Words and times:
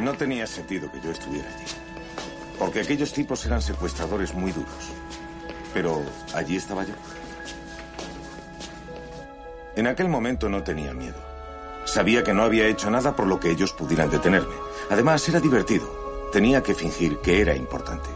No 0.00 0.14
tenía 0.14 0.46
sentido 0.46 0.90
que 0.90 1.00
yo 1.00 1.10
estuviera 1.10 1.46
allí. 1.48 1.64
Porque 2.58 2.80
aquellos 2.80 3.12
tipos 3.12 3.44
eran 3.44 3.60
secuestradores 3.60 4.32
muy 4.32 4.50
duros. 4.50 4.72
Pero 5.74 6.02
allí 6.34 6.56
estaba 6.56 6.84
yo. 6.84 6.94
En 9.76 9.86
aquel 9.86 10.08
momento 10.08 10.48
no 10.48 10.62
tenía 10.62 10.94
miedo. 10.94 11.18
Sabía 11.84 12.24
que 12.24 12.32
no 12.32 12.42
había 12.42 12.66
hecho 12.66 12.90
nada 12.90 13.14
por 13.14 13.26
lo 13.26 13.38
que 13.38 13.50
ellos 13.50 13.72
pudieran 13.72 14.10
detenerme. 14.10 14.54
Además, 14.88 15.28
era 15.28 15.38
divertido. 15.38 16.30
Tenía 16.32 16.62
que 16.62 16.74
fingir 16.74 17.18
que 17.18 17.42
era 17.42 17.54
importante. 17.54 18.08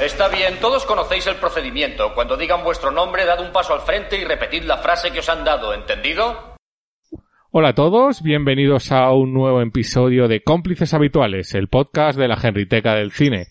Está 0.00 0.28
bien, 0.28 0.60
todos 0.60 0.84
conocéis 0.84 1.26
el 1.26 1.36
procedimiento. 1.36 2.14
Cuando 2.14 2.36
digan 2.36 2.62
vuestro 2.62 2.92
nombre, 2.92 3.24
dad 3.24 3.40
un 3.40 3.50
paso 3.50 3.74
al 3.74 3.80
frente 3.80 4.16
y 4.16 4.24
repetid 4.24 4.62
la 4.62 4.78
frase 4.78 5.10
que 5.10 5.18
os 5.18 5.28
han 5.28 5.44
dado, 5.44 5.74
¿entendido? 5.74 6.47
Hola 7.50 7.70
a 7.70 7.74
todos, 7.74 8.20
bienvenidos 8.22 8.92
a 8.92 9.10
un 9.10 9.32
nuevo 9.32 9.62
episodio 9.62 10.28
de 10.28 10.42
Cómplices 10.42 10.92
Habituales, 10.92 11.54
el 11.54 11.68
podcast 11.68 12.18
de 12.18 12.28
la 12.28 12.36
Genriteca 12.36 12.94
del 12.94 13.10
Cine. 13.10 13.46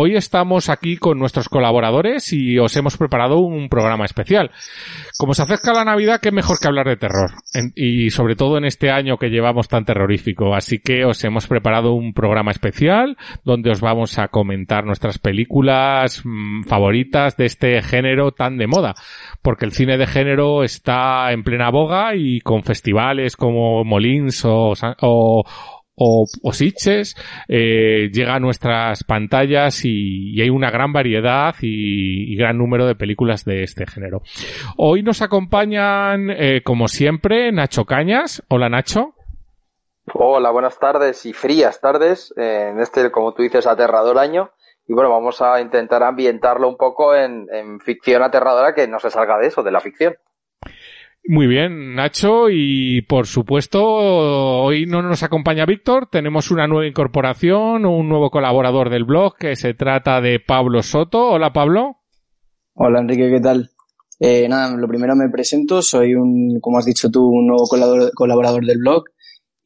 Hoy 0.00 0.14
estamos 0.14 0.68
aquí 0.68 0.96
con 0.96 1.18
nuestros 1.18 1.48
colaboradores 1.48 2.32
y 2.32 2.56
os 2.56 2.76
hemos 2.76 2.96
preparado 2.96 3.38
un 3.38 3.68
programa 3.68 4.04
especial. 4.04 4.52
Como 5.18 5.34
se 5.34 5.42
acerca 5.42 5.72
la 5.72 5.84
Navidad, 5.84 6.20
qué 6.22 6.30
mejor 6.30 6.60
que 6.60 6.68
hablar 6.68 6.86
de 6.86 6.96
terror. 6.96 7.32
y 7.74 8.10
sobre 8.10 8.36
todo 8.36 8.58
en 8.58 8.64
este 8.64 8.92
año 8.92 9.16
que 9.16 9.28
llevamos 9.28 9.66
tan 9.66 9.84
terrorífico. 9.84 10.54
Así 10.54 10.78
que 10.78 11.04
os 11.04 11.24
hemos 11.24 11.48
preparado 11.48 11.94
un 11.94 12.12
programa 12.12 12.52
especial 12.52 13.16
donde 13.42 13.72
os 13.72 13.80
vamos 13.80 14.20
a 14.20 14.28
comentar 14.28 14.84
nuestras 14.84 15.18
películas 15.18 16.22
mm, 16.24 16.62
favoritas 16.62 17.36
de 17.36 17.46
este 17.46 17.82
género 17.82 18.30
tan 18.30 18.56
de 18.56 18.68
moda. 18.68 18.94
Porque 19.42 19.64
el 19.64 19.72
cine 19.72 19.98
de 19.98 20.06
género 20.06 20.62
está 20.62 21.32
en 21.32 21.42
plena 21.42 21.72
boga 21.72 22.14
y 22.14 22.38
con 22.38 22.62
festivales 22.62 23.34
como 23.34 23.82
Molins 23.82 24.44
o, 24.44 24.74
o 25.00 25.44
o, 25.98 26.26
o 26.42 26.52
eh, 27.48 28.10
llega 28.12 28.34
a 28.34 28.40
nuestras 28.40 29.04
pantallas 29.04 29.84
y, 29.84 30.40
hay 30.40 30.50
una 30.50 30.70
gran 30.70 30.92
variedad 30.92 31.54
y, 31.60 32.36
gran 32.36 32.56
número 32.56 32.86
de 32.86 32.94
películas 32.94 33.44
de 33.44 33.64
este 33.64 33.86
género. 33.86 34.22
Hoy 34.76 35.02
nos 35.02 35.22
acompañan, 35.22 36.30
eh, 36.30 36.62
como 36.62 36.86
siempre, 36.86 37.50
Nacho 37.50 37.84
Cañas. 37.84 38.42
Hola 38.48 38.68
Nacho. 38.68 39.14
Hola, 40.14 40.50
buenas 40.50 40.78
tardes 40.78 41.26
y 41.26 41.32
frías 41.32 41.80
tardes 41.80 42.32
eh, 42.36 42.68
en 42.70 42.80
este, 42.80 43.10
como 43.10 43.34
tú 43.34 43.42
dices, 43.42 43.66
aterrador 43.66 44.18
año. 44.18 44.50
Y 44.86 44.94
bueno, 44.94 45.10
vamos 45.10 45.42
a 45.42 45.60
intentar 45.60 46.02
ambientarlo 46.02 46.68
un 46.68 46.76
poco 46.76 47.14
en, 47.14 47.46
en 47.52 47.80
ficción 47.80 48.22
aterradora 48.22 48.74
que 48.74 48.88
no 48.88 49.00
se 49.00 49.10
salga 49.10 49.36
de 49.38 49.48
eso, 49.48 49.62
de 49.62 49.72
la 49.72 49.80
ficción. 49.80 50.14
Muy 51.30 51.46
bien, 51.46 51.94
Nacho, 51.94 52.48
y 52.50 53.02
por 53.02 53.26
supuesto, 53.26 53.84
hoy 53.84 54.86
no 54.86 55.02
nos 55.02 55.22
acompaña 55.22 55.66
Víctor, 55.66 56.08
tenemos 56.10 56.50
una 56.50 56.66
nueva 56.66 56.86
incorporación, 56.86 57.84
un 57.84 58.08
nuevo 58.08 58.30
colaborador 58.30 58.88
del 58.88 59.04
blog 59.04 59.36
que 59.36 59.54
se 59.54 59.74
trata 59.74 60.22
de 60.22 60.40
Pablo 60.40 60.82
Soto. 60.82 61.28
Hola, 61.28 61.52
Pablo. 61.52 61.98
Hola, 62.72 63.00
Enrique, 63.00 63.28
¿qué 63.28 63.40
tal? 63.40 63.68
Eh, 64.18 64.48
nada, 64.48 64.74
lo 64.74 64.88
primero 64.88 65.14
me 65.16 65.28
presento, 65.28 65.82
soy 65.82 66.14
un, 66.14 66.60
como 66.62 66.78
has 66.78 66.86
dicho 66.86 67.10
tú, 67.10 67.28
un 67.28 67.48
nuevo 67.48 67.64
colaborador, 68.14 68.64
del 68.64 68.78
blog 68.78 69.04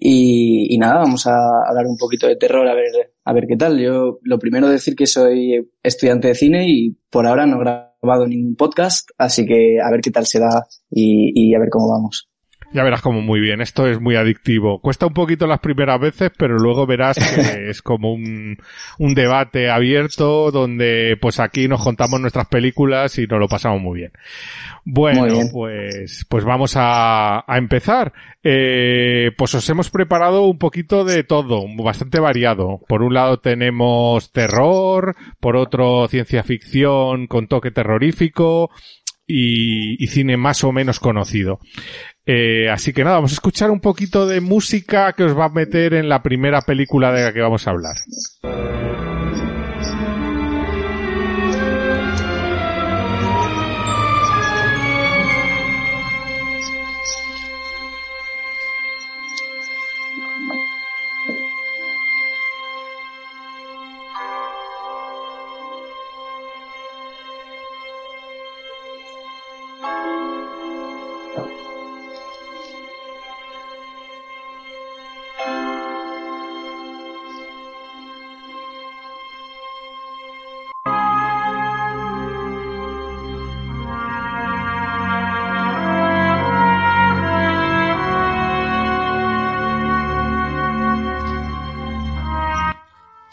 y, 0.01 0.77
nada, 0.79 0.95
vamos 0.95 1.29
a 1.29 1.37
hablar 1.69 1.87
un 1.87 1.97
poquito 1.97 2.27
de 2.27 2.35
terror 2.35 2.67
a 2.67 2.75
ver, 2.75 3.13
a 3.25 3.33
ver 3.33 3.47
qué 3.47 3.57
tal. 3.57 3.79
Yo 3.79 4.19
lo 4.23 4.39
primero 4.41 4.69
decir 4.69 4.97
que 4.97 5.07
soy 5.07 5.71
estudiante 5.81 6.27
de 6.27 6.35
cine 6.35 6.65
y 6.67 6.99
por 7.09 7.25
ahora 7.29 7.47
no 7.47 7.61
grabo 7.61 7.92
grabado 8.03 8.27
ningún 8.27 8.57
podcast, 8.57 9.11
así 9.17 9.47
que 9.47 9.81
a 9.81 9.91
ver 9.91 10.01
qué 10.01 10.11
tal 10.11 10.27
se 10.27 10.41
da 10.41 10.67
y, 10.91 11.55
a 11.55 11.59
ver 11.59 11.71
cómo 11.71 11.89
vamos. 11.89 12.29
Ya 12.73 12.83
verás 12.83 13.03
como 13.03 13.21
muy 13.21 13.41
bien, 13.41 13.61
esto 13.61 13.87
es 13.87 14.01
muy 14.01 14.17
adictivo. 14.17 14.81
Cuesta 14.81 15.07
un 15.07 15.13
poquito 15.13 15.47
las 15.47 15.61
primeras 15.61 16.01
veces, 16.01 16.31
pero 16.39 16.57
luego 16.57 16.87
verás 16.87 17.19
que 17.19 17.69
es 17.71 17.83
como 17.83 18.13
un, 18.13 18.57
un 18.99 19.15
debate 19.15 19.71
abierto 19.71 20.51
donde 20.51 21.19
pues 21.21 21.39
aquí 21.39 21.69
nos 21.69 21.83
contamos 21.83 22.21
nuestras 22.21 22.47
películas 22.49 23.19
y 23.19 23.27
nos 23.27 23.39
lo 23.41 23.49
pasamos 23.49 23.83
muy 23.83 24.01
bien. 24.01 24.13
Bueno, 24.85 25.27
pues, 25.53 26.27
pues 26.29 26.45
vamos 26.45 26.75
a, 26.77 27.45
a 27.47 27.59
empezar. 27.59 28.13
Eh, 28.43 29.31
pues 29.37 29.55
os 29.55 29.69
hemos 29.69 29.91
preparado 29.91 30.45
un 30.47 30.59
poquito 30.59 31.05
de 31.05 31.25
todo, 31.25 31.65
bastante 31.77 32.21
variado. 32.21 32.81
Por 32.89 33.03
un 33.03 33.15
lado 33.15 33.39
tenemos 33.39 34.33
terror, 34.33 35.15
por 35.41 35.57
otro 35.57 36.09
ciencia 36.09 36.43
ficción 36.43 37.27
con 37.27 37.47
toque 37.47 37.71
terrorífico 37.71 38.71
y, 39.35 40.07
cine 40.09 40.37
más 40.37 40.63
o 40.65 40.73
menos 40.73 41.01
conocido. 41.01 41.61
Eh, 42.27 42.69
así 42.71 42.93
que 42.93 43.03
nada, 43.03 43.17
vamos 43.17 43.33
a 43.33 43.35
escuchar 43.35 43.71
un 43.71 43.81
poquito 43.81 44.27
de 44.27 44.41
música 44.41 45.13
que 45.15 45.25
os 45.25 45.37
va 45.37 45.47
a 45.47 45.49
meter 45.49 45.95
en 45.95 46.09
la 46.09 46.23
primera 46.23 46.61
película 46.61 47.13
de 47.13 47.25
la 47.25 47.33
que 47.33 47.41
vamos 47.41 47.67
a 47.67 47.71
hablar. 47.71 47.97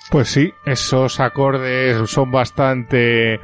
Pues 0.10 0.30
sí, 0.30 0.56
esos 0.66 1.20
acordes 1.20 2.10
son 2.10 2.32
bastante 2.32 3.40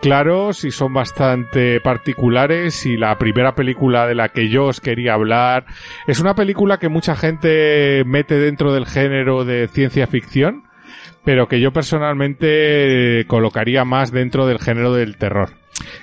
claros 0.00 0.64
y 0.64 0.70
son 0.70 0.94
bastante 0.94 1.78
particulares 1.80 2.86
y 2.86 2.96
la 2.96 3.18
primera 3.18 3.54
película 3.54 4.06
de 4.06 4.14
la 4.14 4.30
que 4.30 4.48
yo 4.48 4.64
os 4.64 4.80
quería 4.80 5.12
hablar 5.12 5.66
es 6.06 6.18
una 6.18 6.34
película 6.34 6.78
que 6.78 6.88
mucha 6.88 7.16
gente 7.16 8.02
mete 8.06 8.38
dentro 8.38 8.72
del 8.72 8.86
género 8.86 9.44
de 9.44 9.68
ciencia 9.68 10.06
ficción, 10.06 10.64
pero 11.22 11.48
que 11.48 11.60
yo 11.60 11.70
personalmente 11.70 13.26
colocaría 13.26 13.84
más 13.84 14.10
dentro 14.10 14.46
del 14.46 14.58
género 14.58 14.94
del 14.94 15.18
terror 15.18 15.59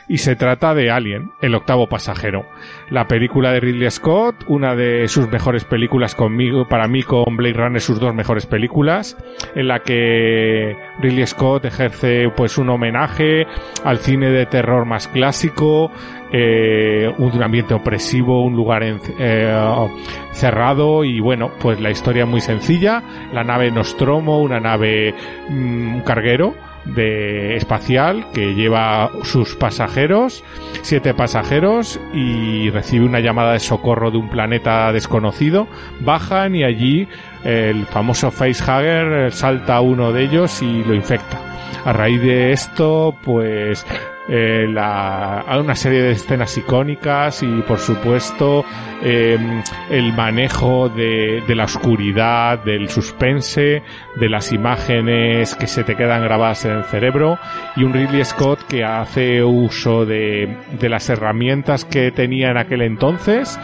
y 0.07 0.17
se 0.17 0.35
trata 0.35 0.73
de 0.73 0.91
Alien, 0.91 1.31
el 1.41 1.55
octavo 1.55 1.87
pasajero. 1.87 2.45
La 2.89 3.07
película 3.07 3.51
de 3.51 3.59
Ridley 3.59 3.89
Scott, 3.91 4.43
una 4.47 4.75
de 4.75 5.07
sus 5.07 5.27
mejores 5.29 5.65
películas 5.65 6.15
conmigo, 6.15 6.67
para 6.67 6.87
mí 6.87 7.03
con 7.03 7.35
Blade 7.35 7.53
Runner 7.53 7.81
sus 7.81 7.99
dos 7.99 8.13
mejores 8.13 8.45
películas, 8.45 9.17
en 9.55 9.67
la 9.67 9.79
que 9.79 10.75
Ridley 10.99 11.27
Scott 11.27 11.65
ejerce 11.65 12.29
pues 12.35 12.57
un 12.57 12.69
homenaje 12.69 13.45
al 13.83 13.97
cine 13.97 14.29
de 14.29 14.45
terror 14.45 14.85
más 14.85 15.07
clásico, 15.07 15.91
eh, 16.31 17.09
un 17.17 17.41
ambiente 17.41 17.73
opresivo, 17.73 18.43
un 18.43 18.53
lugar 18.53 18.83
eh, 18.83 19.87
cerrado 20.31 21.03
y 21.03 21.19
bueno, 21.19 21.51
pues 21.59 21.79
la 21.79 21.89
historia 21.89 22.25
muy 22.25 22.41
sencilla, 22.41 23.01
la 23.33 23.43
nave 23.43 23.71
Nostromo, 23.71 24.41
una 24.41 24.59
nave, 24.59 25.13
mm, 25.49 25.95
un 25.95 26.01
carguero, 26.01 26.53
de 26.95 27.55
espacial 27.55 28.27
que 28.33 28.53
lleva 28.53 29.11
sus 29.23 29.55
pasajeros, 29.55 30.43
siete 30.81 31.13
pasajeros, 31.13 31.99
y 32.13 32.69
recibe 32.69 33.05
una 33.05 33.19
llamada 33.19 33.53
de 33.53 33.59
socorro 33.59 34.11
de 34.11 34.17
un 34.17 34.29
planeta 34.29 34.91
desconocido. 34.91 35.67
Bajan 35.99 36.55
y 36.55 36.63
allí 36.63 37.07
el 37.43 37.85
famoso 37.85 38.31
facehugger 38.31 39.31
salta 39.31 39.77
a 39.77 39.81
uno 39.81 40.11
de 40.11 40.23
ellos 40.23 40.61
y 40.61 40.83
lo 40.83 40.93
infecta. 40.93 41.39
A 41.85 41.93
raíz 41.93 42.21
de 42.21 42.51
esto, 42.51 43.15
pues 43.23 43.85
eh, 44.29 44.67
la, 44.67 45.45
hay 45.47 45.59
una 45.59 45.75
serie 45.75 46.01
de 46.01 46.11
escenas 46.11 46.57
icónicas 46.57 47.43
y 47.43 47.61
por 47.61 47.79
supuesto 47.79 48.65
em, 49.01 49.63
el 49.89 50.11
manejo 50.13 50.89
de, 50.89 51.43
la 51.47 51.63
oscuridad, 51.63 52.59
del 52.59 52.89
suspense, 52.89 53.81
de 54.15 54.29
las 54.29 54.51
imágenes 54.51 55.55
que 55.55 55.67
se 55.67 55.83
te 55.83 55.95
quedan 55.95 56.23
grabadas 56.23 56.65
en 56.65 56.71
el 56.71 56.83
cerebro 56.83 57.39
y 57.77 57.83
un 57.83 57.93
Ridley 57.93 58.25
Scott 58.25 58.67
que 58.67 58.83
hace 58.83 59.43
uso 59.43 60.05
de, 60.05 60.57
de 60.77 60.89
las 60.89 61.09
herramientas 61.09 61.85
que 61.85 62.11
tenía 62.11 62.51
en 62.51 62.57
aquel 62.57 62.81
entonces 62.81 63.57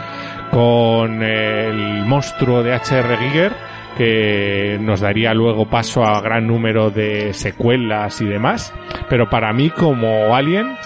con 0.50 1.22
el 1.22 2.04
monstruo 2.06 2.62
de 2.62 2.74
H.R. 2.74 3.16
Giger 3.18 3.73
que 3.96 4.78
nos 4.80 5.00
daría 5.00 5.34
luego 5.34 5.66
paso 5.66 6.04
a 6.04 6.20
gran 6.20 6.46
número 6.46 6.90
de 6.90 7.32
secuelas 7.32 8.20
y 8.20 8.26
demás. 8.26 8.74
Pero 9.08 9.28
para 9.28 9.52
mí, 9.52 9.70
como 9.70 10.34
Alien, 10.34 10.76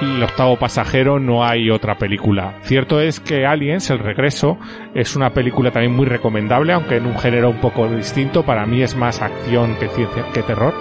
el 0.00 0.22
octavo 0.22 0.56
pasajero 0.56 1.18
no 1.18 1.44
hay 1.44 1.70
otra 1.70 1.96
película. 1.96 2.54
Cierto 2.62 3.00
es 3.00 3.20
que 3.20 3.46
Aliens, 3.46 3.90
el 3.90 3.98
regreso, 3.98 4.58
es 4.94 5.16
una 5.16 5.30
película 5.30 5.70
también 5.70 5.94
muy 5.94 6.06
recomendable, 6.06 6.72
aunque 6.72 6.96
en 6.96 7.06
un 7.06 7.18
género 7.18 7.50
un 7.50 7.60
poco 7.60 7.88
distinto. 7.88 8.44
Para 8.44 8.64
mí 8.66 8.82
es 8.82 8.96
más 8.96 9.20
acción 9.20 9.76
que 9.76 9.88
ciencia 9.88 10.24
que 10.32 10.42
terror. 10.42 10.74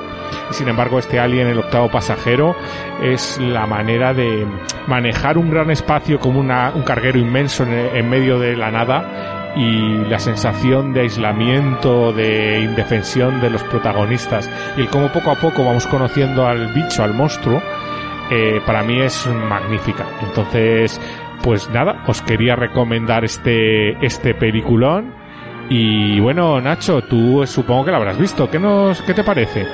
Sin 0.52 0.68
embargo, 0.68 1.00
este 1.00 1.20
Alien, 1.20 1.48
el 1.48 1.60
octavo 1.60 1.90
pasajero, 1.90 2.56
es 3.02 3.40
la 3.40 3.66
manera 3.66 4.14
de 4.14 4.46
manejar 4.88 5.38
un 5.38 5.50
gran 5.50 5.72
espacio 5.72 6.20
como 6.20 6.40
una, 6.40 6.72
un 6.76 6.84
carguero 6.84 7.18
inmenso 7.18 7.64
en, 7.64 7.72
en 7.72 8.10
medio 8.10 8.38
de 8.40 8.56
la 8.56 8.72
nada 8.72 9.37
y 9.58 10.06
la 10.06 10.20
sensación 10.20 10.94
de 10.94 11.02
aislamiento, 11.02 12.14
de 12.14 12.60
indefensión 12.60 13.42
de 13.42 13.50
los 13.50 13.64
protagonistas 13.64 14.50
y 14.78 14.82
el 14.82 14.90
cómo 14.90 15.12
poco 15.12 15.32
a 15.32 15.36
poco 15.36 15.66
vamos 15.66 15.88
conociendo 15.88 16.46
al 16.46 16.74
bicho, 16.74 17.04
al 17.04 17.14
monstruo, 17.14 17.62
eh, 18.30 18.62
para 18.66 18.84
mí 18.84 19.02
es 19.02 19.26
magnífica. 19.26 20.06
Entonces, 20.22 21.02
pues 21.44 21.70
nada, 21.70 22.04
os 22.08 22.22
quería 22.22 22.56
recomendar 22.56 23.26
este, 23.26 23.94
este 24.06 24.36
peliculón. 24.36 25.14
Y 25.70 26.20
bueno, 26.20 26.62
Nacho, 26.62 27.02
tú 27.02 27.46
supongo 27.46 27.86
que 27.86 27.92
lo 27.92 27.98
habrás 27.98 28.18
visto. 28.18 28.50
¿Qué, 28.50 28.60
nos, 28.60 29.02
qué 29.02 29.14
te 29.14 29.24
parece? 29.24 29.66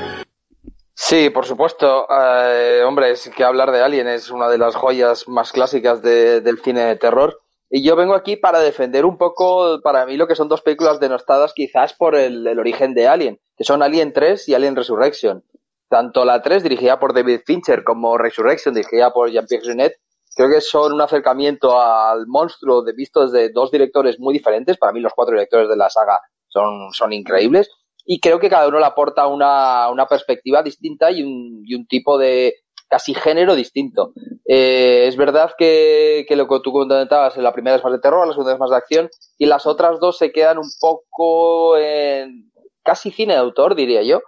Sí, 0.96 1.30
por 1.30 1.46
supuesto. 1.46 2.08
Eh, 2.10 2.82
hombre, 2.86 3.12
es 3.12 3.30
que 3.36 3.44
hablar 3.44 3.72
de 3.72 3.82
Alien 3.82 4.08
es 4.08 4.32
una 4.32 4.48
de 4.50 4.58
las 4.58 4.76
joyas 4.76 5.28
más 5.28 5.52
clásicas 5.52 6.02
de, 6.02 6.42
del 6.42 6.60
cine 6.60 6.82
de 6.82 6.96
terror. 6.96 7.43
Y 7.76 7.82
yo 7.82 7.96
vengo 7.96 8.14
aquí 8.14 8.36
para 8.36 8.60
defender 8.60 9.04
un 9.04 9.18
poco, 9.18 9.82
para 9.82 10.06
mí, 10.06 10.16
lo 10.16 10.28
que 10.28 10.36
son 10.36 10.48
dos 10.48 10.62
películas 10.62 11.00
denostadas 11.00 11.54
quizás 11.56 11.96
por 11.96 12.14
el, 12.16 12.48
origen 12.60 12.94
de 12.94 13.08
Alien, 13.08 13.40
que 13.58 13.64
son 13.64 13.82
Alien 13.82 14.14
3 14.14 14.48
y 14.48 14.54
Alien 14.54 14.76
Resurrection. 14.76 15.44
Tanto 15.90 16.24
la 16.24 16.44
3, 16.44 16.62
dirigida 16.62 17.00
por 17.00 17.16
David 17.16 17.40
Fincher, 17.48 17.84
como 17.84 18.16
Resurrection, 18.20 18.76
dirigida 18.76 19.12
por 19.12 19.32
Jean-Pierre 19.32 19.66
Jeunet, 19.66 19.94
creo 20.36 20.50
que 20.52 20.62
son 20.62 20.94
un 20.94 21.02
acercamiento 21.02 21.82
al 21.82 22.28
monstruo 22.28 22.84
de 22.84 22.94
visto 22.94 23.28
desde 23.28 23.52
dos 23.52 23.72
directores 23.72 24.20
muy 24.20 24.36
diferentes. 24.36 24.78
Para 24.78 24.94
mí, 24.94 25.00
los 25.00 25.14
cuatro 25.16 25.34
directores 25.34 25.68
de 25.68 25.76
la 25.76 25.90
saga 25.90 26.22
son, 26.50 26.94
son 26.94 27.12
increíbles. 27.12 27.72
Y 28.06 28.20
creo 28.20 28.40
que 28.40 28.52
cada 28.52 28.68
uno 28.68 28.78
le 28.78 28.86
aporta 28.86 29.26
una, 29.26 29.90
una 29.90 30.06
perspectiva 30.06 30.62
distinta 30.62 31.10
y 31.10 31.24
un 31.24 31.88
tipo 31.88 32.20
de, 32.20 32.54
casi 32.94 33.16
género 33.16 33.56
distinto. 33.56 34.14
Eh, 34.46 35.06
es 35.08 35.18
verdad 35.18 35.56
que, 35.58 36.28
lo 36.30 36.48
que 36.48 36.60
tú 36.60 36.72
comentabas, 36.72 37.36
la 37.38 37.52
primera 37.52 37.76
es 37.76 37.84
más 37.84 37.92
de 37.92 37.98
terror, 37.98 38.28
la 38.28 38.34
segunda 38.34 38.54
es 38.54 38.60
más 38.60 38.70
de 38.70 38.76
acción, 38.76 39.10
y 39.40 39.48
las 39.48 39.66
otras 39.66 40.00
dos 40.00 40.20
se 40.20 40.32
quedan 40.32 40.60
un 40.60 40.70
poco 40.80 41.76
en 41.76 42.52
casi 42.84 43.10
cine 43.10 43.34
de 43.34 43.40
autor, 43.40 43.74
diría 43.74 44.04
yo, 44.04 44.22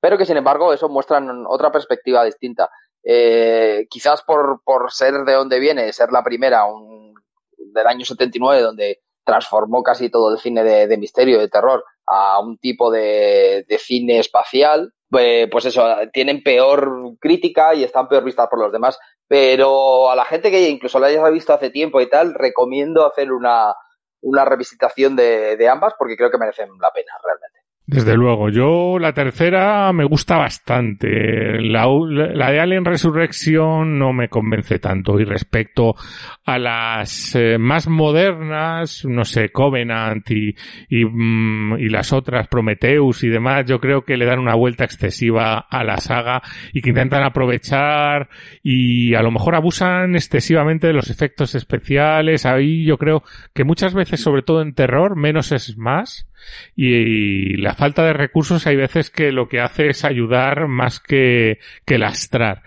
pero 0.00 0.18
que 0.18 0.26
sin 0.26 0.36
embargo 0.36 0.72
eso 0.72 0.88
muestran 0.88 1.44
otra 1.46 1.70
perspectiva 1.70 2.24
distinta. 2.24 2.68
Eh, 3.04 3.86
quizás 3.88 4.22
por, 4.22 4.60
por 4.64 4.90
ser 4.90 5.14
de 5.24 5.34
donde 5.34 5.60
viene, 5.60 5.92
ser 5.92 6.10
la 6.10 6.24
primera, 6.24 6.64
un, 6.64 7.14
del 7.56 7.86
año 7.86 8.04
79, 8.04 8.60
donde 8.60 9.02
transformó 9.22 9.84
casi 9.84 10.10
todo 10.10 10.32
el 10.32 10.40
cine 10.40 10.64
de, 10.64 10.88
de 10.88 10.96
misterio, 10.98 11.38
de 11.38 11.48
terror, 11.48 11.84
a 12.08 12.40
un 12.40 12.58
tipo 12.58 12.90
de, 12.90 13.64
de 13.68 13.78
cine 13.78 14.18
espacial, 14.18 14.94
eh, 15.18 15.48
pues 15.50 15.64
eso, 15.64 15.84
tienen 16.12 16.42
peor 16.42 17.16
crítica 17.20 17.74
y 17.74 17.84
están 17.84 18.08
peor 18.08 18.24
vistas 18.24 18.48
por 18.48 18.60
los 18.60 18.72
demás. 18.72 18.98
Pero 19.26 20.10
a 20.10 20.16
la 20.16 20.24
gente 20.24 20.50
que 20.50 20.68
incluso 20.68 20.98
la 20.98 21.08
haya 21.08 21.28
visto 21.30 21.52
hace 21.52 21.70
tiempo 21.70 22.00
y 22.00 22.08
tal, 22.08 22.34
recomiendo 22.34 23.06
hacer 23.06 23.32
una, 23.32 23.74
una 24.22 24.44
revisitación 24.44 25.16
de, 25.16 25.56
de 25.56 25.68
ambas 25.68 25.94
porque 25.98 26.16
creo 26.16 26.30
que 26.30 26.38
merecen 26.38 26.68
la 26.80 26.90
pena 26.92 27.12
realmente. 27.22 27.59
Desde 27.90 28.14
luego, 28.14 28.50
yo 28.50 29.00
la 29.00 29.12
tercera 29.12 29.92
me 29.92 30.04
gusta 30.04 30.36
bastante. 30.36 31.60
La, 31.60 31.88
de 31.88 32.60
Alien 32.60 32.84
Resurrection 32.84 33.98
no 33.98 34.12
me 34.12 34.28
convence 34.28 34.78
tanto. 34.78 35.18
Y 35.18 35.24
respecto 35.24 35.96
a 36.44 36.56
las 36.60 37.34
eh, 37.34 37.58
más 37.58 37.88
modernas, 37.88 39.04
no 39.04 39.24
sé, 39.24 39.50
Covenant 39.50 40.30
y, 40.30 40.54
y, 40.88 41.04
mm, 41.04 41.80
y, 41.80 41.88
las 41.88 42.12
otras, 42.12 42.46
Prometheus 42.46 43.24
y 43.24 43.28
demás, 43.28 43.64
yo 43.66 43.80
creo 43.80 44.02
que 44.02 44.16
le 44.16 44.24
dan 44.24 44.38
una 44.38 44.54
vuelta 44.54 44.84
excesiva 44.84 45.58
a 45.58 45.82
la 45.82 45.96
saga 45.96 46.42
y 46.72 46.82
que 46.82 46.90
intentan 46.90 47.24
aprovechar 47.24 48.28
y 48.62 49.16
a 49.16 49.22
lo 49.22 49.32
mejor 49.32 49.56
abusan 49.56 50.14
excesivamente 50.14 50.86
de 50.86 50.92
los 50.92 51.10
efectos 51.10 51.56
especiales. 51.56 52.46
Ahí 52.46 52.84
yo 52.84 52.98
creo 52.98 53.24
que 53.52 53.64
muchas 53.64 53.94
veces, 53.94 54.20
sobre 54.20 54.42
todo 54.42 54.62
en 54.62 54.74
terror, 54.74 55.16
menos 55.16 55.50
es 55.50 55.76
más 55.76 56.29
y, 56.76 57.56
la 57.56 57.74
falta 57.74 58.04
de 58.04 58.12
recursos 58.12 58.66
hay 58.66 58.76
veces 58.76 59.10
que 59.10 59.32
lo 59.32 59.48
que 59.48 59.60
hace 59.60 59.88
es 59.88 60.04
ayudar 60.04 60.68
más 60.68 61.00
que, 61.00 61.58
que 61.84 61.98
lastrar. 61.98 62.62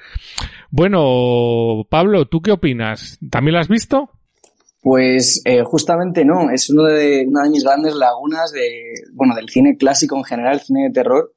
Bueno, 0.70 1.86
Pablo, 1.90 2.28
¿tú 2.28 2.42
qué 2.42 2.52
opinas? 2.52 3.20
¿También 3.30 3.54
la 3.54 3.62
has 3.62 3.68
visto? 3.68 4.10
Pues 4.82 5.42
eh, 5.46 5.64
justamente 5.64 6.26
no, 6.26 6.50
es 6.52 6.70
uno 6.70 6.84
de, 6.84 7.26
una 7.26 7.44
de 7.44 7.50
mis 7.50 7.64
grandes 7.64 7.96
lagunas 7.96 8.52
de, 8.52 8.94
bueno, 9.14 9.34
del 9.34 9.48
cine 9.50 9.78
clásico 9.78 10.18
en 10.18 10.26
general, 10.26 10.60
cine 10.60 10.84
de 10.84 10.94
terror. 10.94 11.32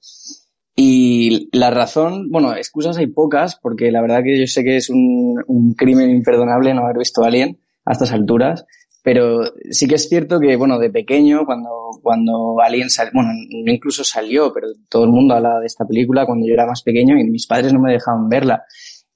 Y 0.74 1.48
la 1.56 1.70
razón, 1.70 2.28
bueno, 2.30 2.54
excusas 2.56 2.98
hay 2.98 3.06
pocas, 3.06 3.56
porque 3.56 3.92
la 3.92 4.02
verdad 4.02 4.22
que 4.24 4.38
yo 4.38 4.46
sé 4.48 4.64
que 4.64 4.76
es 4.76 4.90
un, 4.90 5.42
un 5.46 5.74
crimen 5.74 6.10
imperdonable 6.10 6.74
no 6.74 6.82
haber 6.82 6.98
visto 6.98 7.22
Alien 7.22 7.58
a 7.84 7.92
estas 7.92 8.12
alturas, 8.12 8.66
pero 9.06 9.52
sí 9.70 9.86
que 9.86 9.94
es 9.94 10.08
cierto 10.08 10.40
que, 10.40 10.56
bueno, 10.56 10.80
de 10.80 10.90
pequeño, 10.90 11.46
cuando, 11.46 11.70
cuando 12.02 12.56
Alien 12.60 12.90
salió, 12.90 13.12
bueno, 13.14 13.30
no 13.64 13.72
incluso 13.72 14.02
salió, 14.02 14.52
pero 14.52 14.66
todo 14.90 15.04
el 15.04 15.10
mundo 15.10 15.34
habla 15.34 15.60
de 15.60 15.66
esta 15.66 15.86
película 15.86 16.26
cuando 16.26 16.44
yo 16.44 16.54
era 16.54 16.66
más 16.66 16.82
pequeño 16.82 17.16
y 17.16 17.22
mis 17.22 17.46
padres 17.46 17.72
no 17.72 17.78
me 17.78 17.92
dejaban 17.92 18.28
verla. 18.28 18.64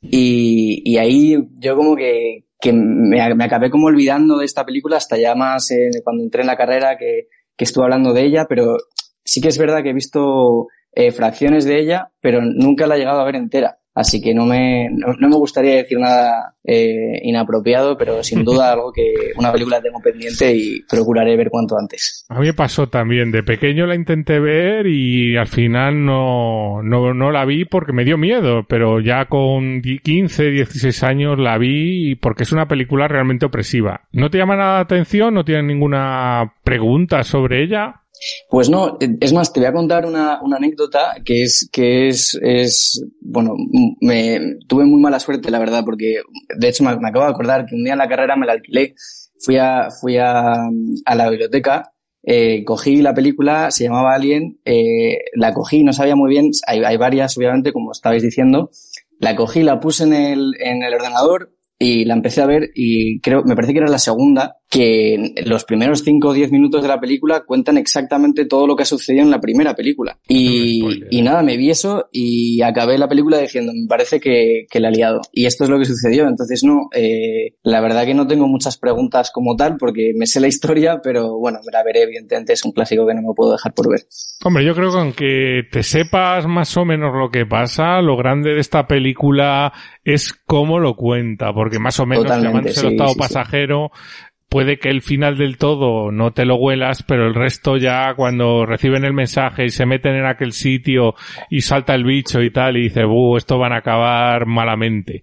Y, 0.00 0.80
y 0.84 0.96
ahí 0.98 1.36
yo 1.58 1.74
como 1.74 1.96
que, 1.96 2.44
que 2.60 2.72
me, 2.72 3.34
me, 3.34 3.44
acabé 3.44 3.68
como 3.68 3.88
olvidando 3.88 4.38
de 4.38 4.44
esta 4.44 4.64
película 4.64 4.96
hasta 4.96 5.18
ya 5.18 5.34
más 5.34 5.68
eh, 5.72 5.90
cuando 6.04 6.22
entré 6.22 6.42
en 6.42 6.46
la 6.46 6.56
carrera 6.56 6.96
que, 6.96 7.26
que 7.56 7.64
estuve 7.64 7.82
hablando 7.82 8.12
de 8.12 8.22
ella, 8.22 8.46
pero 8.48 8.76
sí 9.24 9.40
que 9.40 9.48
es 9.48 9.58
verdad 9.58 9.82
que 9.82 9.90
he 9.90 9.92
visto 9.92 10.68
eh, 10.92 11.10
fracciones 11.10 11.64
de 11.64 11.80
ella, 11.80 12.12
pero 12.20 12.42
nunca 12.42 12.86
la 12.86 12.94
he 12.94 13.00
llegado 13.00 13.22
a 13.22 13.24
ver 13.24 13.34
entera. 13.34 13.79
Así 14.00 14.18
que 14.22 14.32
no 14.32 14.46
me, 14.46 14.88
no, 14.90 15.12
no 15.12 15.28
me 15.28 15.36
gustaría 15.36 15.76
decir 15.76 15.98
nada 15.98 16.54
eh, 16.64 17.20
inapropiado, 17.22 17.98
pero 17.98 18.22
sin 18.22 18.44
duda 18.44 18.72
algo 18.72 18.92
que 18.94 19.12
una 19.36 19.52
película 19.52 19.82
tengo 19.82 20.00
pendiente 20.00 20.54
y 20.54 20.82
procuraré 20.88 21.36
ver 21.36 21.50
cuanto 21.50 21.76
antes. 21.78 22.24
A 22.30 22.40
mí 22.40 22.46
me 22.46 22.54
pasó 22.54 22.88
también. 22.88 23.30
De 23.30 23.42
pequeño 23.42 23.84
la 23.84 23.94
intenté 23.94 24.40
ver 24.40 24.86
y 24.86 25.36
al 25.36 25.48
final 25.48 26.02
no, 26.02 26.82
no, 26.82 27.12
no 27.12 27.30
la 27.30 27.44
vi 27.44 27.66
porque 27.66 27.92
me 27.92 28.06
dio 28.06 28.16
miedo, 28.16 28.64
pero 28.66 29.00
ya 29.00 29.26
con 29.26 29.82
15, 29.82 30.50
16 30.50 31.02
años 31.02 31.38
la 31.38 31.58
vi 31.58 32.14
porque 32.14 32.44
es 32.44 32.52
una 32.52 32.68
película 32.68 33.06
realmente 33.06 33.44
opresiva. 33.44 34.04
¿No 34.12 34.30
te 34.30 34.38
llama 34.38 34.56
nada 34.56 34.74
la 34.76 34.80
atención? 34.80 35.34
¿No 35.34 35.44
tienes 35.44 35.64
ninguna 35.64 36.54
pregunta 36.64 37.22
sobre 37.22 37.62
ella? 37.62 37.99
Pues 38.48 38.68
no, 38.68 38.98
es 39.00 39.32
más, 39.32 39.52
te 39.52 39.60
voy 39.60 39.68
a 39.68 39.72
contar 39.72 40.04
una, 40.04 40.40
una 40.42 40.56
anécdota 40.56 41.14
que 41.24 41.42
es, 41.42 41.68
que 41.72 42.08
es, 42.08 42.38
es, 42.42 43.04
bueno, 43.20 43.54
me, 44.00 44.56
tuve 44.66 44.84
muy 44.84 45.00
mala 45.00 45.20
suerte, 45.20 45.50
la 45.50 45.58
verdad, 45.58 45.84
porque 45.84 46.20
de 46.56 46.68
hecho 46.68 46.84
me, 46.84 46.90
acabo 46.90 47.24
de 47.24 47.30
acordar 47.30 47.66
que 47.66 47.74
un 47.74 47.84
día 47.84 47.94
en 47.94 47.98
la 47.98 48.08
carrera 48.08 48.36
me 48.36 48.46
la 48.46 48.52
alquilé, 48.52 48.94
fui 49.38 49.56
a, 49.56 49.88
fui 49.90 50.18
a, 50.18 50.52
a 50.52 51.14
la 51.14 51.30
biblioteca, 51.30 51.92
eh, 52.22 52.64
cogí 52.64 53.00
la 53.00 53.14
película, 53.14 53.70
se 53.70 53.84
llamaba 53.84 54.14
Alien, 54.14 54.60
eh, 54.64 55.18
la 55.34 55.54
cogí, 55.54 55.82
no 55.82 55.92
sabía 55.92 56.16
muy 56.16 56.30
bien, 56.30 56.50
hay, 56.66 56.84
hay 56.84 56.96
varias, 56.96 57.36
obviamente, 57.38 57.72
como 57.72 57.92
estabais 57.92 58.22
diciendo, 58.22 58.70
la 59.18 59.34
cogí, 59.36 59.62
la 59.62 59.80
puse 59.80 60.04
en 60.04 60.12
el, 60.12 60.52
en 60.60 60.82
el 60.82 60.94
ordenador 60.94 61.54
y 61.78 62.04
la 62.04 62.14
empecé 62.14 62.42
a 62.42 62.46
ver 62.46 62.70
y 62.74 63.20
creo, 63.20 63.42
me 63.44 63.54
parece 63.54 63.72
que 63.72 63.78
era 63.78 63.88
la 63.88 63.98
segunda 63.98 64.59
que 64.70 65.34
los 65.44 65.64
primeros 65.64 66.04
5 66.04 66.28
o 66.28 66.32
10 66.32 66.52
minutos 66.52 66.80
de 66.80 66.88
la 66.88 67.00
película 67.00 67.40
cuentan 67.40 67.76
exactamente 67.76 68.44
todo 68.44 68.68
lo 68.68 68.76
que 68.76 68.84
ha 68.84 68.86
sucedido 68.86 69.24
en 69.24 69.30
la 69.30 69.40
primera 69.40 69.74
película. 69.74 70.18
Y, 70.28 71.02
y 71.10 71.22
nada, 71.22 71.42
me 71.42 71.56
vi 71.56 71.70
eso 71.70 72.08
y 72.12 72.62
acabé 72.62 72.96
la 72.96 73.08
película 73.08 73.38
diciendo, 73.38 73.72
me 73.74 73.88
parece 73.88 74.20
que, 74.20 74.66
que 74.70 74.78
la 74.78 74.90
he 74.90 74.92
liado. 74.92 75.22
Y 75.32 75.46
esto 75.46 75.64
es 75.64 75.70
lo 75.70 75.78
que 75.78 75.86
sucedió. 75.86 76.28
Entonces, 76.28 76.62
no, 76.62 76.88
eh, 76.94 77.54
la 77.64 77.80
verdad 77.80 78.04
que 78.04 78.14
no 78.14 78.28
tengo 78.28 78.46
muchas 78.46 78.78
preguntas 78.78 79.32
como 79.32 79.56
tal 79.56 79.76
porque 79.76 80.12
me 80.14 80.26
sé 80.26 80.38
la 80.38 80.46
historia, 80.46 81.00
pero 81.02 81.36
bueno, 81.36 81.58
me 81.66 81.72
la 81.72 81.82
veré, 81.82 82.02
evidentemente, 82.02 82.52
es 82.52 82.64
un 82.64 82.70
clásico 82.70 83.04
que 83.08 83.14
no 83.14 83.22
me 83.22 83.34
puedo 83.34 83.50
dejar 83.50 83.74
por 83.74 83.90
ver. 83.90 84.06
Hombre, 84.44 84.64
yo 84.64 84.76
creo 84.76 84.92
que 84.92 84.98
aunque 84.98 85.62
te 85.72 85.82
sepas 85.82 86.46
más 86.46 86.76
o 86.76 86.84
menos 86.84 87.12
lo 87.12 87.30
que 87.30 87.44
pasa, 87.44 88.00
lo 88.00 88.16
grande 88.16 88.54
de 88.54 88.60
esta 88.60 88.86
película 88.86 89.72
es 90.04 90.32
cómo 90.32 90.78
lo 90.78 90.94
cuenta, 90.94 91.52
porque 91.52 91.80
más 91.80 91.98
o 91.98 92.06
menos 92.06 92.24
llamándose 92.24 92.68
el 92.68 92.74
sí, 92.74 92.86
octavo 92.86 93.14
sí, 93.14 93.18
sí. 93.18 93.34
Puede 94.50 94.78
que 94.78 94.90
el 94.90 95.00
final 95.00 95.38
del 95.38 95.56
todo 95.56 96.10
no 96.10 96.32
te 96.32 96.44
lo 96.44 96.56
huelas, 96.56 97.04
pero 97.04 97.26
el 97.26 97.34
resto 97.34 97.76
ya 97.76 98.14
cuando 98.14 98.66
reciben 98.66 99.04
el 99.04 99.14
mensaje 99.14 99.64
y 99.64 99.70
se 99.70 99.86
meten 99.86 100.16
en 100.16 100.26
aquel 100.26 100.52
sitio 100.52 101.14
y 101.48 101.62
salta 101.62 101.94
el 101.94 102.04
bicho 102.04 102.42
y 102.42 102.50
tal 102.50 102.76
y 102.76 102.82
dice, 102.82 103.04
buh, 103.04 103.36
esto 103.36 103.58
van 103.58 103.72
a 103.72 103.78
acabar 103.78 104.46
malamente. 104.46 105.22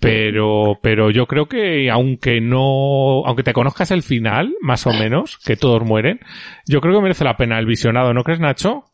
Pero, 0.00 0.78
pero 0.82 1.10
yo 1.10 1.26
creo 1.26 1.46
que 1.46 1.90
aunque 1.90 2.40
no, 2.40 3.24
aunque 3.26 3.44
te 3.44 3.52
conozcas 3.52 3.90
el 3.90 4.02
final, 4.02 4.54
más 4.62 4.86
o 4.86 4.90
menos, 4.90 5.38
que 5.38 5.56
todos 5.56 5.84
mueren, 5.84 6.18
yo 6.66 6.80
creo 6.80 6.94
que 6.94 7.02
merece 7.02 7.24
la 7.24 7.36
pena 7.36 7.58
el 7.58 7.66
visionado, 7.66 8.14
¿no 8.14 8.24
crees, 8.24 8.40
Nacho? 8.40 8.84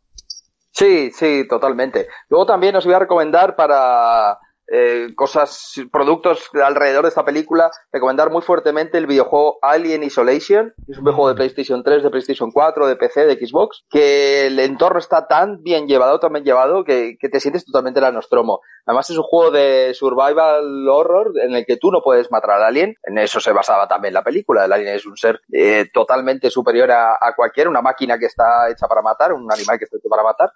Sí, 0.73 1.11
sí, 1.13 1.47
totalmente. 1.49 2.09
Luego 2.29 2.47
también 2.47 2.75
os 2.77 2.85
voy 2.85 2.95
a 2.95 2.99
recomendar 2.99 3.55
para 3.55 4.39
eh, 4.71 5.09
cosas, 5.15 5.75
productos 5.91 6.51
alrededor 6.63 7.05
de 7.05 7.09
esta 7.09 7.25
película, 7.25 7.71
recomendar 7.93 8.31
muy 8.31 8.43
fuertemente 8.43 8.99
el 8.99 9.07
videojuego 9.07 9.59
Alien 9.63 10.03
Isolation. 10.03 10.75
Es 10.87 10.99
un 10.99 11.05
videojuego 11.05 11.31
de 11.31 11.35
PlayStation 11.35 11.83
3, 11.83 12.03
de 12.03 12.11
PlayStation 12.11 12.51
4, 12.51 12.87
de 12.87 12.97
PC, 12.97 13.27
de 13.27 13.47
Xbox, 13.47 13.85
que 13.89 14.47
el 14.47 14.59
entorno 14.59 14.99
está 14.99 15.27
tan 15.27 15.63
bien 15.63 15.87
llevado, 15.87 16.21
tan 16.21 16.33
bien 16.33 16.45
llevado, 16.45 16.85
que, 16.85 17.17
que 17.19 17.29
te 17.29 17.41
sientes 17.41 17.65
totalmente 17.65 18.01
la 18.01 18.13
Nostromo. 18.13 18.61
Además 18.85 19.11
es 19.11 19.17
un 19.17 19.25
juego 19.25 19.51
de 19.51 19.93
survival 19.95 20.89
horror 20.89 21.33
en 21.43 21.55
el 21.55 21.67
que 21.67 21.77
tú 21.77 21.91
no 21.91 22.01
puedes 22.03 22.31
matar 22.31 22.53
al 22.53 22.65
alien. 22.65 22.95
En 23.03 23.19
eso 23.19 23.41
se 23.41 23.53
basaba 23.53 23.87
también 23.87 24.15
la 24.15 24.23
película. 24.23 24.65
El 24.65 24.73
alien 24.73 24.95
es 24.95 25.07
un 25.07 25.17
ser 25.17 25.41
eh, 25.53 25.87
totalmente 25.93 26.51
superior 26.51 26.91
a, 26.91 27.13
a 27.13 27.35
cualquiera, 27.37 27.71
una 27.71 27.83
máquina 27.83 28.19
que 28.19 28.27
está 28.27 28.71
hecha 28.71 28.87
para 28.87 29.03
matar, 29.03 29.33
un 29.33 29.51
animal 29.53 29.79
que 29.79 29.85
está 29.85 29.97
hecho 29.99 30.09
para 30.09 30.23
matar. 30.23 30.51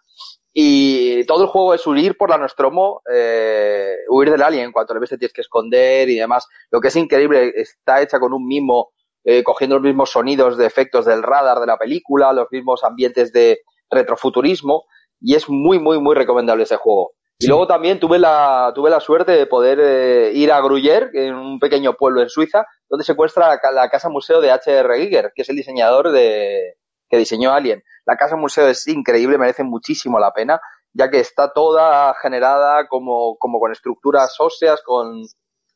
Y 0.55 1.25
todo 1.25 1.45
el 1.45 1.49
juego 1.49 1.73
es 1.73 1.87
huir 1.87 2.17
por 2.19 2.29
la 2.29 2.37
Nostromo, 2.37 3.01
eh, 3.11 3.97
huir 4.09 4.31
del 4.31 4.43
alien. 4.43 4.67
En 4.67 4.73
cuanto 4.73 4.95
le 4.95 5.01
ves 5.01 5.11
te 5.11 5.19
tienes 5.19 5.33
que 5.33 5.41
esconder 5.41 6.09
y 6.09 6.17
demás. 6.17 6.49
Lo 6.71 6.81
que 6.81 6.89
es 6.89 6.97
increíble, 6.97 7.53
está 7.57 8.01
hecha 8.01 8.19
con 8.19 8.33
un 8.33 8.47
mimo, 8.47 8.91
eh, 9.25 9.43
cogiendo 9.43 9.77
los 9.77 9.85
mismos 9.85 10.11
sonidos 10.11 10.57
de 10.57 10.67
efectos 10.67 11.05
del 11.05 11.23
radar 11.23 11.61
de 11.61 11.67
la 11.67 11.77
película, 11.77 12.33
los 12.33 12.49
mismos 12.51 12.85
ambientes 12.85 13.33
de 13.33 13.61
retrofuturismo. 13.91 14.85
Y 15.21 15.35
es 15.35 15.49
muy, 15.49 15.79
muy, 15.79 16.01
muy 16.01 16.15
recomendable 16.15 16.65
ese 16.65 16.77
juego. 16.77 17.13
Y 17.39 17.49
luego 17.49 17.67
también 17.67 17.99
tuve 17.99 18.21
la, 18.21 18.71
tuve 18.75 18.89
la 18.89 19.01
suerte 19.01 19.33
de 19.33 19.47
poder 19.47 19.81
eh, 19.81 20.31
ir 20.33 20.53
a 20.53 20.61
Gruyère, 20.61 21.11
en 21.13 21.35
un 21.35 21.59
pequeño 21.59 21.95
pueblo 21.95 22.23
en 22.23 22.29
Suiza, 22.29 22.67
donde 22.89 23.05
se 23.05 23.13
encuentra 23.13 23.59
la 23.73 23.89
casa 23.89 24.09
museo 24.09 24.41
de 24.41 24.53
H.R. 24.53 25.03
Giger, 25.03 25.33
que 25.35 25.43
es 25.43 25.49
el 25.49 25.57
diseñador 25.57 26.13
de, 26.13 26.77
que 27.13 27.19
diseñó 27.19 27.53
Alien. 27.53 27.85
La 28.07 28.17
casa 28.17 28.37
museo 28.37 28.67
es 28.69 28.89
increíble, 28.89 29.37
merece 29.37 29.65
muchísimo 29.65 30.19
la 30.19 30.33
pena, 30.33 30.61
ya 30.93 31.11
que 31.11 31.21
está 31.21 31.53
toda 31.53 32.15
generada 32.15 32.87
como, 32.89 33.37
como 33.39 33.59
con 33.59 33.73
estructuras 33.73 34.37
óseas, 34.39 34.83
con, 34.85 35.23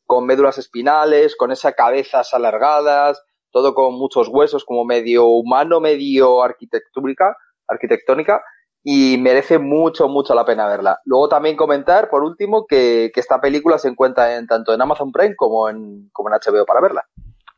con 0.05 0.25
médulas 0.25 0.57
espinales, 0.57 1.35
con 1.35 1.51
esas 1.51 1.73
cabezas 1.75 2.33
alargadas, 2.33 3.23
todo 3.51 3.73
con 3.73 3.95
muchos 3.95 4.27
huesos, 4.27 4.65
como 4.65 4.85
medio 4.85 5.25
humano, 5.25 5.79
medio 5.79 6.43
arquitectónica, 6.43 7.35
arquitectónica, 7.67 8.41
y 8.83 9.17
merece 9.17 9.59
mucho, 9.59 10.07
mucho 10.07 10.33
la 10.33 10.45
pena 10.45 10.67
verla. 10.67 10.99
Luego 11.05 11.27
también 11.27 11.57
comentar, 11.57 12.09
por 12.09 12.23
último, 12.23 12.65
que, 12.67 13.11
que 13.13 13.19
esta 13.19 13.41
película 13.41 13.77
se 13.77 13.89
encuentra 13.89 14.37
en, 14.37 14.47
tanto 14.47 14.73
en 14.73 14.81
Amazon 14.81 15.11
Prime 15.11 15.35
como 15.35 15.67
en, 15.69 16.09
como 16.13 16.29
en 16.29 16.35
HBO 16.35 16.65
para 16.65 16.81
verla. 16.81 17.05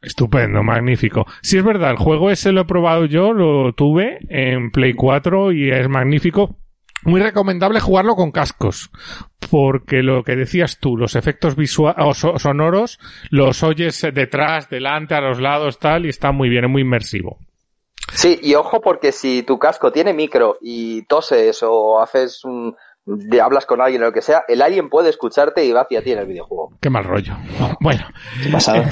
Estupendo, 0.02 0.64
magnífico. 0.64 1.26
Si 1.42 1.58
es 1.58 1.64
verdad, 1.64 1.92
el 1.92 1.98
juego 1.98 2.30
ese 2.30 2.54
lo 2.54 2.62
he 2.62 2.66
probado 2.66 3.06
yo, 3.06 3.34
lo 3.34 3.74
tuve 3.74 4.20
en 4.30 4.72
Play 4.72 4.94
4 4.94 5.52
y 5.52 5.72
es 5.72 5.90
magnífico. 5.90 6.56
Muy 7.04 7.22
recomendable 7.22 7.80
jugarlo 7.80 8.16
con 8.16 8.32
cascos, 8.32 8.92
porque 9.50 10.04
lo 10.04 10.24
que 10.24 10.36
decías 10.36 10.80
tú, 10.80 10.98
los 10.98 11.16
efectos 11.16 11.56
visuales 11.56 12.24
o 12.24 12.38
sonoros 12.38 13.00
los 13.30 13.64
oyes 13.64 14.06
detrás, 14.14 14.70
delante, 14.70 15.16
a 15.16 15.22
los 15.22 15.40
lados, 15.40 15.80
tal, 15.80 16.06
y 16.06 16.10
está 16.10 16.32
muy 16.32 16.50
bien, 16.50 16.66
es 16.66 16.72
muy 16.72 16.82
inmersivo. 16.82 17.40
Sí, 18.14 18.40
y 18.42 18.56
ojo 18.56 18.82
porque 18.82 19.12
si 19.12 19.44
tu 19.44 19.60
casco 19.60 19.92
tiene 19.92 20.14
micro 20.14 20.58
y 20.62 21.04
toses 21.04 21.62
o 21.64 22.00
haces 22.00 22.44
un, 22.44 22.76
hablas 23.42 23.66
con 23.66 23.82
alguien 23.82 24.02
o 24.04 24.06
lo 24.06 24.12
que 24.12 24.22
sea, 24.22 24.44
el 24.48 24.62
alien 24.62 24.90
puede 24.90 25.10
escucharte 25.10 25.66
y 25.66 25.72
va 25.72 25.82
hacia 25.82 26.02
ti 26.02 26.12
en 26.12 26.20
el 26.20 26.28
videojuego. 26.28 26.74
Qué 26.82 26.90
mal 26.90 27.04
rollo. 27.04 27.34
Bueno. 27.82 28.06
¿Qué 28.44 28.50
pasado? 28.50 28.84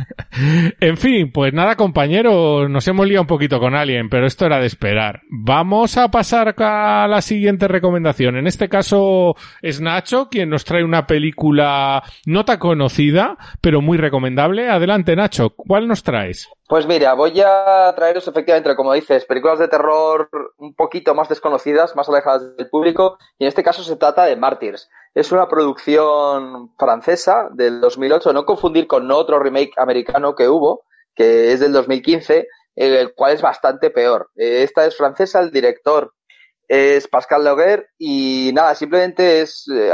en 0.80 0.96
fin, 0.96 1.30
pues 1.30 1.52
nada, 1.52 1.76
compañeros, 1.76 2.68
nos 2.68 2.86
hemos 2.88 3.06
liado 3.06 3.22
un 3.22 3.28
poquito 3.28 3.60
con 3.60 3.74
Alien, 3.74 4.08
pero 4.08 4.26
esto 4.26 4.46
era 4.46 4.58
de 4.58 4.66
esperar. 4.66 5.20
Vamos 5.30 5.96
a 5.96 6.08
pasar 6.08 6.54
a 6.58 7.06
la 7.08 7.20
siguiente 7.20 7.68
recomendación. 7.68 8.36
En 8.36 8.46
este 8.46 8.68
caso 8.68 9.36
es 9.62 9.80
Nacho 9.80 10.28
quien 10.28 10.50
nos 10.50 10.64
trae 10.64 10.82
una 10.82 11.06
película 11.06 12.02
no 12.26 12.44
tan 12.44 12.58
conocida, 12.58 13.36
pero 13.60 13.80
muy 13.80 13.96
recomendable. 13.96 14.68
Adelante, 14.68 15.14
Nacho, 15.14 15.50
¿cuál 15.50 15.86
nos 15.86 16.02
traes? 16.02 16.48
Pues 16.68 16.84
mira, 16.84 17.14
voy 17.14 17.40
a 17.40 17.92
traeros 17.94 18.26
efectivamente, 18.26 18.74
como 18.74 18.92
dices, 18.92 19.24
películas 19.24 19.60
de 19.60 19.68
terror 19.68 20.28
un 20.58 20.74
poquito 20.74 21.14
más 21.14 21.28
desconocidas, 21.28 21.94
más 21.94 22.08
alejadas 22.08 22.56
del 22.56 22.68
público, 22.68 23.18
y 23.38 23.44
en 23.44 23.48
este 23.48 23.62
caso 23.62 23.84
se 23.84 23.94
trata 23.94 24.24
de 24.24 24.34
Martyrs. 24.34 24.90
Es 25.14 25.30
una 25.30 25.46
producción 25.48 26.74
francesa 26.76 27.48
del 27.52 27.80
2008, 27.80 28.32
no 28.32 28.44
confundir 28.44 28.88
con 28.88 29.08
otro 29.12 29.38
remake 29.38 29.74
americano 29.76 30.34
que 30.34 30.48
hubo, 30.48 30.82
que 31.14 31.52
es 31.52 31.60
del 31.60 31.72
2015, 31.72 32.48
el 32.74 33.14
cual 33.14 33.34
es 33.34 33.42
bastante 33.42 33.90
peor. 33.90 34.30
Esta 34.34 34.86
es 34.86 34.96
francesa, 34.96 35.38
el 35.38 35.52
director 35.52 36.14
es 36.66 37.06
Pascal 37.06 37.44
Lauguer 37.44 37.90
y 37.96 38.50
nada, 38.52 38.74
simplemente 38.74 39.40
es 39.40 39.66
eh, 39.72 39.92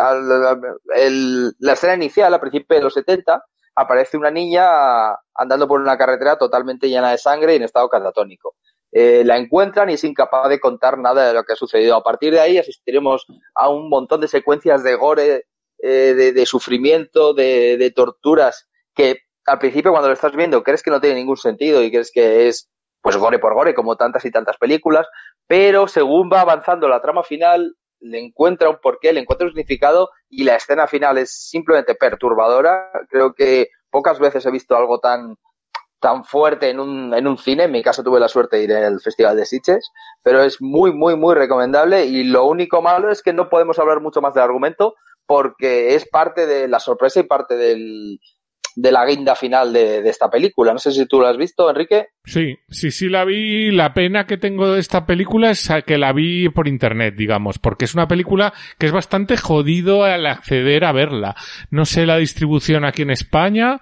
la 1.59 1.73
escena 1.75 1.97
inicial 1.97 2.33
a 2.33 2.41
principios 2.41 2.79
de 2.79 2.85
los 2.85 2.95
70 2.95 3.45
aparece 3.75 4.17
una 4.17 4.31
niña 4.31 5.13
andando 5.35 5.67
por 5.67 5.81
una 5.81 5.97
carretera 5.97 6.37
totalmente 6.37 6.89
llena 6.89 7.11
de 7.11 7.19
sangre 7.19 7.55
y 7.55 7.57
en 7.57 7.63
estado 7.63 7.89
catatónico. 7.89 8.55
Eh, 8.95 9.23
la 9.25 9.39
encuentran 9.39 9.89
y 9.89 9.95
es 9.95 10.05
incapaz 10.05 10.51
de 10.51 10.61
contar 10.61 10.99
nada 10.99 11.27
de 11.27 11.33
lo 11.33 11.45
que 11.45 11.55
ha 11.55 11.57
sucedido. 11.57 11.97
A 11.97 12.03
partir 12.03 12.33
de 12.33 12.41
ahí 12.41 12.59
asistiremos 12.59 13.27
a 13.55 13.71
un 13.71 13.89
montón 13.89 14.21
de 14.21 14.29
secuencias 14.29 14.83
de 14.83 14.95
gore, 14.97 15.47
eh, 15.79 16.33
de, 16.35 16.47
sufrimiento, 16.47 17.33
de, 17.33 17.93
torturas, 17.97 18.69
que 18.95 19.21
al 19.47 19.59
principio 19.59 19.91
cuando 19.91 20.09
lo 20.09 20.15
estás 20.15 20.37
viendo 20.37 20.63
crees 20.63 20.83
que 20.83 20.91
no 20.91 21.01
tiene 21.01 21.17
ningún 21.17 21.39
sentido 21.39 21.83
y 21.83 21.91
crees 21.91 22.13
que 22.13 22.49
es 22.49 22.69
pues 23.01 23.17
gore 23.17 23.41
por 23.41 23.55
gore 23.55 23.75
como 23.75 23.97
tantas 23.97 24.25
y 24.25 24.31
tantas 24.31 24.59
películas, 24.59 25.09
pero 25.49 25.89
según 25.89 26.31
va 26.33 26.43
avanzando 26.43 26.87
la 26.87 27.01
trama 27.01 27.25
final 27.25 27.75
le 28.03 28.19
encuentra 28.19 28.69
un 28.69 28.79
porqué, 28.83 29.13
le 29.13 29.21
encuentra 29.21 29.47
un 29.47 29.53
significado 29.53 30.11
y 30.29 30.45
la 30.45 30.57
escena 30.57 30.87
final 30.87 31.19
es 31.19 31.33
simplemente 31.33 31.95
perturbadora. 31.95 32.91
Creo 33.09 33.35
que 33.35 33.69
pocas 33.91 34.19
veces 34.19 34.45
he 34.45 34.51
visto 34.51 34.77
algo 34.77 34.99
tan 34.99 35.37
tan 36.01 36.25
fuerte 36.25 36.69
en 36.69 36.81
un, 36.81 37.15
en 37.15 37.29
un 37.29 37.39
cine. 37.39 37.65
En 37.65 37.71
mi 37.71 37.81
caso 37.81 38.03
tuve 38.03 38.19
la 38.19 38.27
suerte 38.27 38.57
de 38.57 38.65
ir 38.65 38.73
al 38.73 39.01
Festival 39.01 39.37
de 39.37 39.47
Sitges, 39.47 39.89
pero 40.23 40.43
es 40.43 40.61
muy, 40.61 40.93
muy, 40.93 41.17
muy 41.17 41.37
recomendable 41.37 42.05
y 42.07 42.25
lo 42.25 42.45
único 42.45 42.83
malo 42.83 43.11
es 43.11 43.23
que 43.23 43.33
no 43.33 43.49
podemos 43.49 43.79
hablar 43.79 44.01
mucho 44.01 44.21
más 44.21 44.35
del 44.35 44.43
argumento 44.43 44.97
porque 45.27 45.95
es 45.95 46.09
parte 46.09 46.47
de 46.47 46.67
la 46.67 46.81
sorpresa 46.81 47.21
y 47.21 47.23
parte 47.23 47.55
del, 47.55 48.19
de 48.77 48.93
la 48.93 49.05
guinda 49.05 49.35
final 49.35 49.73
de, 49.73 50.03
de, 50.03 50.11
esta 50.11 50.31
película. 50.31 50.73
No 50.73 50.79
sé 50.79 50.93
si 50.93 51.07
tú 51.07 51.21
la 51.21 51.31
has 51.31 51.37
visto, 51.37 51.69
Enrique. 51.69 52.09
Sí, 52.25 52.57
sí, 52.69 52.91
sí 52.91 53.09
la 53.09 53.25
vi. 53.25 53.71
La 53.71 53.95
pena 53.95 54.27
que 54.27 54.39
tengo 54.39 54.73
de 54.73 54.81
esta 54.81 55.07
película 55.07 55.51
es 55.51 55.69
que 55.87 55.99
la 55.99 56.13
vi 56.13 56.49
por 56.49 56.69
internet, 56.69 57.15
digamos, 57.17 57.59
porque 57.59 57.85
es 57.85 57.95
una 57.95 58.09
película 58.09 58.53
que 58.79 58.87
es 58.87 58.93
bastante 58.93 59.37
jodido 59.37 60.05
al 60.05 60.27
acceder 60.27 60.85
a 60.85 60.93
verla. 60.93 61.37
No 61.71 61.85
sé 61.85 62.07
la 62.07 62.17
distribución 62.17 62.85
aquí 62.85 63.03
en 63.03 63.11
España, 63.11 63.81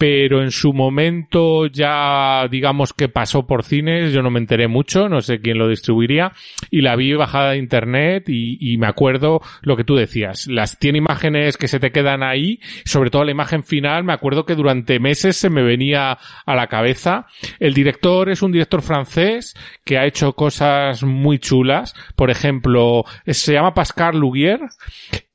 pero 0.00 0.42
en 0.42 0.50
su 0.50 0.72
momento 0.72 1.66
ya 1.66 2.48
digamos 2.50 2.94
que 2.94 3.10
pasó 3.10 3.46
por 3.46 3.64
cines, 3.64 4.14
yo 4.14 4.22
no 4.22 4.30
me 4.30 4.38
enteré 4.38 4.66
mucho, 4.66 5.10
no 5.10 5.20
sé 5.20 5.42
quién 5.42 5.58
lo 5.58 5.68
distribuiría, 5.68 6.32
y 6.70 6.80
la 6.80 6.96
vi 6.96 7.12
bajada 7.12 7.50
de 7.50 7.58
internet 7.58 8.24
y, 8.26 8.78
me 8.78 8.86
acuerdo 8.86 9.42
lo 9.60 9.76
que 9.76 9.84
tú 9.84 9.96
decías, 9.96 10.46
las 10.46 10.78
tiene 10.78 10.96
imágenes 10.96 11.58
que 11.58 11.68
se 11.68 11.78
te 11.80 11.92
quedan 11.92 12.22
ahí, 12.22 12.60
sobre 12.86 13.10
todo 13.10 13.24
la 13.24 13.32
imagen 13.32 13.62
final, 13.62 14.02
me 14.02 14.14
acuerdo 14.14 14.46
que 14.46 14.54
durante 14.54 15.00
meses 15.00 15.36
se 15.36 15.50
me 15.50 15.62
venía 15.62 16.16
a 16.46 16.54
la 16.54 16.68
cabeza. 16.68 17.26
El 17.58 17.74
director 17.74 18.30
es 18.30 18.40
un 18.40 18.52
director 18.52 18.80
francés 18.80 19.54
que 19.84 19.98
ha 19.98 20.06
hecho 20.06 20.32
cosas 20.32 21.02
muy 21.02 21.38
chulas, 21.38 21.94
por 22.16 22.30
ejemplo, 22.30 23.04
se 23.26 23.52
llama 23.52 23.74
Pascal 23.74 24.18
Lugier, 24.18 24.60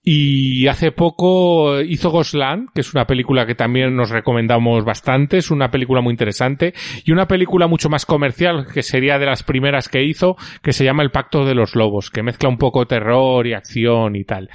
Y 0.07 0.67
hace 0.67 0.91
poco 0.91 1.81
hizo 1.81 2.11
Gosland, 2.11 2.69
que 2.75 2.81
es 2.81 2.93
una 2.93 3.07
película 3.07 3.47
que 3.47 3.55
también 3.55 3.95
nos 3.95 4.11
recomendamos 4.11 4.85
bastante, 4.85 5.37
es 5.37 5.49
una 5.49 5.71
película 5.71 5.99
muy 6.01 6.11
interesante, 6.11 6.75
y 7.03 7.11
una 7.11 7.27
película 7.27 7.65
mucho 7.65 7.89
más 7.89 8.05
comercial, 8.05 8.67
que 8.71 8.83
sería 8.83 9.17
de 9.17 9.25
las 9.25 9.41
primeras 9.41 9.89
que 9.89 10.03
hizo, 10.03 10.35
que 10.61 10.73
se 10.73 10.85
llama 10.85 11.01
El 11.01 11.09
Pacto 11.09 11.43
de 11.43 11.55
los 11.55 11.75
Lobos, 11.75 12.11
que 12.11 12.21
mezcla 12.21 12.49
un 12.49 12.59
poco 12.59 12.85
terror 12.85 13.47
y 13.47 13.53
acción 13.53 14.15
y 14.15 14.25
tal. 14.25 14.51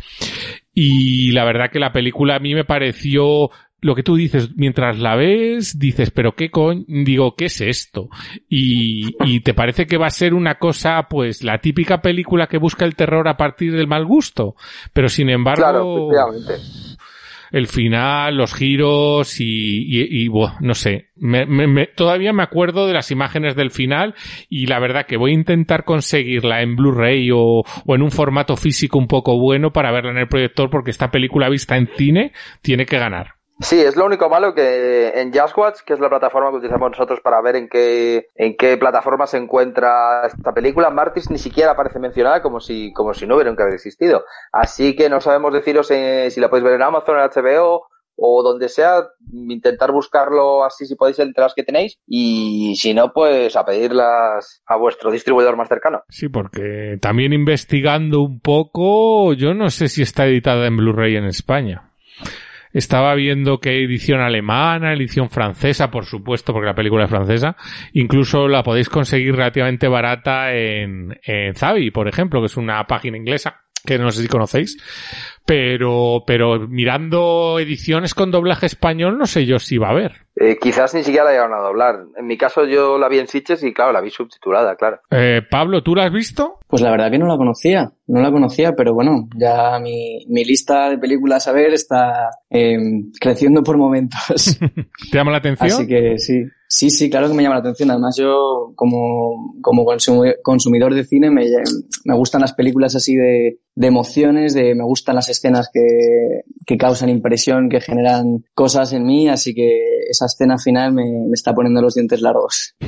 Y 0.72 1.32
la 1.32 1.44
verdad 1.44 1.68
que 1.72 1.80
la 1.80 1.92
película 1.92 2.36
a 2.36 2.38
mí 2.38 2.54
me 2.54 2.64
pareció 2.64 3.50
lo 3.80 3.94
que 3.94 4.02
tú 4.02 4.16
dices, 4.16 4.50
mientras 4.56 4.98
la 4.98 5.16
ves, 5.16 5.78
dices, 5.78 6.10
pero 6.10 6.32
qué 6.32 6.50
coño, 6.50 6.84
digo, 6.86 7.34
¿qué 7.36 7.46
es 7.46 7.60
esto? 7.60 8.08
Y, 8.48 9.16
y 9.24 9.40
te 9.40 9.54
parece 9.54 9.86
que 9.86 9.96
va 9.96 10.06
a 10.06 10.10
ser 10.10 10.34
una 10.34 10.56
cosa, 10.56 11.06
pues, 11.08 11.42
la 11.42 11.58
típica 11.58 12.02
película 12.02 12.46
que 12.46 12.58
busca 12.58 12.84
el 12.84 12.96
terror 12.96 13.28
a 13.28 13.36
partir 13.36 13.72
del 13.72 13.86
mal 13.86 14.04
gusto. 14.04 14.54
Pero 14.92 15.08
sin 15.08 15.30
embargo, 15.30 16.10
el 17.50 17.66
final, 17.66 18.36
los 18.36 18.54
giros 18.54 19.40
y, 19.40 19.44
y, 19.44 20.24
y 20.24 20.28
bueno, 20.28 20.56
no 20.60 20.74
sé, 20.74 21.08
me, 21.16 21.46
me, 21.46 21.86
todavía 21.86 22.32
me 22.32 22.42
acuerdo 22.42 22.86
de 22.86 22.94
las 22.94 23.10
imágenes 23.10 23.56
del 23.56 23.70
final 23.70 24.14
y 24.48 24.66
la 24.66 24.78
verdad 24.78 25.06
que 25.06 25.16
voy 25.16 25.32
a 25.32 25.34
intentar 25.34 25.84
conseguirla 25.84 26.62
en 26.62 26.76
Blu-ray 26.76 27.30
o, 27.32 27.62
o 27.86 27.94
en 27.94 28.02
un 28.02 28.10
formato 28.10 28.56
físico 28.56 28.98
un 28.98 29.08
poco 29.08 29.38
bueno 29.38 29.72
para 29.72 29.92
verla 29.92 30.12
en 30.12 30.18
el 30.18 30.28
proyector 30.28 30.70
porque 30.70 30.90
esta 30.90 31.10
película 31.10 31.48
vista 31.48 31.76
en 31.76 31.88
cine 31.96 32.32
tiene 32.62 32.86
que 32.86 32.98
ganar. 32.98 33.39
Sí, 33.60 33.78
es 33.78 33.94
lo 33.94 34.06
único 34.06 34.30
malo 34.30 34.54
que 34.54 35.08
en 35.20 35.32
JustWatch, 35.32 35.80
que 35.84 35.92
es 35.92 36.00
la 36.00 36.08
plataforma 36.08 36.50
que 36.50 36.56
utilizamos 36.56 36.92
nosotros 36.92 37.20
para 37.20 37.42
ver 37.42 37.56
en 37.56 37.68
qué, 37.68 38.28
en 38.34 38.56
qué 38.56 38.78
plataforma 38.78 39.26
se 39.26 39.36
encuentra 39.36 40.26
esta 40.26 40.54
película, 40.54 40.88
Martis 40.88 41.30
ni 41.30 41.36
siquiera 41.36 41.72
aparece 41.72 41.98
mencionada 41.98 42.40
como 42.40 42.60
si, 42.60 42.90
como 42.94 43.12
si 43.12 43.26
no 43.26 43.34
hubiera 43.34 43.50
nunca 43.50 43.68
existido. 43.68 44.24
Así 44.50 44.96
que 44.96 45.10
no 45.10 45.20
sabemos 45.20 45.52
deciros 45.52 45.90
eh, 45.90 46.30
si 46.30 46.40
la 46.40 46.48
podéis 46.48 46.64
ver 46.64 46.74
en 46.74 46.82
Amazon, 46.82 47.18
en 47.18 47.28
HBO 47.28 47.86
o 48.22 48.42
donde 48.42 48.68
sea, 48.68 49.04
intentar 49.32 49.92
buscarlo 49.92 50.64
así 50.64 50.86
si 50.86 50.94
podéis 50.94 51.18
entre 51.18 51.42
las 51.42 51.54
que 51.54 51.62
tenéis 51.62 51.98
y 52.06 52.74
si 52.76 52.92
no, 52.92 53.12
pues 53.12 53.56
a 53.56 53.64
pedirlas 53.64 54.62
a 54.66 54.76
vuestro 54.76 55.10
distribuidor 55.10 55.56
más 55.56 55.68
cercano. 55.68 56.02
Sí, 56.08 56.28
porque 56.28 56.98
también 57.00 57.32
investigando 57.32 58.20
un 58.20 58.40
poco, 58.40 59.32
yo 59.32 59.54
no 59.54 59.70
sé 59.70 59.88
si 59.88 60.02
está 60.02 60.26
editada 60.26 60.66
en 60.66 60.76
Blu-ray 60.76 61.16
en 61.16 61.24
España. 61.24 61.90
Estaba 62.72 63.14
viendo 63.14 63.58
que 63.58 63.82
edición 63.84 64.20
alemana, 64.20 64.92
edición 64.92 65.30
francesa, 65.30 65.90
por 65.90 66.04
supuesto, 66.04 66.52
porque 66.52 66.68
la 66.68 66.74
película 66.74 67.04
es 67.04 67.10
francesa. 67.10 67.56
Incluso 67.92 68.48
la 68.48 68.62
podéis 68.62 68.88
conseguir 68.88 69.34
relativamente 69.34 69.88
barata 69.88 70.54
en, 70.54 71.18
en 71.24 71.54
Zavi, 71.54 71.90
por 71.90 72.08
ejemplo, 72.08 72.40
que 72.40 72.46
es 72.46 72.56
una 72.56 72.86
página 72.86 73.16
inglesa 73.16 73.64
que 73.84 73.98
no 73.98 74.10
sé 74.10 74.22
si 74.22 74.28
conocéis. 74.28 74.76
Pero, 75.46 76.22
pero 76.26 76.68
mirando 76.68 77.58
ediciones 77.58 78.14
con 78.14 78.30
doblaje 78.30 78.66
español, 78.66 79.18
no 79.18 79.26
sé 79.26 79.46
yo 79.46 79.58
si 79.58 79.78
va 79.78 79.88
a 79.88 79.90
haber. 79.90 80.12
Eh, 80.36 80.58
quizás 80.60 80.94
ni 80.94 81.02
siquiera 81.02 81.24
la 81.24 81.30
llegaron 81.32 81.58
a 81.58 81.62
doblar. 81.62 81.96
En 82.16 82.26
mi 82.26 82.38
caso 82.38 82.64
yo 82.64 82.98
la 82.98 83.08
vi 83.08 83.18
en 83.18 83.26
Sitches 83.26 83.62
y 83.64 83.72
claro, 83.74 83.92
la 83.92 84.00
vi 84.00 84.10
subtitulada, 84.10 84.76
claro. 84.76 85.00
Eh, 85.10 85.42
Pablo, 85.50 85.82
¿tú 85.82 85.94
la 85.94 86.04
has 86.04 86.12
visto? 86.12 86.60
Pues 86.68 86.82
la 86.82 86.90
verdad 86.90 87.10
que 87.10 87.18
no 87.18 87.26
la 87.26 87.36
conocía, 87.36 87.92
no 88.06 88.20
la 88.22 88.30
conocía, 88.30 88.74
pero 88.76 88.94
bueno, 88.94 89.28
ya 89.36 89.78
mi, 89.80 90.24
mi 90.28 90.44
lista 90.44 90.88
de 90.88 90.98
películas 90.98 91.48
a 91.48 91.52
ver 91.52 91.74
está 91.74 92.30
eh, 92.48 92.78
creciendo 93.20 93.62
por 93.62 93.76
momentos. 93.76 94.58
¿Te 95.10 95.18
llama 95.18 95.32
la 95.32 95.38
atención? 95.38 95.72
Así 95.72 95.86
que 95.86 96.18
sí. 96.18 96.44
Sí, 96.72 96.88
sí, 96.88 97.10
claro 97.10 97.26
que 97.28 97.34
me 97.34 97.42
llama 97.42 97.56
la 97.56 97.62
atención. 97.62 97.90
Además, 97.90 98.16
yo 98.16 98.72
como, 98.76 99.56
como 99.60 99.84
consumidor 100.42 100.94
de 100.94 101.02
cine 101.02 101.28
me, 101.28 101.44
me 102.04 102.14
gustan 102.14 102.42
las 102.42 102.52
películas 102.52 102.94
así 102.94 103.16
de, 103.16 103.58
de 103.80 103.86
emociones, 103.86 104.52
de 104.52 104.74
me 104.74 104.84
gustan 104.84 105.14
las 105.14 105.30
escenas 105.30 105.70
que, 105.72 106.42
que 106.66 106.76
causan 106.76 107.08
impresión, 107.08 107.70
que 107.70 107.80
generan 107.80 108.44
cosas 108.52 108.92
en 108.92 109.06
mí, 109.06 109.26
así 109.26 109.54
que 109.54 110.00
esa 110.06 110.26
escena 110.26 110.58
final 110.58 110.92
me, 110.92 111.04
me 111.04 111.32
está 111.32 111.54
poniendo 111.54 111.80
los 111.80 111.94
dientes 111.94 112.20
largos. 112.20 112.76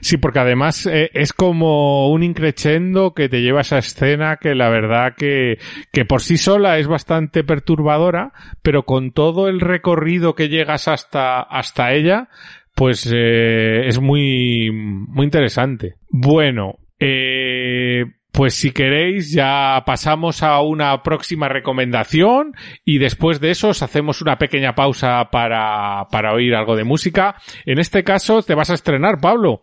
Sí, 0.00 0.16
porque 0.16 0.40
además 0.40 0.86
eh, 0.86 1.10
es 1.14 1.32
como 1.32 2.10
un 2.10 2.24
increchendo 2.24 3.14
que 3.14 3.28
te 3.28 3.40
lleva 3.40 3.58
a 3.58 3.62
esa 3.62 3.78
escena 3.78 4.38
que 4.40 4.54
la 4.54 4.68
verdad 4.68 5.14
que, 5.16 5.58
que 5.92 6.04
por 6.04 6.22
sí 6.22 6.38
sola 6.38 6.78
es 6.78 6.88
bastante 6.88 7.44
perturbadora, 7.44 8.32
pero 8.62 8.84
con 8.84 9.12
todo 9.12 9.48
el 9.48 9.60
recorrido 9.60 10.34
que 10.34 10.48
llegas 10.48 10.88
hasta, 10.88 11.40
hasta 11.40 11.92
ella, 11.92 12.30
pues 12.74 13.08
eh, 13.14 13.86
es 13.86 14.00
muy, 14.00 14.70
muy 14.72 15.24
interesante. 15.24 15.94
Bueno, 16.10 16.78
eh, 16.98 18.04
pues 18.32 18.54
si 18.54 18.72
queréis 18.72 19.32
ya 19.32 19.82
pasamos 19.84 20.42
a 20.42 20.60
una 20.62 21.02
próxima 21.02 21.48
recomendación 21.48 22.54
y 22.84 22.98
después 22.98 23.40
de 23.40 23.50
eso 23.50 23.68
os 23.68 23.82
hacemos 23.82 24.22
una 24.22 24.38
pequeña 24.38 24.74
pausa 24.74 25.28
para, 25.30 26.06
para 26.10 26.32
oír 26.32 26.54
algo 26.54 26.74
de 26.74 26.84
música. 26.84 27.36
En 27.66 27.78
este 27.78 28.02
caso 28.04 28.42
te 28.42 28.54
vas 28.54 28.70
a 28.70 28.74
estrenar, 28.74 29.20
Pablo. 29.20 29.62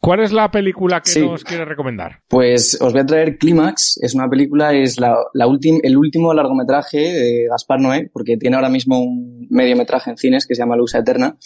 ¿Cuál 0.00 0.20
es 0.20 0.32
la 0.32 0.50
película 0.50 1.00
que 1.00 1.20
nos 1.20 1.42
quieres 1.42 1.66
recomendar? 1.66 2.20
Pues 2.28 2.80
os 2.80 2.92
voy 2.92 3.02
a 3.02 3.06
traer 3.06 3.38
Clímax. 3.38 3.98
Es 4.00 4.14
una 4.14 4.28
película, 4.28 4.72
es 4.72 5.00
la, 5.00 5.16
la 5.32 5.46
el 5.82 5.96
último 5.96 6.32
largometraje 6.32 6.98
de 6.98 7.46
Gaspar 7.50 7.80
Noé, 7.80 8.08
porque 8.12 8.36
tiene 8.36 8.56
ahora 8.56 8.68
mismo 8.68 9.00
un 9.00 9.48
mediometraje 9.50 10.10
en 10.10 10.16
cines 10.16 10.46
que 10.46 10.54
se 10.54 10.62
llama 10.62 10.76
Lusa 10.76 10.98
Eterna. 10.98 11.36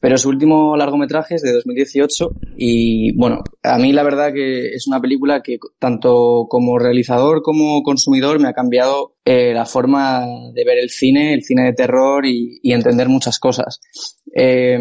Pero 0.00 0.16
su 0.18 0.28
último 0.28 0.76
largometraje 0.76 1.34
es 1.34 1.42
de 1.42 1.52
2018 1.52 2.30
y 2.56 3.14
bueno, 3.16 3.42
a 3.62 3.78
mí 3.78 3.92
la 3.92 4.02
verdad 4.02 4.32
que 4.32 4.68
es 4.68 4.86
una 4.86 5.00
película 5.00 5.42
que 5.42 5.58
tanto 5.78 6.46
como 6.48 6.78
realizador 6.78 7.42
como 7.42 7.82
consumidor 7.82 8.38
me 8.38 8.48
ha 8.48 8.52
cambiado 8.52 9.16
eh, 9.24 9.52
la 9.52 9.66
forma 9.66 10.24
de 10.54 10.64
ver 10.64 10.78
el 10.78 10.90
cine, 10.90 11.34
el 11.34 11.42
cine 11.42 11.64
de 11.64 11.72
terror 11.72 12.24
y, 12.24 12.60
y 12.62 12.72
entender 12.72 13.08
muchas 13.08 13.38
cosas. 13.38 13.80
Eh, 14.34 14.78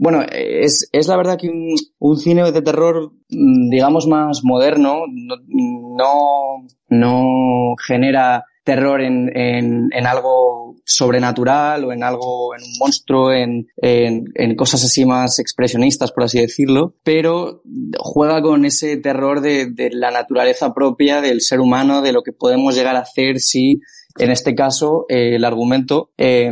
bueno, 0.00 0.22
es, 0.32 0.88
es 0.92 1.08
la 1.08 1.16
verdad 1.18 1.36
que 1.38 1.50
un, 1.50 2.16
cine 2.16 2.50
de 2.50 2.62
terror, 2.62 3.12
mm, 3.28 3.68
digamos, 3.68 4.06
más 4.06 4.40
moderno, 4.42 5.02
no, 5.46 6.66
no 6.88 7.74
genera 7.86 8.46
terror 8.64 9.02
en, 9.02 9.30
en, 9.36 9.90
en, 9.92 10.06
algo 10.06 10.76
sobrenatural 10.86 11.84
o 11.84 11.92
en 11.92 12.02
algo, 12.02 12.54
en 12.54 12.62
un 12.62 12.78
monstruo, 12.78 13.30
en, 13.34 13.66
en, 13.76 14.24
en, 14.36 14.56
cosas 14.56 14.82
así 14.84 15.04
más 15.04 15.38
expresionistas, 15.38 16.12
por 16.12 16.24
así 16.24 16.40
decirlo, 16.40 16.94
pero 17.04 17.62
juega 17.98 18.40
con 18.40 18.64
ese 18.64 18.96
terror 18.96 19.42
de, 19.42 19.66
de 19.66 19.90
la 19.90 20.10
naturaleza 20.10 20.72
propia 20.72 21.20
del 21.20 21.42
ser 21.42 21.60
humano, 21.60 22.00
de 22.00 22.12
lo 22.12 22.22
que 22.22 22.32
podemos 22.32 22.74
llegar 22.74 22.96
a 22.96 23.00
hacer 23.00 23.38
si 23.38 23.82
en 24.18 24.30
este 24.30 24.54
caso, 24.54 25.06
eh, 25.08 25.36
el 25.36 25.44
argumento 25.44 26.10
eh, 26.18 26.50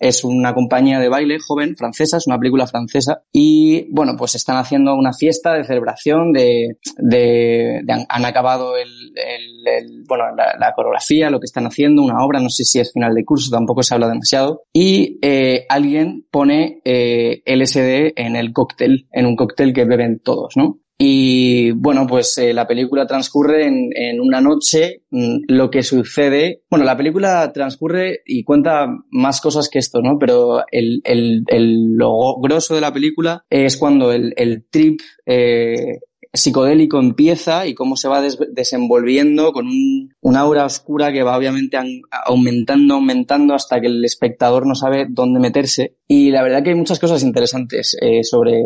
es 0.00 0.24
una 0.24 0.54
compañía 0.54 0.98
de 0.98 1.08
baile 1.08 1.38
joven 1.38 1.76
francesa, 1.76 2.16
es 2.16 2.26
una 2.26 2.38
película 2.38 2.66
francesa, 2.66 3.22
y 3.32 3.86
bueno, 3.92 4.14
pues 4.16 4.34
están 4.34 4.56
haciendo 4.56 4.94
una 4.94 5.12
fiesta 5.12 5.54
de 5.54 5.64
celebración, 5.64 6.32
de, 6.32 6.78
de, 6.98 7.80
de 7.84 8.06
han, 8.08 8.24
acabado 8.24 8.76
el, 8.76 8.88
el, 9.14 9.66
el 9.66 10.04
bueno, 10.08 10.24
la, 10.36 10.56
la, 10.58 10.72
coreografía, 10.74 11.30
lo 11.30 11.40
que 11.40 11.46
están 11.46 11.66
haciendo, 11.66 12.02
una 12.02 12.24
obra, 12.24 12.40
no 12.40 12.48
sé 12.48 12.64
si 12.64 12.80
es 12.80 12.92
final 12.92 13.14
de 13.14 13.24
curso, 13.24 13.50
tampoco 13.50 13.82
se 13.82 13.94
habla 13.94 14.08
demasiado, 14.08 14.62
y 14.72 15.18
eh, 15.22 15.66
alguien 15.68 16.26
pone 16.30 16.80
eh, 16.84 17.42
LSD 17.46 18.12
en 18.16 18.36
el 18.36 18.52
cóctel, 18.52 19.08
en 19.12 19.26
un 19.26 19.36
cóctel 19.36 19.72
que 19.72 19.84
beben 19.84 20.20
todos, 20.20 20.56
¿no? 20.56 20.78
Y 20.98 21.72
bueno, 21.72 22.06
pues 22.06 22.38
eh, 22.38 22.54
la 22.54 22.66
película 22.66 23.06
transcurre 23.06 23.66
en, 23.66 23.90
en, 23.94 24.20
una 24.20 24.40
noche. 24.40 25.02
Mm, 25.10 25.40
lo 25.48 25.70
que 25.70 25.82
sucede, 25.82 26.62
bueno, 26.70 26.86
la 26.86 26.96
película 26.96 27.52
transcurre 27.52 28.22
y 28.24 28.44
cuenta 28.44 28.86
más 29.10 29.40
cosas 29.40 29.68
que 29.68 29.78
esto, 29.78 30.00
¿no? 30.00 30.18
Pero 30.18 30.64
el, 30.70 31.02
el, 31.04 31.44
el 31.48 31.96
lo 31.96 32.36
grosso 32.40 32.74
de 32.74 32.80
la 32.80 32.92
película 32.92 33.44
es 33.50 33.76
cuando 33.76 34.10
el, 34.10 34.32
el 34.36 34.66
trip 34.70 35.00
eh, 35.26 35.98
psicodélico 36.36 36.98
empieza 36.98 37.66
y 37.66 37.74
cómo 37.74 37.96
se 37.96 38.08
va 38.08 38.20
des 38.20 38.38
desenvolviendo 38.52 39.52
con 39.52 39.66
un, 39.66 40.14
un, 40.20 40.36
aura 40.36 40.64
oscura 40.64 41.12
que 41.12 41.22
va 41.22 41.36
obviamente 41.36 41.76
aumentando, 42.26 42.94
aumentando 42.94 43.54
hasta 43.54 43.80
que 43.80 43.86
el 43.86 44.04
espectador 44.04 44.66
no 44.66 44.74
sabe 44.74 45.06
dónde 45.08 45.40
meterse. 45.40 45.96
Y 46.06 46.30
la 46.30 46.42
verdad 46.42 46.62
que 46.62 46.70
hay 46.70 46.76
muchas 46.76 46.98
cosas 46.98 47.22
interesantes 47.22 47.96
eh, 48.00 48.22
sobre, 48.22 48.62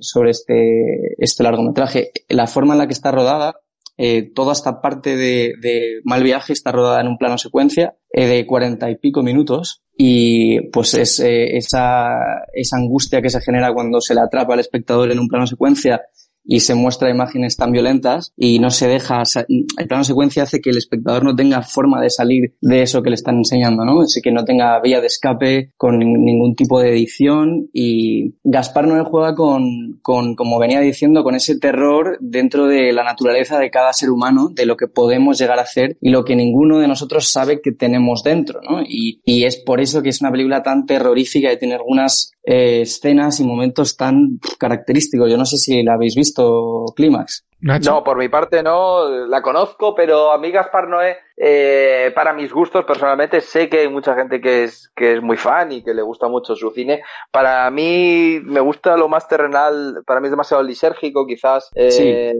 sobre 0.00 0.30
este, 0.30 1.14
este 1.18 1.42
largometraje. 1.42 2.10
La 2.28 2.46
forma 2.46 2.74
en 2.74 2.78
la 2.78 2.86
que 2.86 2.94
está 2.94 3.10
rodada, 3.10 3.56
eh, 3.96 4.30
toda 4.34 4.52
esta 4.52 4.80
parte 4.80 5.16
de, 5.16 6.00
mal 6.04 6.22
viaje 6.22 6.52
está 6.52 6.72
rodada 6.72 7.00
en 7.00 7.08
un 7.08 7.18
plano 7.18 7.38
secuencia 7.38 7.96
eh, 8.10 8.26
de 8.26 8.46
cuarenta 8.46 8.90
y 8.90 8.96
pico 8.96 9.22
minutos 9.22 9.82
y 9.96 10.60
pues 10.70 10.94
es 10.94 11.20
esa, 11.20 12.16
esa 12.54 12.76
angustia 12.76 13.20
que 13.20 13.28
se 13.28 13.40
genera 13.42 13.72
cuando 13.74 14.00
se 14.00 14.14
le 14.14 14.20
atrapa 14.20 14.54
al 14.54 14.60
espectador 14.60 15.12
en 15.12 15.20
un 15.20 15.28
plano 15.28 15.46
secuencia 15.46 16.00
y 16.44 16.60
se 16.60 16.74
muestra 16.74 17.10
imágenes 17.10 17.56
tan 17.56 17.72
violentas 17.72 18.32
y 18.36 18.58
no 18.58 18.70
se 18.70 18.88
deja, 18.88 19.22
el 19.48 19.88
plano 19.88 20.04
secuencia 20.04 20.42
hace 20.42 20.60
que 20.60 20.70
el 20.70 20.78
espectador 20.78 21.24
no 21.24 21.34
tenga 21.34 21.62
forma 21.62 22.00
de 22.00 22.10
salir 22.10 22.54
de 22.60 22.82
eso 22.82 23.02
que 23.02 23.10
le 23.10 23.14
están 23.14 23.36
enseñando, 23.36 23.84
¿no? 23.84 24.02
Así 24.02 24.20
que 24.20 24.32
no 24.32 24.44
tenga 24.44 24.80
vía 24.80 25.00
de 25.00 25.06
escape 25.06 25.72
con 25.76 25.98
ningún 25.98 26.54
tipo 26.54 26.80
de 26.80 26.90
edición 26.90 27.68
y 27.72 28.34
Gaspar 28.44 28.86
Noé 28.86 29.04
juega 29.04 29.34
con, 29.34 29.98
con, 30.02 30.34
como 30.34 30.58
venía 30.58 30.80
diciendo, 30.80 31.22
con 31.22 31.34
ese 31.34 31.58
terror 31.58 32.18
dentro 32.20 32.66
de 32.66 32.92
la 32.92 33.04
naturaleza 33.04 33.58
de 33.58 33.70
cada 33.70 33.92
ser 33.92 34.10
humano, 34.10 34.50
de 34.52 34.66
lo 34.66 34.76
que 34.76 34.88
podemos 34.88 35.38
llegar 35.38 35.58
a 35.58 35.62
hacer 35.62 35.96
y 36.00 36.10
lo 36.10 36.24
que 36.24 36.36
ninguno 36.36 36.78
de 36.78 36.88
nosotros 36.88 37.30
sabe 37.30 37.60
que 37.60 37.72
tenemos 37.72 38.22
dentro, 38.22 38.60
¿no? 38.62 38.82
Y, 38.82 39.20
y 39.24 39.44
es 39.44 39.56
por 39.56 39.80
eso 39.80 40.02
que 40.02 40.08
es 40.08 40.20
una 40.20 40.30
película 40.30 40.62
tan 40.62 40.86
terrorífica 40.86 41.52
y 41.52 41.58
tiene 41.58 41.74
algunas 41.74 42.32
eh, 42.44 42.82
escenas 42.82 43.40
y 43.40 43.44
momentos 43.44 43.96
tan 43.96 44.38
característicos. 44.58 45.30
Yo 45.30 45.36
no 45.36 45.44
sé 45.44 45.56
si 45.56 45.82
la 45.82 45.94
habéis 45.94 46.14
visto, 46.14 46.86
Clímax. 46.96 47.44
No, 47.60 48.02
por 48.02 48.18
mi 48.18 48.28
parte 48.28 48.60
no, 48.60 49.08
la 49.08 49.40
conozco, 49.40 49.94
pero 49.94 50.32
a 50.32 50.38
mí 50.38 50.50
Gaspar 50.50 50.88
Noé, 50.88 51.18
eh, 51.36 52.10
para 52.12 52.32
mis 52.32 52.52
gustos 52.52 52.84
personalmente, 52.84 53.40
sé 53.40 53.68
que 53.68 53.80
hay 53.80 53.88
mucha 53.88 54.16
gente 54.16 54.40
que 54.40 54.64
es, 54.64 54.90
que 54.96 55.14
es 55.14 55.22
muy 55.22 55.36
fan 55.36 55.70
y 55.70 55.84
que 55.84 55.94
le 55.94 56.02
gusta 56.02 56.26
mucho 56.26 56.56
su 56.56 56.70
cine. 56.70 57.02
Para 57.30 57.70
mí 57.70 58.40
me 58.42 58.58
gusta 58.58 58.96
lo 58.96 59.08
más 59.08 59.28
terrenal, 59.28 60.02
para 60.04 60.20
mí 60.20 60.26
es 60.26 60.32
demasiado 60.32 60.64
lisérgico, 60.64 61.24
quizás. 61.24 61.70
Eh, 61.76 62.34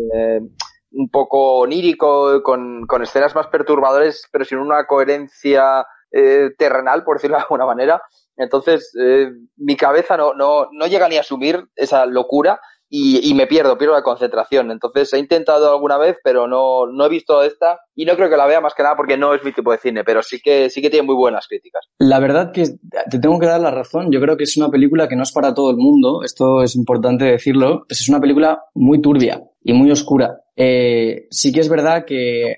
un 0.95 1.09
poco 1.09 1.59
onírico, 1.59 2.43
con, 2.43 2.87
con 2.87 3.03
escenas 3.03 3.35
más 3.35 3.47
perturbadores, 3.47 4.29
pero 4.31 4.45
sin 4.45 4.59
una 4.59 4.87
coherencia 4.87 5.87
eh, 6.11 6.51
terrenal, 6.59 7.05
por 7.05 7.17
decirlo 7.17 7.37
de 7.37 7.43
alguna 7.43 7.65
manera. 7.65 8.03
Entonces, 8.37 8.93
eh, 9.01 9.31
mi 9.57 9.77
cabeza 9.77 10.17
no, 10.17 10.35
no, 10.35 10.69
no 10.73 10.87
llega 10.87 11.09
ni 11.09 11.17
a 11.17 11.21
asumir 11.21 11.65
esa 11.77 12.07
locura 12.07 12.61
y, 12.95 13.27
y, 13.27 13.33
me 13.33 13.47
pierdo, 13.47 13.79
pierdo 13.79 13.95
la 13.95 14.03
concentración. 14.03 14.71
Entonces, 14.71 15.11
he 15.15 15.19
intentado 15.19 15.73
alguna 15.73 15.97
vez, 15.97 16.19
pero 16.23 16.47
no, 16.47 16.87
no 16.87 17.07
he 17.07 17.09
visto 17.09 17.43
esta 17.43 17.81
y 17.95 18.05
no 18.05 18.17
creo 18.17 18.29
que 18.29 18.37
la 18.37 18.47
vea 18.47 18.61
más 18.61 18.75
que 18.75 18.83
nada 18.83 18.97
porque 18.97 19.17
no 19.17 19.35
es 19.35 19.43
mi 19.43 19.53
tipo 19.53 19.73
de 19.73 19.79
cine, 19.79 20.05
pero 20.05 20.23
sí 20.23 20.41
que, 20.45 20.69
sí 20.69 20.83
que 20.83 20.91
tiene 20.91 21.07
muy 21.07 21.15
buenas 21.15 21.47
críticas. 21.49 21.87
La 21.99 22.21
verdad 22.21 22.53
que 22.53 22.65
te 23.11 23.19
tengo 23.19 23.39
que 23.39 23.47
dar 23.47 23.63
la 23.63 23.71
razón. 23.71 24.13
Yo 24.13 24.21
creo 24.21 24.37
que 24.37 24.45
es 24.45 24.59
una 24.59 24.69
película 24.69 25.09
que 25.09 25.17
no 25.17 25.23
es 25.23 25.33
para 25.33 25.55
todo 25.55 25.71
el 25.71 25.79
mundo. 25.79 26.23
Esto 26.23 26.63
es 26.63 26.77
importante 26.77 27.25
decirlo. 27.25 27.87
Es 27.89 28.07
una 28.11 28.21
película 28.21 28.63
muy 28.75 29.01
turbia 29.01 29.43
y 29.63 29.73
muy 29.73 29.91
oscura. 29.91 30.42
Eh, 30.55 31.29
sí 31.31 31.51
que 31.51 31.61
es 31.61 31.69
verdad 31.69 32.05
que 32.05 32.57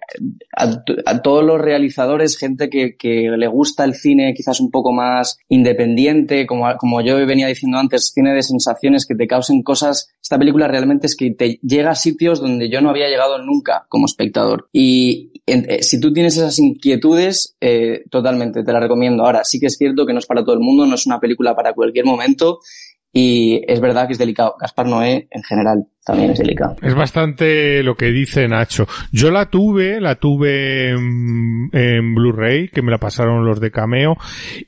a, 0.57 1.23
todos 1.23 1.45
los 1.45 1.61
realizadores, 1.61 2.37
gente 2.37 2.69
que, 2.69 2.97
le 3.37 3.47
gusta 3.47 3.85
el 3.85 3.95
cine 3.95 4.35
quizás 4.35 4.61
un 4.61 4.71
poco 4.71 4.93
más 4.93 5.39
independiente, 5.49 6.47
como, 6.47 6.67
como 6.77 7.01
yo 7.01 7.25
venía 7.27 7.47
diciendo 7.47 7.79
antes, 7.79 8.13
cine 8.15 8.33
de 8.33 8.43
sensaciones 8.43 9.07
que 9.07 9.15
te 9.15 9.27
causen 9.27 9.63
cosas, 9.63 10.11
esta 10.23 10.39
película 10.39 10.69
realmente 10.69 11.07
es 11.07 11.17
que 11.17 11.31
te 11.31 11.59
llega 11.63 11.91
a 11.91 11.95
sitios 11.95 12.41
donde 12.41 12.69
yo 12.69 12.81
no 12.81 12.91
había 12.91 13.09
llegado 13.09 13.39
nunca 13.39 13.87
como 13.89 14.07
espectador. 14.07 14.69
Y 14.73 15.43
eh, 15.47 15.83
si 15.83 16.01
tú 16.01 16.13
tienes 16.13 16.37
esas 16.37 16.59
inquietudes, 16.59 17.57
eh, 17.61 18.05
totalmente 18.11 18.65
te 18.65 18.73
la 18.73 18.81
recomiendo. 18.81 19.25
Ahora, 19.25 19.45
sí 19.45 19.61
que 19.61 19.67
es 19.67 19.77
cierto 19.77 20.07
que 20.07 20.13
no 20.13 20.19
es 20.19 20.27
para 20.27 20.43
todo 20.43 20.55
el 20.55 20.61
mundo, 20.61 20.87
no 20.87 20.95
es 20.95 21.07
una 21.07 21.21
película 21.21 21.55
para 21.55 21.75
cualquier 21.75 22.05
momento 22.05 22.61
y 23.13 23.63
es 23.69 23.81
verdad 23.81 24.07
que 24.07 24.15
es 24.15 24.19
delicado. 24.19 24.57
Gaspar 24.61 24.87
Noé, 24.87 25.29
en 25.31 25.43
general, 25.45 25.87
Es 26.83 26.95
bastante 26.95 27.83
lo 27.83 27.95
que 27.97 28.07
dice 28.07 28.47
Nacho. 28.47 28.87
Yo 29.11 29.31
la 29.31 29.47
tuve, 29.47 30.01
la 30.03 30.17
tuve 30.17 30.91
en, 30.91 32.15
Blu-ray, 32.15 32.69
que 32.69 32.83
me 32.83 32.91
la 32.91 32.99
pasaron 32.99 33.47
los 33.47 33.59
de 33.59 33.71
Cameo, 33.71 34.17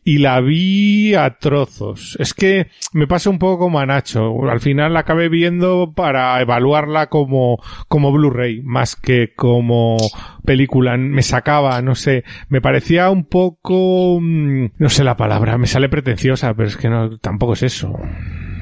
y 0.02 0.18
la 0.18 0.40
vi 0.40 1.14
a 1.14 1.36
trozos. 1.38 2.16
Es 2.20 2.32
que 2.32 2.68
me 2.94 3.06
pasa 3.06 3.28
un 3.28 3.38
poco 3.38 3.58
como 3.58 3.80
a 3.80 3.86
Nacho. 3.86 4.48
Al 4.50 4.60
final 4.60 4.94
la 4.94 5.00
acabé 5.00 5.28
viendo 5.28 5.92
para 5.94 6.40
evaluarla 6.40 7.08
como, 7.08 7.58
como 7.88 8.12
Blu-ray, 8.12 8.62
más 8.62 8.96
que 8.96 9.34
como 9.34 9.98
película. 10.42 10.96
Me 10.96 11.22
sacaba, 11.22 11.82
no 11.82 11.94
sé, 11.94 12.24
me 12.48 12.62
parecía 12.62 13.10
un 13.10 13.24
poco, 13.24 14.18
mm, 14.22 14.68
no 14.78 14.88
sé 14.88 15.04
la 15.04 15.18
palabra, 15.18 15.58
me 15.58 15.66
sale 15.66 15.90
pretenciosa, 15.90 16.54
pero 16.54 16.68
es 16.68 16.78
que 16.78 16.88
no, 16.88 17.18
tampoco 17.18 17.52
es 17.52 17.62
eso. 17.62 17.92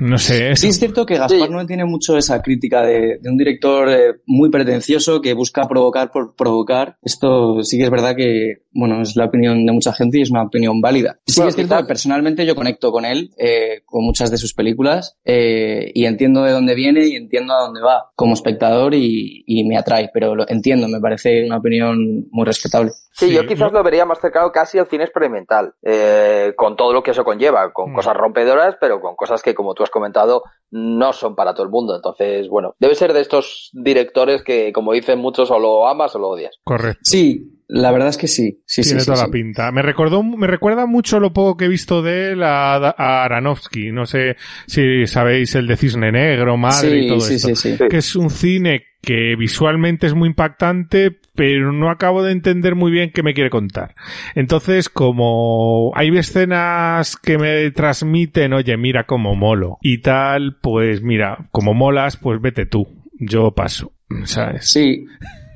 No 0.01 0.19
sé. 0.19 0.57
Sí, 0.57 0.69
es 0.69 0.79
cierto 0.79 1.07
que 1.07 1.17
Gaspar 1.17 1.51
no 1.51 1.67
tiene 1.67 1.85
mucho 1.85 2.17
esa 2.17 2.43
crítica 2.43 2.83
de, 2.83 3.21
un 3.25 3.37
director 3.37 3.89
eh, 3.91 4.15
muy 4.27 4.51
pretencioso 4.51 5.21
que 5.21 5.35
busca 5.35 5.69
provocar 5.69 6.11
por 6.11 6.35
provocar. 6.35 6.97
Esto 7.03 7.63
sí 7.63 7.79
que 7.79 7.85
es 7.85 7.91
verdad 7.91 8.17
que, 8.17 8.63
bueno, 8.73 9.03
es 9.03 9.17
la 9.17 9.27
opinión 9.27 9.65
de 9.65 9.73
mucha 9.73 9.93
gente 9.93 10.19
y 10.19 10.23
es 10.23 10.31
una 10.31 10.43
opinión 10.43 10.81
válida. 10.81 11.19
Sí 11.27 11.41
que 11.41 11.49
es 11.49 11.55
cierto 11.55 11.77
que 11.77 11.85
personalmente 11.85 12.47
yo 12.47 12.55
conecto 12.55 12.93
con 12.93 13.05
él, 13.05 13.31
eh, 13.39 13.83
con 13.85 14.05
muchas 14.05 14.31
de 14.31 14.39
sus 14.39 14.55
películas, 14.55 15.17
eh, 15.25 15.91
y 15.95 16.07
entiendo 16.07 16.43
de 16.43 16.53
dónde 16.53 16.75
viene 16.75 17.07
y 17.07 17.17
entiendo 17.17 17.55
a 17.55 17.61
dónde 17.61 17.81
va 17.81 18.11
como 18.15 18.35
espectador 18.35 18.95
y, 18.95 19.45
y 19.47 19.65
me 19.65 19.77
atrae, 19.77 20.11
pero 20.13 20.35
lo 20.35 20.49
entiendo, 20.49 20.89
me 20.89 21.01
parece 21.01 21.45
una 21.47 21.59
opinión 21.59 22.27
muy 22.31 22.45
respetable. 22.45 22.91
Sí, 23.17 23.33
yo 23.33 23.47
quizás 23.47 23.71
lo 23.71 23.85
vería 23.85 24.05
más 24.05 24.19
cercano 24.19 24.51
casi 24.51 24.77
al 24.77 24.89
cine 24.89 25.05
experimental, 25.05 25.75
eh, 25.83 26.53
con 26.57 26.75
todo 26.75 26.93
lo 26.93 27.05
que 27.05 27.13
eso 27.13 27.23
conlleva, 27.25 27.73
con 27.73 27.93
mm. 27.93 27.95
cosas 27.95 28.17
rompedoras, 28.17 28.77
pero 28.81 29.01
con 29.01 29.15
cosas 29.15 29.41
que, 29.41 29.55
como 29.55 29.75
tú 29.75 29.85
has 29.85 29.91
comentado, 29.91 30.43
no 30.75 31.13
son 31.13 31.37
para 31.37 31.55
todo 31.55 31.63
el 31.63 31.71
mundo. 31.71 31.95
Entonces, 31.95 32.49
bueno, 32.49 32.75
debe 32.81 32.97
ser 32.97 33.13
de 33.13 33.21
estos 33.21 33.71
directores 33.73 34.43
que, 34.43 34.73
como 34.73 34.93
dicen 34.93 35.21
muchos, 35.21 35.51
o 35.53 35.59
lo 35.61 35.87
amas 35.87 36.17
o 36.17 36.19
lo 36.19 36.31
odias. 36.31 36.59
Correcto. 36.65 37.01
Sí, 37.05 37.55
la 37.69 37.93
verdad 37.93 38.09
es 38.09 38.19
que 38.19 38.27
sí. 38.27 38.61
sí 38.67 38.83
Tiene 38.83 39.01
sí, 39.01 39.07
toda 39.07 39.25
la 39.25 39.31
pinta. 39.31 39.71
Me 39.71 39.83
recordó, 39.83 40.25
me 40.25 40.49
recuerda 40.49 40.87
mucho 40.87 41.21
lo 41.21 41.33
poco 41.33 41.57
que 41.57 41.67
he 41.67 41.69
visto 41.69 42.03
de 42.03 42.33
él 42.33 42.43
a, 42.43 42.75
a 42.75 43.25
Aronofsky. 43.25 43.93
No 43.93 44.05
sé 44.05 44.37
si 44.67 45.07
sabéis 45.07 45.55
el 45.55 45.69
de 45.69 45.77
Cisne 45.77 46.11
Negro, 46.11 46.57
Madre 46.57 47.05
y 47.05 47.09
todo 47.09 47.27
esto. 47.27 47.89
Que 47.89 47.99
es 47.99 48.17
un 48.17 48.31
cine 48.31 48.83
que 49.05 49.37
visualmente 49.37 50.07
es 50.07 50.15
muy 50.15 50.29
impactante, 50.29 51.17
pero 51.35 51.73
no 51.73 51.91
acabo 51.91 52.23
de 52.23 52.33
entender 52.33 52.75
muy 52.75 52.91
bien 52.91 53.11
qué 53.13 53.23
me 53.23 53.35
quiere 53.35 53.51
contar. 53.51 53.95
Entonces, 54.35 54.89
como 54.89 55.93
hay 55.95 56.09
escenas 56.17 57.17
que 57.17 57.39
me 57.39 57.71
transmiten, 57.71 58.55
oye, 58.55 58.77
mira 58.77 59.05
cómo 59.05 59.35
molo 59.35 59.79
y 59.83 59.99
tal, 59.99 60.57
pues 60.65 61.03
mira, 61.03 61.47
como 61.53 61.75
molas, 61.75 62.17
pues 62.17 62.41
vete 62.41 62.65
tú. 62.65 62.89
Yo 63.21 63.51
paso, 63.51 63.93
¿sabes? 64.25 64.71
Sí. 64.71 65.05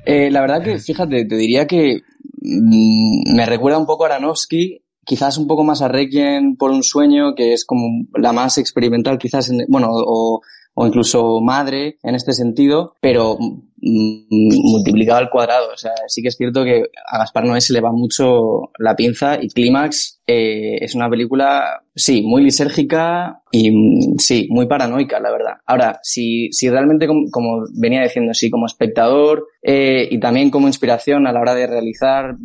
Eh, 0.05 0.29
la 0.29 0.41
verdad 0.41 0.61
que, 0.61 0.77
fíjate, 0.77 1.25
te 1.25 1.35
diría 1.35 1.65
que 1.65 2.03
mm, 2.41 3.35
me 3.35 3.47
recuerda 3.47 3.79
un 3.79 3.87
poco 3.87 4.05
a 4.05 4.09
Aronofsky, 4.13 4.83
quizás 5.03 5.39
un 5.39 5.47
poco 5.47 5.63
más 5.63 5.81
a 5.81 5.87
Requiem 5.87 6.55
por 6.57 6.69
un 6.69 6.83
sueño, 6.83 7.33
que 7.33 7.53
es 7.53 7.65
como 7.65 8.05
la 8.13 8.33
más 8.33 8.59
experimental 8.59 9.17
quizás, 9.17 9.49
en, 9.49 9.65
bueno, 9.67 9.87
o 9.91 10.41
o 10.81 10.87
incluso 10.87 11.41
madre 11.41 11.97
en 12.03 12.15
este 12.15 12.31
sentido, 12.31 12.95
pero 13.01 13.37
multiplicado 13.81 15.19
al 15.19 15.29
cuadrado. 15.29 15.71
O 15.73 15.77
sea, 15.77 15.93
sí 16.07 16.21
que 16.21 16.29
es 16.29 16.35
cierto 16.35 16.63
que 16.63 16.83
a 17.11 17.19
Gaspar 17.19 17.45
Noé 17.45 17.61
se 17.61 17.73
le 17.73 17.81
va 17.81 17.91
mucho 17.91 18.71
la 18.77 18.95
pinza 18.95 19.37
y 19.41 19.49
Clímax 19.49 20.19
eh, 20.31 20.83
es 20.83 20.93
una 20.93 21.09
película, 21.09 21.81
sí, 21.95 22.21
muy 22.21 22.43
lisérgica 22.43 23.41
y 23.51 23.71
sí, 24.19 24.47
muy 24.51 24.67
paranoica, 24.67 25.19
la 25.19 25.31
verdad. 25.31 25.53
Ahora, 25.65 25.99
si, 26.03 26.51
si 26.51 26.69
realmente, 26.69 27.07
como, 27.07 27.63
venía 27.73 28.03
diciendo, 28.03 28.35
sí, 28.35 28.51
como 28.51 28.67
espectador 28.67 29.47
eh, 29.63 30.07
y 30.11 30.19
también 30.19 30.51
como 30.51 30.67
inspiración 30.67 31.25
a 31.25 31.33
la 31.33 31.41
hora 31.41 31.55
de 31.55 31.65
realizar, 31.65 32.35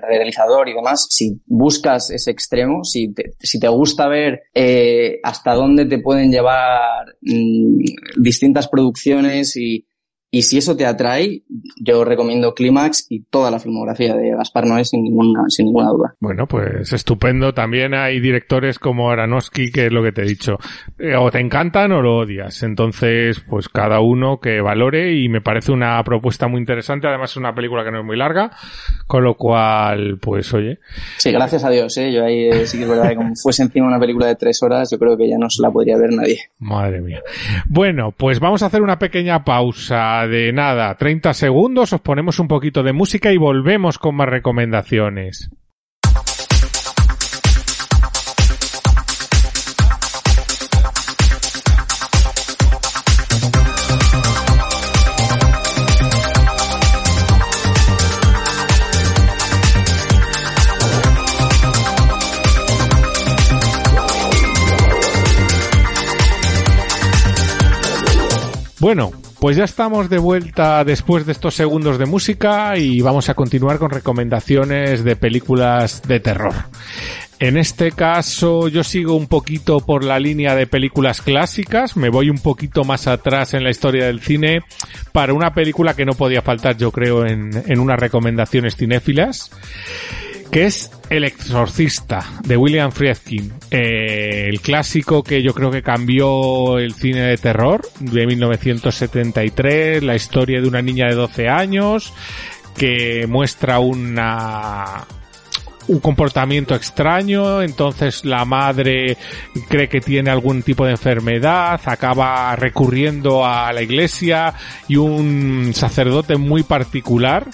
realizador 0.00 0.68
y 0.68 0.74
demás, 0.74 1.08
si 1.10 1.40
buscas 1.46 2.12
ese 2.12 2.30
extremo, 2.30 2.84
si 2.84 3.12
te, 3.12 3.32
si 3.40 3.58
te 3.58 3.66
gusta 3.66 4.06
ver 4.06 4.42
eh, 4.54 5.18
hasta 5.24 5.54
dónde 5.54 5.86
te 5.86 5.98
pueden 5.98 6.30
llevar 6.30 7.16
mm, 7.20 7.78
distintas 8.16 8.68
producciones 8.68 9.56
y 9.56 9.88
y 10.34 10.44
si 10.44 10.56
eso 10.56 10.74
te 10.74 10.86
atrae, 10.86 11.42
yo 11.76 12.06
recomiendo 12.06 12.54
Clímax 12.54 13.04
y 13.10 13.20
toda 13.24 13.50
la 13.50 13.58
filmografía 13.58 14.16
de 14.16 14.30
Gaspar 14.30 14.66
Noé 14.66 14.82
sin 14.86 15.02
ninguna, 15.02 15.44
sin 15.48 15.66
ninguna 15.66 15.90
duda. 15.90 16.14
Bueno, 16.20 16.46
pues 16.46 16.90
estupendo. 16.94 17.52
También 17.52 17.92
hay 17.92 18.18
directores 18.18 18.78
como 18.78 19.10
Aronofsky, 19.10 19.70
que 19.70 19.86
es 19.86 19.92
lo 19.92 20.02
que 20.02 20.12
te 20.12 20.22
he 20.22 20.24
dicho. 20.24 20.56
Eh, 20.98 21.16
o 21.16 21.30
te 21.30 21.38
encantan 21.38 21.92
o 21.92 22.00
lo 22.00 22.16
odias. 22.16 22.62
Entonces, 22.62 23.44
pues 23.46 23.68
cada 23.68 24.00
uno 24.00 24.40
que 24.40 24.62
valore 24.62 25.14
y 25.14 25.28
me 25.28 25.42
parece 25.42 25.70
una 25.70 26.02
propuesta 26.02 26.48
muy 26.48 26.60
interesante. 26.60 27.08
Además 27.08 27.32
es 27.32 27.36
una 27.36 27.54
película 27.54 27.84
que 27.84 27.90
no 27.90 27.98
es 27.98 28.06
muy 28.06 28.16
larga, 28.16 28.52
con 29.06 29.24
lo 29.24 29.34
cual, 29.34 30.16
pues 30.18 30.54
oye. 30.54 30.78
Sí, 31.18 31.30
gracias 31.30 31.62
a 31.62 31.68
Dios, 31.68 31.94
¿eh? 31.98 32.10
Yo 32.10 32.24
ahí 32.24 32.48
eh, 32.48 32.66
sí 32.66 32.78
que 32.78 32.84
es 32.84 32.88
verdad 32.88 33.10
que 33.10 33.16
como 33.16 33.34
fuese 33.36 33.64
encima 33.64 33.86
una 33.86 34.00
película 34.00 34.28
de 34.28 34.36
tres 34.36 34.62
horas, 34.62 34.90
yo 34.90 34.98
creo 34.98 35.14
que 35.14 35.28
ya 35.28 35.36
no 35.36 35.50
se 35.50 35.60
la 35.60 35.70
podría 35.70 35.98
ver 35.98 36.10
nadie. 36.14 36.40
Madre 36.58 37.02
mía. 37.02 37.20
Bueno, 37.66 38.14
pues 38.16 38.40
vamos 38.40 38.62
a 38.62 38.66
hacer 38.66 38.80
una 38.80 38.98
pequeña 38.98 39.44
pausa 39.44 40.21
de 40.26 40.52
nada, 40.52 40.94
30 40.96 41.34
segundos, 41.34 41.92
os 41.92 42.00
ponemos 42.00 42.38
un 42.38 42.48
poquito 42.48 42.82
de 42.82 42.92
música 42.92 43.32
y 43.32 43.36
volvemos 43.36 43.98
con 43.98 44.16
más 44.16 44.28
recomendaciones. 44.28 45.50
Bueno, 68.82 69.12
pues 69.42 69.56
ya 69.56 69.64
estamos 69.64 70.08
de 70.08 70.18
vuelta 70.18 70.84
después 70.84 71.26
de 71.26 71.32
estos 71.32 71.56
segundos 71.56 71.98
de 71.98 72.06
música 72.06 72.78
y 72.78 73.00
vamos 73.00 73.28
a 73.28 73.34
continuar 73.34 73.80
con 73.80 73.90
recomendaciones 73.90 75.02
de 75.02 75.16
películas 75.16 76.00
de 76.06 76.20
terror. 76.20 76.54
En 77.40 77.56
este 77.56 77.90
caso 77.90 78.68
yo 78.68 78.84
sigo 78.84 79.16
un 79.16 79.26
poquito 79.26 79.80
por 79.80 80.04
la 80.04 80.20
línea 80.20 80.54
de 80.54 80.68
películas 80.68 81.22
clásicas, 81.22 81.96
me 81.96 82.08
voy 82.08 82.30
un 82.30 82.38
poquito 82.38 82.84
más 82.84 83.08
atrás 83.08 83.52
en 83.54 83.64
la 83.64 83.70
historia 83.70 84.06
del 84.06 84.20
cine 84.20 84.60
para 85.10 85.34
una 85.34 85.52
película 85.52 85.94
que 85.94 86.04
no 86.04 86.12
podía 86.12 86.42
faltar 86.42 86.76
yo 86.76 86.92
creo 86.92 87.26
en, 87.26 87.50
en 87.66 87.80
unas 87.80 87.98
recomendaciones 87.98 88.76
cinéfilas 88.76 89.50
que 90.52 90.66
es 90.66 90.90
El 91.08 91.24
Exorcista 91.24 92.30
de 92.44 92.58
William 92.58 92.92
Friedkin, 92.92 93.54
eh, 93.70 94.48
el 94.50 94.60
clásico 94.60 95.22
que 95.22 95.42
yo 95.42 95.54
creo 95.54 95.70
que 95.70 95.82
cambió 95.82 96.78
el 96.78 96.92
cine 96.92 97.22
de 97.22 97.38
terror 97.38 97.80
de 98.00 98.26
1973, 98.26 100.02
la 100.02 100.14
historia 100.14 100.60
de 100.60 100.68
una 100.68 100.82
niña 100.82 101.06
de 101.08 101.14
12 101.14 101.48
años 101.48 102.12
que 102.76 103.26
muestra 103.26 103.78
una 103.78 105.06
un 105.88 106.00
comportamiento 106.00 106.74
extraño, 106.74 107.62
entonces 107.62 108.24
la 108.26 108.44
madre 108.44 109.16
cree 109.68 109.88
que 109.88 110.00
tiene 110.02 110.30
algún 110.30 110.62
tipo 110.62 110.84
de 110.84 110.92
enfermedad, 110.92 111.80
acaba 111.86 112.54
recurriendo 112.56 113.46
a 113.46 113.72
la 113.72 113.80
iglesia 113.80 114.52
y 114.86 114.96
un 114.96 115.72
sacerdote 115.74 116.36
muy 116.36 116.62
particular 116.62 117.46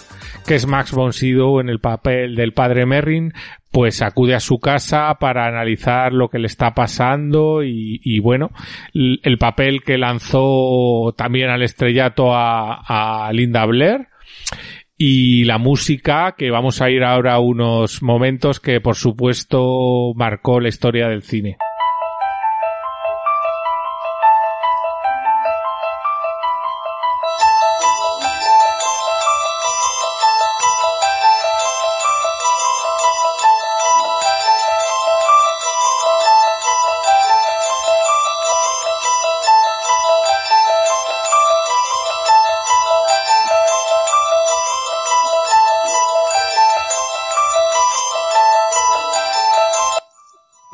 que 0.48 0.54
es 0.54 0.66
Max 0.66 0.92
von 0.92 1.12
Sydow 1.12 1.60
en 1.60 1.68
el 1.68 1.78
papel 1.78 2.34
del 2.34 2.54
padre 2.54 2.86
Merrin, 2.86 3.34
pues 3.70 4.00
acude 4.00 4.34
a 4.34 4.40
su 4.40 4.58
casa 4.58 5.14
para 5.20 5.46
analizar 5.46 6.14
lo 6.14 6.30
que 6.30 6.38
le 6.38 6.46
está 6.46 6.72
pasando 6.72 7.62
y, 7.62 8.18
bueno, 8.20 8.50
el 8.94 9.36
papel 9.36 9.82
que 9.82 9.98
lanzó 9.98 11.12
también 11.18 11.50
al 11.50 11.62
estrellato 11.62 12.34
a, 12.34 13.26
a 13.26 13.30
Linda 13.34 13.66
Blair 13.66 14.08
y 14.96 15.44
la 15.44 15.58
música 15.58 16.34
que 16.36 16.50
vamos 16.50 16.80
a 16.80 16.88
ir 16.88 17.04
ahora 17.04 17.34
a 17.34 17.40
unos 17.40 18.02
momentos 18.02 18.58
que 18.58 18.80
por 18.80 18.96
supuesto 18.96 20.14
marcó 20.14 20.60
la 20.60 20.68
historia 20.68 21.08
del 21.08 21.22
cine. 21.22 21.58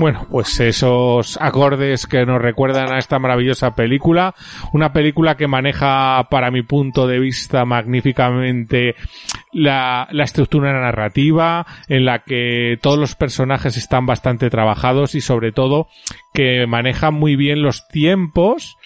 Bueno, 0.05 0.27
pues 0.31 0.61
esos 0.61 1.39
acordes 1.41 2.07
que 2.07 2.27
nos 2.27 2.39
recuerdan 2.39 2.93
a 2.93 2.99
esta 2.99 3.19
maravillosa 3.19 3.75
película, 3.75 4.35
una 4.75 4.93
película 4.93 5.35
que 5.35 5.49
maneja 5.49 6.29
para 6.31 6.51
mi 6.51 6.61
punto 6.61 7.07
de 7.07 7.19
vista 7.19 7.65
magníficamente 7.65 8.97
la, 9.55 10.09
la 10.11 10.25
estructura 10.25 10.73
narrativa, 10.73 11.67
en 11.89 12.05
la 12.05 12.19
que 12.21 12.79
todos 12.83 12.99
los 12.99 13.15
personajes 13.15 13.77
están 13.77 14.05
bastante 14.07 14.51
trabajados 14.51 15.15
y 15.15 15.21
sobre 15.21 15.53
todo 15.53 15.89
que 16.35 16.67
maneja 16.67 17.11
muy 17.11 17.37
bien 17.37 17.63
los 17.63 17.87
tiempos 17.89 18.77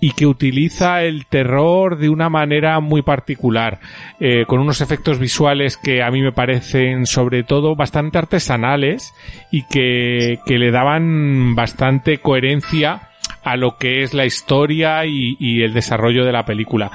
y 0.00 0.12
que 0.12 0.26
utiliza 0.26 1.02
el 1.02 1.26
terror 1.26 1.98
de 1.98 2.08
una 2.08 2.28
manera 2.28 2.80
muy 2.80 3.02
particular, 3.02 3.80
eh, 4.20 4.44
con 4.46 4.60
unos 4.60 4.80
efectos 4.80 5.18
visuales 5.18 5.76
que 5.76 6.02
a 6.02 6.10
mí 6.10 6.20
me 6.20 6.32
parecen 6.32 7.06
sobre 7.06 7.42
todo 7.42 7.74
bastante 7.76 8.18
artesanales 8.18 9.14
y 9.50 9.66
que, 9.66 10.40
que 10.46 10.58
le 10.58 10.70
daban 10.70 11.54
bastante 11.54 12.18
coherencia 12.18 13.08
a 13.44 13.56
lo 13.56 13.76
que 13.76 14.02
es 14.02 14.14
la 14.14 14.24
historia 14.24 15.06
y, 15.06 15.36
y 15.38 15.62
el 15.62 15.72
desarrollo 15.72 16.24
de 16.24 16.32
la 16.32 16.44
película. 16.44 16.90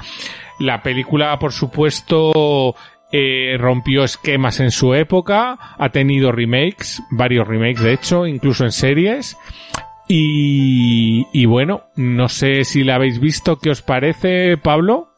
La 0.60 0.82
película, 0.82 1.38
por 1.38 1.52
supuesto, 1.52 2.74
eh, 3.12 3.56
rompió 3.58 4.04
esquemas 4.04 4.60
en 4.60 4.70
su 4.70 4.94
época, 4.94 5.58
ha 5.78 5.88
tenido 5.90 6.32
remakes, 6.32 7.02
varios 7.10 7.46
remakes 7.46 7.82
de 7.82 7.92
hecho, 7.92 8.26
incluso 8.26 8.64
en 8.64 8.72
series, 8.72 9.36
y, 10.12 11.46
bueno, 11.46 11.82
no 11.94 12.28
sé 12.28 12.64
si 12.64 12.82
la 12.82 12.96
habéis 12.96 13.20
visto, 13.20 13.58
¿qué 13.58 13.70
os 13.70 13.80
parece, 13.80 14.56
Pablo? 14.56 15.08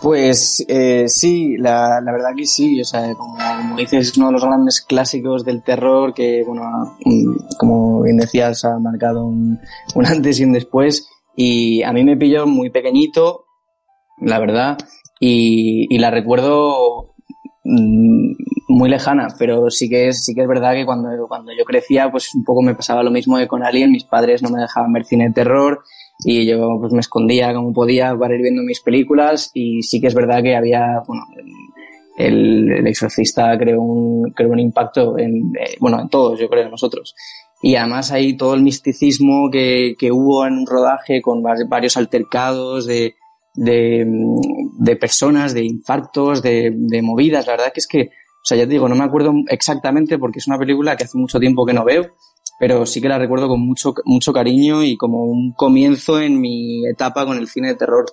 Pues 0.00 0.64
eh, 0.68 1.04
sí, 1.06 1.56
la, 1.58 2.00
la, 2.00 2.12
verdad 2.12 2.30
que 2.34 2.46
sí, 2.46 2.80
o 2.80 2.84
sea, 2.84 3.12
como, 3.14 3.76
dices, 3.76 4.08
es 4.08 4.16
uno 4.16 4.28
de 4.28 4.32
los 4.32 4.44
grandes 4.44 4.80
clásicos 4.80 5.44
del 5.44 5.62
terror 5.62 6.14
que, 6.14 6.44
bueno, 6.46 6.96
como 7.58 8.02
bien 8.02 8.16
decías, 8.16 8.64
ha 8.64 8.78
marcado 8.78 9.26
un, 9.26 9.60
un 9.94 10.06
antes 10.06 10.40
y 10.40 10.44
un 10.44 10.52
después. 10.54 11.06
Y 11.36 11.82
a 11.82 11.92
mí 11.92 12.04
me 12.04 12.16
pilló 12.16 12.46
muy 12.46 12.70
pequeñito, 12.70 13.44
la 14.18 14.38
verdad, 14.38 14.78
y, 15.20 15.86
y 15.94 15.98
la 15.98 16.10
recuerdo 16.10 17.14
mm, 17.64 18.32
muy 18.68 18.90
lejana, 18.90 19.28
pero 19.38 19.70
sí 19.70 19.88
que 19.88 20.08
es, 20.08 20.24
sí 20.24 20.34
que 20.34 20.42
es 20.42 20.48
verdad 20.48 20.74
que 20.74 20.84
cuando, 20.84 21.08
cuando 21.26 21.52
yo 21.52 21.64
crecía, 21.64 22.10
pues 22.10 22.34
un 22.34 22.44
poco 22.44 22.62
me 22.62 22.74
pasaba 22.74 23.02
lo 23.02 23.10
mismo 23.10 23.38
que 23.38 23.48
con 23.48 23.64
Alien, 23.64 23.90
mis 23.90 24.04
padres 24.04 24.42
no 24.42 24.50
me 24.50 24.60
dejaban 24.60 24.92
ver 24.92 25.04
cine 25.04 25.28
de 25.28 25.34
terror 25.34 25.80
y 26.24 26.46
yo 26.46 26.78
pues 26.80 26.92
me 26.92 27.00
escondía 27.00 27.54
como 27.54 27.72
podía 27.72 28.14
para 28.16 28.34
ir 28.34 28.42
viendo 28.42 28.62
mis 28.62 28.80
películas 28.80 29.50
y 29.54 29.82
sí 29.82 30.00
que 30.00 30.08
es 30.08 30.14
verdad 30.14 30.42
que 30.42 30.56
había, 30.56 31.02
bueno, 31.06 31.22
el, 32.18 32.70
el 32.70 32.86
exorcista 32.86 33.56
creó 33.56 33.80
un, 33.80 34.32
creó 34.32 34.50
un 34.50 34.60
impacto 34.60 35.16
en, 35.18 35.52
eh, 35.58 35.76
bueno, 35.80 36.00
en 36.00 36.08
todos, 36.08 36.38
yo 36.38 36.48
creo, 36.48 36.64
en 36.64 36.70
nosotros. 36.70 37.14
Y 37.62 37.76
además 37.76 38.12
hay 38.12 38.36
todo 38.36 38.54
el 38.54 38.62
misticismo 38.62 39.48
que, 39.50 39.94
que 39.98 40.12
hubo 40.12 40.46
en 40.46 40.54
un 40.54 40.66
rodaje 40.66 41.22
con 41.22 41.42
varios 41.42 41.96
altercados 41.96 42.86
de, 42.86 43.14
de, 43.58 44.06
de 44.78 44.96
personas, 44.96 45.54
de 45.54 45.64
infartos, 45.64 46.42
de, 46.42 46.72
de 46.74 47.02
movidas. 47.02 47.46
La 47.46 47.52
verdad 47.52 47.72
que 47.72 47.80
es 47.80 47.86
que 47.86 48.10
o 48.38 48.46
sea, 48.48 48.56
ya 48.56 48.64
te 48.64 48.70
digo, 48.70 48.88
no 48.88 48.94
me 48.94 49.04
acuerdo 49.04 49.34
exactamente 49.48 50.18
porque 50.18 50.38
es 50.38 50.46
una 50.46 50.58
película 50.58 50.96
que 50.96 51.04
hace 51.04 51.18
mucho 51.18 51.38
tiempo 51.38 51.66
que 51.66 51.74
no 51.74 51.84
veo, 51.84 52.14
pero 52.58 52.86
sí 52.86 53.00
que 53.00 53.08
la 53.08 53.18
recuerdo 53.18 53.48
con 53.48 53.60
mucho, 53.60 53.92
mucho 54.04 54.32
cariño 54.32 54.82
y 54.82 54.96
como 54.96 55.24
un 55.24 55.52
comienzo 55.52 56.20
en 56.20 56.40
mi 56.40 56.86
etapa 56.86 57.26
con 57.26 57.36
el 57.36 57.48
cine 57.48 57.68
de 57.68 57.74
terror. 57.74 58.06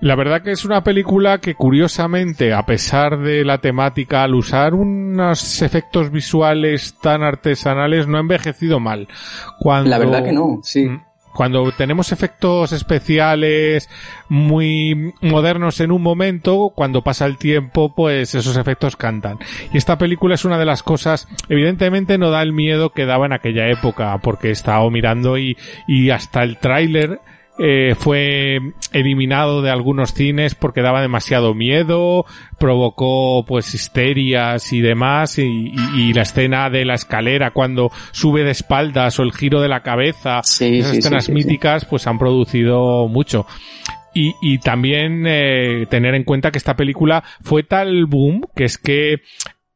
La 0.00 0.14
verdad 0.14 0.42
que 0.42 0.52
es 0.52 0.64
una 0.64 0.84
película 0.84 1.38
que 1.38 1.54
curiosamente, 1.54 2.52
a 2.52 2.64
pesar 2.64 3.18
de 3.18 3.44
la 3.44 3.58
temática, 3.58 4.22
al 4.22 4.34
usar 4.34 4.74
unos 4.74 5.60
efectos 5.60 6.10
visuales 6.10 6.94
tan 7.02 7.22
artesanales, 7.22 8.06
no 8.06 8.18
ha 8.18 8.20
envejecido 8.20 8.78
mal. 8.78 9.08
Cuando... 9.58 9.90
La 9.90 9.98
verdad 9.98 10.24
que 10.24 10.32
no, 10.32 10.60
sí. 10.62 10.88
Mm 10.88 11.11
cuando 11.34 11.70
tenemos 11.72 12.12
efectos 12.12 12.72
especiales 12.72 13.88
muy 14.28 15.14
modernos 15.20 15.80
en 15.80 15.90
un 15.90 16.02
momento, 16.02 16.72
cuando 16.74 17.02
pasa 17.02 17.26
el 17.26 17.38
tiempo, 17.38 17.94
pues 17.94 18.34
esos 18.34 18.56
efectos 18.56 18.96
cantan. 18.96 19.38
Y 19.72 19.78
esta 19.78 19.98
película 19.98 20.34
es 20.34 20.44
una 20.44 20.58
de 20.58 20.66
las 20.66 20.82
cosas, 20.82 21.28
evidentemente 21.48 22.18
no 22.18 22.30
da 22.30 22.42
el 22.42 22.52
miedo 22.52 22.90
que 22.90 23.06
daba 23.06 23.26
en 23.26 23.32
aquella 23.32 23.68
época, 23.68 24.18
porque 24.18 24.48
he 24.48 24.52
estado 24.52 24.90
mirando 24.90 25.38
y, 25.38 25.56
y 25.86 26.10
hasta 26.10 26.42
el 26.42 26.58
tráiler 26.58 27.20
eh, 27.58 27.94
fue 27.98 28.60
eliminado 28.92 29.60
de 29.60 29.70
algunos 29.70 30.14
cines 30.14 30.54
porque 30.54 30.80
daba 30.80 31.02
demasiado 31.02 31.54
miedo, 31.54 32.24
provocó 32.58 33.44
pues 33.46 33.74
histerias 33.74 34.72
y 34.72 34.80
demás 34.80 35.38
y, 35.38 36.12
la 36.14 36.22
escena 36.22 36.70
de 36.70 36.84
la 36.84 36.94
escalera 36.94 37.50
cuando 37.50 37.90
sube 38.10 38.42
de 38.42 38.52
espaldas 38.52 39.18
o 39.18 39.22
el 39.22 39.32
giro 39.32 39.60
de 39.60 39.68
la 39.68 39.82
cabeza, 39.82 40.40
esas 40.40 40.96
escenas 40.96 41.28
míticas 41.28 41.84
pues 41.84 42.06
han 42.06 42.18
producido 42.18 43.06
mucho. 43.08 43.46
Y, 44.14 44.34
y 44.42 44.58
también 44.58 45.24
eh, 45.26 45.86
tener 45.88 46.14
en 46.14 46.24
cuenta 46.24 46.50
que 46.50 46.58
esta 46.58 46.76
película 46.76 47.22
fue 47.42 47.62
tal 47.62 48.06
boom 48.06 48.42
que 48.54 48.64
es 48.64 48.78
que 48.78 49.22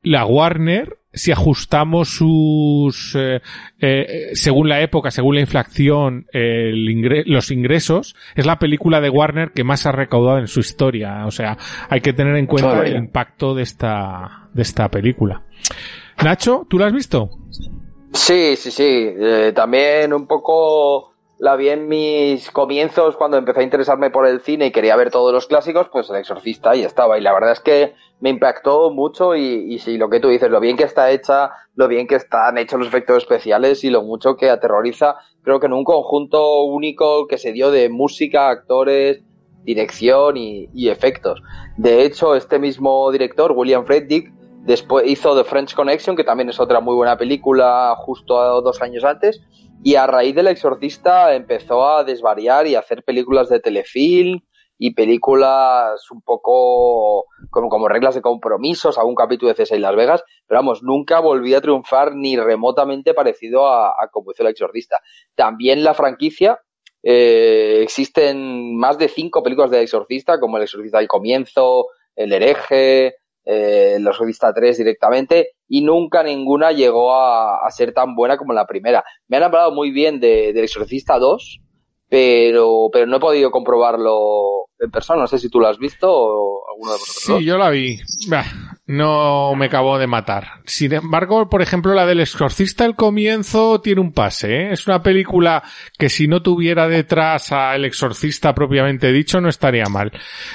la 0.03 0.25
Warner 0.25 0.99
si 1.17 1.33
ajustamos 1.33 2.11
sus, 2.11 3.17
eh, 3.17 3.41
eh, 3.81 4.31
según 4.35 4.69
la 4.69 4.83
época, 4.83 5.11
según 5.11 5.35
la 5.37 5.41
inflación, 5.41 6.27
el 6.33 7.25
los 7.27 7.51
ingresos, 7.51 8.15
es 8.35 8.47
la 8.47 8.59
película 8.59 9.01
de 9.01 9.09
Warner 9.09 9.53
que 9.53 9.65
más 9.65 9.87
ha 9.87 9.93
recaudado 9.93 10.39
en 10.39 10.47
su 10.47 10.61
historia. 10.61 11.27
O 11.27 11.31
sea, 11.31 11.57
hay 11.89 12.01
que 12.01 12.13
tener 12.13 12.37
en 12.37 12.47
cuenta 12.47 12.87
el 12.87 12.97
impacto 12.97 13.55
de 13.55 13.63
esta, 13.63 14.49
de 14.53 14.63
esta 14.63 14.89
película. 14.91 15.43
Nacho, 16.23 16.67
¿tú 16.69 16.79
la 16.79 16.87
has 16.87 16.93
visto? 16.93 17.31
Sí, 18.13 18.57
sí, 18.57 18.71
sí. 18.71 19.15
Eh, 19.19 19.53
también 19.55 20.13
un 20.13 20.27
poco 20.27 21.16
la 21.39 21.57
vi 21.57 21.69
en 21.69 21.89
mis 21.89 22.51
comienzos 22.51 23.17
cuando 23.17 23.37
empecé 23.37 23.61
a 23.61 23.65
interesarme 23.65 24.11
por 24.11 24.27
el 24.27 24.41
cine 24.41 24.67
y 24.67 24.73
quería 24.73 24.97
ver 24.97 25.11
todos 25.11 25.33
los 25.33 25.47
clásicos, 25.47 25.89
pues 25.91 26.09
El 26.09 26.17
Exorcista 26.17 26.71
ahí 26.71 26.83
estaba. 26.83 27.19
Y 27.19 27.21
la 27.21 27.35
verdad 27.35 27.53
es 27.53 27.61
que 27.61 27.95
me 28.21 28.31
impactó 28.31 28.91
mucho 28.91 29.37
y, 29.37 29.75
y 29.75 29.79
sí, 29.79 29.99
lo 29.99 30.09
que 30.09 30.21
tú 30.21 30.29
dices, 30.29 30.51
lo 30.51 30.61
bien 30.61 30.77
que 30.77 30.85
está 30.85 31.11
hecha, 31.11 31.51
lo 31.75 31.89
bien 31.89 32.07
que 32.07 32.15
están 32.15 32.57
hechos 32.57 32.79
los 32.79 32.89
efectos 32.89 33.19
especiales 33.19 33.85
y 33.85 33.91
lo 33.91 34.03
mucho 34.03 34.37
que 34.37 34.49
aterroriza, 34.49 35.17
creo 35.43 35.61
que 35.61 35.67
en 35.67 35.75
un 35.75 35.85
conjunto 35.85 36.65
único 36.65 37.27
que 37.27 37.37
se 37.37 37.53
dio 37.53 37.71
de 37.71 37.91
música, 37.91 38.49
actores, 38.49 39.23
dirección 39.65 40.39
y, 40.39 40.71
y 40.73 40.89
efectos. 40.89 41.43
De 41.77 42.05
hecho, 42.05 42.35
este 42.35 42.59
mismo 42.59 43.11
director, 43.13 43.53
William 43.53 43.85
Friedrich, 43.85 44.33
después 44.67 45.07
hizo 45.07 45.37
The 45.37 45.45
French 45.45 45.75
Connection, 45.75 46.17
que 46.17 46.25
también 46.25 46.49
es 46.49 46.59
otra 46.59 46.81
muy 46.81 46.95
buena 46.95 47.17
película 47.17 47.95
justo 47.99 48.63
dos 48.63 48.81
años 48.81 49.05
antes, 49.05 49.43
y 49.83 49.95
a 49.95 50.07
raíz 50.07 50.35
del 50.35 50.49
Exorcista 50.49 51.35
empezó 51.35 51.89
a 51.89 52.05
desvariar 52.05 52.67
y 52.67 52.75
a 52.75 52.81
hacer 52.81 53.05
películas 53.05 53.49
de 53.49 53.61
telefilm 53.61 54.41
y 54.79 54.95
películas 54.95 56.11
un 56.11 56.21
poco 56.23 57.27
como, 57.51 57.69
como 57.69 57.89
reglas 57.89 58.15
de 58.15 58.21
compromisos, 58.21 58.99
algún 58.99 59.15
capítulo 59.15 59.53
de 59.53 59.63
CSI 59.63 59.79
Las 59.79 59.97
Vegas, 59.97 60.23
pero 60.47 60.59
vamos, 60.59 60.83
nunca 60.83 61.21
volví 61.21 61.55
a 61.55 61.61
triunfar 61.61 62.15
ni 62.15 62.37
remotamente 62.37 63.15
parecido 63.15 63.69
a, 63.69 63.95
como 64.11 64.33
hizo 64.33 64.43
el 64.43 64.51
Exorcista. 64.51 65.01
También 65.35 65.83
la 65.83 65.95
franquicia, 65.95 66.61
eh, 67.03 67.81
existen 67.83 68.77
más 68.77 68.99
de 68.99 69.09
cinco 69.09 69.43
películas 69.43 69.71
de 69.71 69.83
Exorcista, 69.83 70.39
como 70.41 70.57
El 70.57 70.65
Exorcista 70.65 70.99
del 70.99 71.09
Comienzo, 71.09 71.87
El 72.15 72.33
Hereje, 72.33 73.17
eh, 73.45 73.95
El 73.97 74.07
Exorcista 74.07 74.53
3 74.53 74.79
directamente, 74.79 75.53
y 75.69 75.83
nunca 75.83 76.23
ninguna 76.23 76.73
llegó 76.73 77.15
a, 77.15 77.67
a, 77.67 77.71
ser 77.71 77.93
tan 77.93 78.15
buena 78.15 78.37
como 78.37 78.53
la 78.53 78.67
primera. 78.67 79.05
Me 79.29 79.37
han 79.37 79.43
hablado 79.43 79.73
muy 79.73 79.91
bien 79.91 80.21
de, 80.21 80.53
del 80.53 80.65
Exorcista 80.65 81.19
2, 81.19 81.61
pero, 82.09 82.89
pero 82.93 83.07
no 83.07 83.17
he 83.17 83.21
podido 83.21 83.51
comprobarlo 83.51 84.67
en 84.79 84.91
persona. 84.91 85.21
No 85.21 85.27
sé 85.27 85.39
si 85.39 85.49
tú 85.49 85.61
lo 85.61 85.69
has 85.69 85.79
visto 85.79 86.09
o 86.11 86.63
alguno 86.71 86.93
de 86.93 86.99
vosotros. 86.99 87.23
Sí, 87.25 87.33
dos. 87.33 87.43
yo 87.43 87.59
la 87.59 87.71
vi. 87.71 87.99
Bah, 88.29 88.45
no 88.87 89.55
me 89.57 89.67
acabó 89.67 89.99
de 89.99 90.07
matar. 90.07 90.61
Sin 90.65 90.93
embargo, 90.93 91.49
por 91.49 91.61
ejemplo, 91.61 91.93
la 91.95 92.07
del 92.07 92.21
exorcista, 92.21 92.85
el 92.85 92.95
comienzo 92.95 93.81
tiene 93.81 94.01
un 94.01 94.13
pase. 94.13 94.55
¿eh? 94.55 94.73
Es 94.73 94.87
una 94.87 95.03
película 95.03 95.63
que 95.99 96.09
si 96.09 96.29
no 96.29 96.41
tuviera 96.41 96.87
detrás 96.87 97.51
al 97.51 97.85
exorcista 97.85 98.55
propiamente 98.55 99.11
dicho, 99.11 99.41
no 99.41 99.49
estaría 99.49 99.87
mal. 99.87 100.13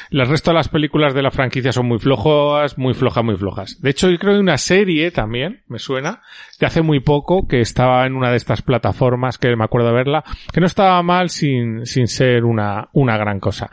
El 0.10 0.28
resto 0.28 0.52
de 0.52 0.56
las 0.56 0.70
películas 0.70 1.14
de 1.14 1.22
la 1.22 1.32
franquicia 1.32 1.74
son 1.74 1.88
muy 1.88 2.00
flojas, 2.00 2.78
muy 2.78 2.94
flojas, 2.94 3.24
muy 3.24 3.36
flojas. 3.36 3.82
De 3.82 3.90
hecho, 3.90 4.10
yo 4.10 4.18
creo 4.18 4.32
que 4.32 4.36
hay 4.38 4.42
una 4.42 4.58
serie 4.58 5.12
también, 5.12 5.64
me 5.68 5.80
suena, 5.80 6.22
de 6.62 6.68
hace 6.68 6.84
muy 6.84 7.00
poco, 7.00 7.48
que 7.48 7.60
estaba 7.60 8.06
en 8.06 8.16
una 8.16 8.30
de 8.30 8.38
estas 8.38 8.62
plataformas, 8.62 9.40
que 9.40 9.56
me 9.56 9.64
acuerdo 9.64 9.92
verla, 9.94 10.24
que 10.54 10.62
no 10.62 10.68
estaba 10.68 11.02
mal 11.02 11.30
sin, 11.30 11.88
sin 11.88 12.08
ser 12.08 12.46
una, 12.46 12.90
una 12.94 13.18
gran 13.18 13.40
cosa. 13.40 13.72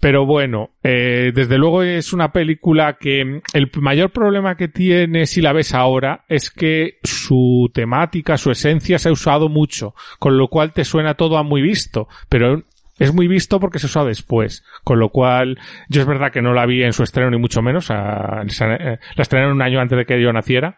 Pero 0.00 0.26
bueno, 0.26 0.70
eh, 0.82 1.30
desde 1.32 1.58
luego 1.58 1.82
es 1.82 2.12
una 2.12 2.32
película 2.32 2.96
que 2.98 3.42
el 3.52 3.70
mayor 3.80 4.10
problema 4.10 4.56
que 4.56 4.66
tiene 4.66 5.26
si 5.26 5.40
la 5.40 5.52
ves 5.52 5.74
ahora 5.74 6.24
es 6.26 6.50
que 6.50 6.98
su 7.04 7.70
temática, 7.72 8.38
su 8.38 8.50
esencia 8.50 8.98
se 8.98 9.10
ha 9.10 9.12
usado 9.12 9.48
mucho, 9.48 9.94
con 10.18 10.36
lo 10.36 10.48
cual 10.48 10.72
te 10.72 10.84
suena 10.84 11.14
todo 11.14 11.36
a 11.36 11.42
muy 11.42 11.62
visto, 11.62 12.08
pero 12.28 12.64
es 13.00 13.12
muy 13.12 13.26
visto 13.26 13.58
porque 13.58 13.80
se 13.80 13.86
usó 13.86 14.04
después, 14.04 14.64
con 14.84 15.00
lo 15.00 15.08
cual 15.08 15.58
yo 15.88 16.02
es 16.02 16.06
verdad 16.06 16.30
que 16.30 16.42
no 16.42 16.52
la 16.52 16.66
vi 16.66 16.84
en 16.84 16.92
su 16.92 17.02
estreno 17.02 17.30
ni 17.30 17.38
mucho 17.38 17.62
menos, 17.62 17.90
a, 17.90 18.44
la 18.44 18.98
estrenaron 19.16 19.54
un 19.54 19.62
año 19.62 19.80
antes 19.80 19.98
de 19.98 20.04
que 20.04 20.22
yo 20.22 20.32
naciera, 20.32 20.76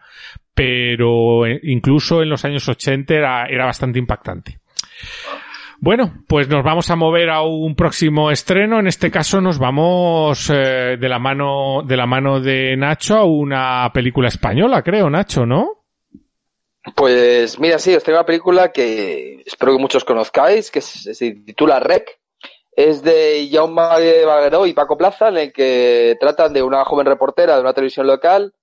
pero 0.55 1.45
incluso 1.61 2.23
en 2.23 2.29
los 2.29 2.45
años 2.45 2.67
80 2.67 3.13
era, 3.13 3.45
era 3.45 3.65
bastante 3.65 3.99
impactante. 3.99 4.59
Bueno, 5.79 6.13
pues 6.29 6.47
nos 6.47 6.63
vamos 6.63 6.89
a 6.89 6.95
mover 6.95 7.29
a 7.29 7.41
un 7.41 7.75
próximo 7.75 8.31
estreno. 8.31 8.79
En 8.79 8.87
este 8.87 9.11
caso 9.11 9.41
nos 9.41 9.59
vamos 9.59 10.49
eh, 10.49 10.95
de 10.97 11.09
la 11.09 11.19
mano 11.19 11.83
de 11.85 11.97
la 11.97 12.05
mano 12.05 12.39
de 12.39 12.77
Nacho 12.77 13.17
a 13.17 13.25
una 13.25 13.91
película 13.93 14.29
española, 14.29 14.81
creo, 14.81 15.09
Nacho, 15.09 15.45
¿no? 15.45 15.82
Pues 16.95 17.59
mira, 17.59 17.79
sí, 17.79 17.95
os 17.95 18.03
traigo 18.03 18.19
una 18.19 18.25
película 18.25 18.71
que 18.71 19.41
espero 19.45 19.71
que 19.71 19.81
muchos 19.81 20.03
conozcáis, 20.03 20.69
que 20.69 20.81
se, 20.81 21.13
titula 21.31 21.79
Rec. 21.79 22.19
Es 22.75 23.03
de 23.03 23.47
Jaume 23.51 24.25
Bagueró 24.25 24.65
y 24.65 24.73
Paco 24.73 24.97
Plaza, 24.97 25.29
en 25.29 25.37
el 25.37 25.53
que 25.53 26.17
tratan 26.19 26.53
de 26.53 26.63
una 26.63 26.83
joven 26.83 27.05
reportera 27.05 27.55
de 27.55 27.61
una 27.61 27.73
televisión 27.73 28.07
local, 28.07 28.53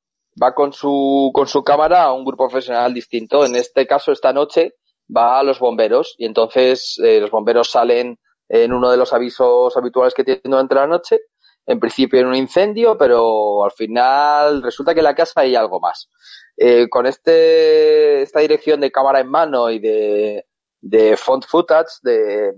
va 0.40 0.52
con 0.54 0.72
su, 0.72 1.30
con 1.33 1.46
su 1.46 1.62
cámara 1.62 2.02
a 2.02 2.12
un 2.12 2.24
grupo 2.24 2.48
profesional 2.48 2.92
distinto. 2.92 3.46
En 3.46 3.54
este 3.54 3.87
caso, 3.87 4.12
esta 4.12 4.33
noche, 4.33 4.74
va 5.14 5.38
a 5.38 5.42
los 5.42 5.59
bomberos 5.59 6.14
y 6.18 6.26
entonces 6.26 7.00
eh, 7.02 7.20
los 7.20 7.30
bomberos 7.30 7.70
salen 7.70 8.18
en 8.48 8.72
uno 8.72 8.90
de 8.90 8.96
los 8.96 9.12
avisos 9.12 9.76
habituales 9.76 10.12
que 10.12 10.24
tienen 10.24 10.42
durante 10.44 10.74
la 10.74 10.87
noche, 10.87 11.20
en 11.66 11.80
principio 11.80 12.20
en 12.20 12.26
un 12.26 12.34
incendio, 12.34 12.96
pero 12.98 13.64
al 13.64 13.70
final 13.72 14.62
resulta 14.62 14.94
que 14.94 15.00
en 15.00 15.04
la 15.04 15.14
casa 15.14 15.40
hay 15.40 15.54
algo 15.54 15.80
más. 15.80 16.08
Eh, 16.56 16.88
con 16.88 17.06
este, 17.06 18.22
esta 18.22 18.40
dirección 18.40 18.80
de 18.80 18.90
cámara 18.90 19.20
en 19.20 19.28
mano 19.28 19.70
y 19.70 19.78
de, 19.78 20.46
de 20.80 21.16
font 21.16 21.44
footage, 21.46 22.00
de, 22.02 22.54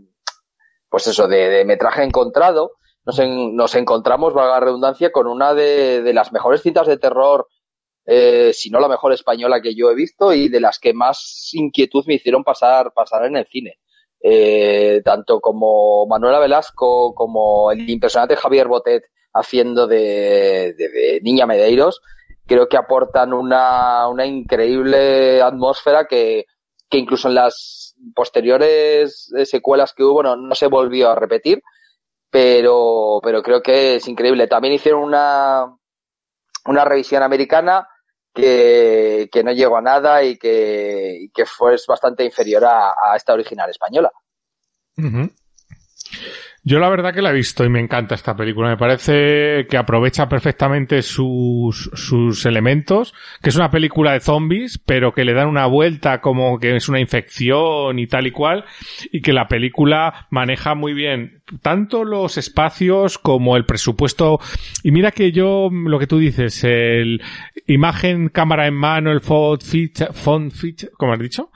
pues 0.88 1.06
eso, 1.06 1.28
de, 1.28 1.48
de 1.48 1.64
metraje 1.64 2.02
encontrado, 2.02 2.72
nos, 3.04 3.18
en, 3.18 3.54
nos 3.54 3.74
encontramos, 3.74 4.34
valga 4.34 4.54
la 4.54 4.60
redundancia, 4.60 5.12
con 5.12 5.26
una 5.26 5.54
de, 5.54 6.02
de 6.02 6.12
las 6.12 6.32
mejores 6.32 6.62
cintas 6.62 6.86
de 6.86 6.96
terror 6.96 7.48
eh, 8.04 8.52
si 8.52 8.70
no 8.70 8.80
la 8.80 8.88
mejor 8.88 9.12
española 9.12 9.62
que 9.62 9.74
yo 9.74 9.90
he 9.90 9.94
visto 9.94 10.32
y 10.32 10.48
de 10.48 10.60
las 10.60 10.78
que 10.78 10.92
más 10.92 11.50
inquietud 11.52 12.04
me 12.06 12.14
hicieron 12.14 12.42
pasar, 12.42 12.92
pasar 12.92 13.26
en 13.26 13.36
el 13.36 13.46
cine. 13.46 13.78
Eh, 14.24 15.02
tanto 15.04 15.40
como 15.40 16.06
Manuela 16.06 16.38
Velasco 16.38 17.12
como 17.12 17.72
el 17.72 17.90
impresionante 17.90 18.36
Javier 18.36 18.68
Botet 18.68 19.02
haciendo 19.34 19.88
de, 19.88 20.74
de, 20.78 20.88
de 20.88 21.20
Niña 21.22 21.44
Medeiros, 21.44 22.00
creo 22.46 22.68
que 22.68 22.76
aportan 22.76 23.32
una, 23.32 24.06
una 24.06 24.24
increíble 24.24 25.42
atmósfera 25.42 26.06
que, 26.06 26.46
que 26.88 26.98
incluso 26.98 27.28
en 27.28 27.34
las 27.34 27.96
posteriores 28.14 29.32
secuelas 29.44 29.92
que 29.92 30.04
hubo 30.04 30.22
no, 30.22 30.36
no 30.36 30.54
se 30.54 30.68
volvió 30.68 31.10
a 31.10 31.16
repetir, 31.16 31.60
pero, 32.30 33.20
pero 33.22 33.42
creo 33.42 33.60
que 33.60 33.96
es 33.96 34.06
increíble. 34.06 34.46
También 34.46 34.74
hicieron 34.74 35.02
una, 35.02 35.66
una 36.66 36.84
revisión 36.84 37.22
americana 37.22 37.88
que, 38.32 39.28
no 39.44 39.52
llegó 39.52 39.76
a 39.76 39.82
nada 39.82 40.22
y 40.22 40.36
que, 40.36 41.28
que 41.34 41.46
fue 41.46 41.76
bastante 41.86 42.24
inferior 42.24 42.64
a, 42.64 43.16
esta 43.16 43.32
original 43.32 43.70
española. 43.70 44.10
Yo 46.64 46.78
la 46.78 46.88
verdad 46.88 47.12
que 47.12 47.22
la 47.22 47.30
he 47.30 47.34
visto 47.34 47.64
y 47.64 47.68
me 47.68 47.80
encanta 47.80 48.14
esta 48.14 48.36
película. 48.36 48.68
Me 48.68 48.76
parece 48.76 49.66
que 49.68 49.76
aprovecha 49.76 50.28
perfectamente 50.28 51.02
sus, 51.02 51.90
sus 51.92 52.46
elementos, 52.46 53.14
que 53.42 53.50
es 53.50 53.56
una 53.56 53.70
película 53.70 54.12
de 54.12 54.20
zombies, 54.20 54.78
pero 54.78 55.12
que 55.12 55.24
le 55.24 55.34
dan 55.34 55.48
una 55.48 55.66
vuelta 55.66 56.20
como 56.20 56.60
que 56.60 56.76
es 56.76 56.88
una 56.88 57.00
infección 57.00 57.98
y 57.98 58.06
tal 58.06 58.28
y 58.28 58.30
cual, 58.30 58.64
y 59.10 59.22
que 59.22 59.32
la 59.32 59.48
película 59.48 60.28
maneja 60.30 60.76
muy 60.76 60.94
bien 60.94 61.42
tanto 61.60 62.04
los 62.04 62.38
espacios 62.38 63.18
como 63.18 63.56
el 63.56 63.66
presupuesto. 63.66 64.38
Y 64.84 64.92
mira 64.92 65.10
que 65.10 65.32
yo, 65.32 65.68
lo 65.70 65.98
que 65.98 66.06
tú 66.06 66.18
dices, 66.18 66.62
el 66.62 67.20
imagen, 67.66 68.28
cámara 68.28 68.66
en 68.66 68.74
mano, 68.74 69.12
el 69.12 69.20
font 69.20 69.62
feature, 69.62 70.12
font 70.12 70.52
feature, 70.52 70.92
¿cómo 70.96 71.12
has 71.12 71.18
dicho? 71.18 71.50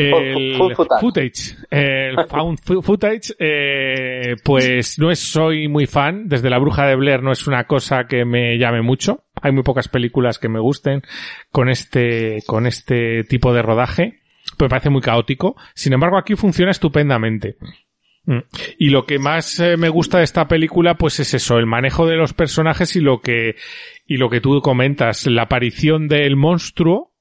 el 0.00 0.74
footage, 1.00 1.56
el 1.70 2.16
found 2.28 2.58
footage, 2.82 3.34
eh, 3.38 4.36
pues 4.44 4.98
no 4.98 5.10
es, 5.10 5.18
soy 5.18 5.68
muy 5.68 5.86
fan. 5.86 6.28
Desde 6.28 6.50
La 6.50 6.58
Bruja 6.58 6.86
de 6.86 6.96
Blair 6.96 7.22
no 7.22 7.32
es 7.32 7.46
una 7.46 7.64
cosa 7.64 8.04
que 8.04 8.24
me 8.24 8.58
llame 8.58 8.82
mucho. 8.82 9.24
Hay 9.42 9.52
muy 9.52 9.62
pocas 9.62 9.88
películas 9.88 10.38
que 10.38 10.48
me 10.48 10.60
gusten 10.60 11.02
con 11.50 11.68
este, 11.68 12.42
con 12.46 12.66
este 12.66 13.24
tipo 13.24 13.52
de 13.52 13.62
rodaje. 13.62 14.20
Pues 14.56 14.66
me 14.66 14.70
parece 14.70 14.90
muy 14.90 15.02
caótico. 15.02 15.56
Sin 15.74 15.92
embargo, 15.92 16.18
aquí 16.18 16.34
funciona 16.34 16.70
estupendamente. 16.70 17.56
Y 18.78 18.90
lo 18.90 19.06
que 19.06 19.18
más 19.18 19.58
eh, 19.58 19.76
me 19.76 19.88
gusta 19.88 20.18
de 20.18 20.24
esta 20.24 20.46
película, 20.46 20.94
pues 20.94 21.18
es 21.20 21.34
eso, 21.34 21.58
el 21.58 21.66
manejo 21.66 22.06
de 22.06 22.16
los 22.16 22.32
personajes 22.32 22.94
y 22.94 23.00
lo 23.00 23.20
que, 23.20 23.56
y 24.10 24.16
lo 24.16 24.28
que 24.28 24.40
tú 24.40 24.60
comentas, 24.60 25.28
la 25.28 25.42
aparición 25.42 26.08
del 26.08 26.34
monstruo, 26.34 27.12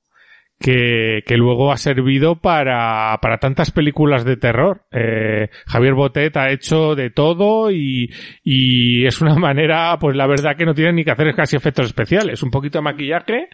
que, 0.60 1.21
que 1.23 1.38
luego 1.38 1.71
ha 1.71 1.78
servido 1.78 2.41
para, 2.41 3.15
para 3.21 3.38
tantas 3.38 3.69
películas 3.69 4.25
de 4.25 4.38
terror. 4.38 4.88
Eh, 4.91 5.49
Javier 5.67 5.93
Botet 5.93 6.36
ha 6.36 6.49
hecho 6.49 6.95
de 6.95 7.12
todo 7.12 7.69
y, 7.69 8.12
y 8.43 9.06
es 9.06 9.21
una 9.21 9.36
manera, 9.39 9.95
pues 9.99 10.15
la 10.15 10.25
verdad 10.25 10.58
que 10.58 10.65
no 10.65 10.73
tiene 10.73 10.93
ni 10.93 11.04
que 11.04 11.12
hacer 11.12 11.36
casi 11.36 11.56
efectos 11.56 11.86
especiales. 11.86 12.41
Un 12.41 12.49
poquito 12.49 12.80
de 12.80 12.84
maquillaje 12.86 13.49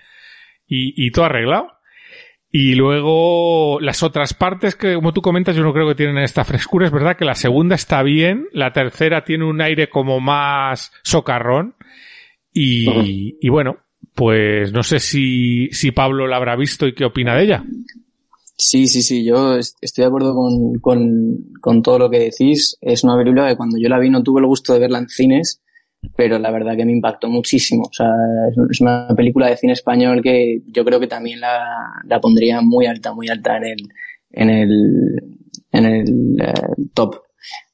y, 0.66 1.06
y 1.06 1.12
todo 1.12 1.26
arreglado. 1.26 1.74
Y 2.50 2.76
luego 2.76 3.82
las 3.82 4.02
otras 4.02 4.34
partes 4.34 4.78
que, 4.78 4.96
como 4.96 5.12
tú 5.12 5.22
comentas, 5.22 5.58
yo 5.58 5.64
no 5.64 5.74
creo 5.74 5.90
que 5.90 5.96
tienen 5.96 6.20
esta 6.20 6.46
frescura. 6.46 6.86
Es 6.86 6.92
verdad 6.94 7.18
que 7.18 7.26
la 7.26 7.36
segunda 7.36 7.76
está 7.76 8.02
bien, 8.02 8.48
la 8.54 8.72
tercera 8.72 9.26
tiene 9.26 9.44
un 9.44 9.60
aire 9.60 9.90
como 9.90 10.22
más 10.22 10.94
socarrón. 11.04 11.76
Y, 12.56 12.88
uh 12.88 12.94
-huh. 12.94 13.38
y 13.42 13.50
bueno, 13.50 13.78
pues 14.16 14.72
no 14.72 14.82
sé 14.82 15.00
si, 15.00 15.68
si 15.72 15.92
Pablo 15.92 16.26
la 16.26 16.38
habrá 16.38 16.56
visto 16.56 16.88
y 16.88 16.96
qué 16.96 17.06
opina 17.06 17.36
de 17.36 17.44
ella. 17.44 17.64
Sí, 18.58 18.88
sí, 18.88 19.02
sí, 19.02 19.26
yo 19.26 19.58
estoy 19.58 20.02
de 20.04 20.06
acuerdo 20.06 20.34
con, 20.34 20.80
con, 20.80 21.38
con, 21.60 21.82
todo 21.84 22.00
lo 22.00 22.10
que 22.10 22.20
decís. 22.20 22.78
Es 22.80 23.04
una 23.04 23.18
película 23.18 23.50
que 23.50 23.58
cuando 23.58 23.78
yo 23.78 23.90
la 23.90 24.00
vi 24.00 24.10
no 24.10 24.24
tuve 24.24 24.40
el 24.40 24.48
gusto 24.48 24.74
de 24.74 24.80
verla 24.80 25.00
en 25.00 25.10
cines, 25.10 25.62
pero 26.16 26.40
la 26.40 26.52
verdad 26.52 26.78
que 26.78 26.86
me 26.86 26.94
impactó 26.94 27.28
muchísimo. 27.28 27.84
O 27.84 27.94
sea, 27.94 28.08
es 28.72 28.80
una 28.80 29.10
película 29.16 29.50
de 29.50 29.58
cine 29.58 29.74
español 29.74 30.22
que 30.24 30.62
yo 30.68 30.86
creo 30.86 31.02
que 31.02 31.08
también 31.08 31.42
la, 31.42 31.66
la 32.06 32.22
pondría 32.22 32.62
muy 32.62 32.86
alta, 32.86 33.14
muy 33.14 33.28
alta 33.28 33.58
en 33.58 33.66
el, 33.66 33.90
en 34.32 34.50
el, 34.50 35.38
en 35.74 35.86
el 35.86 36.42
eh, 36.42 36.54
top. 36.94 37.18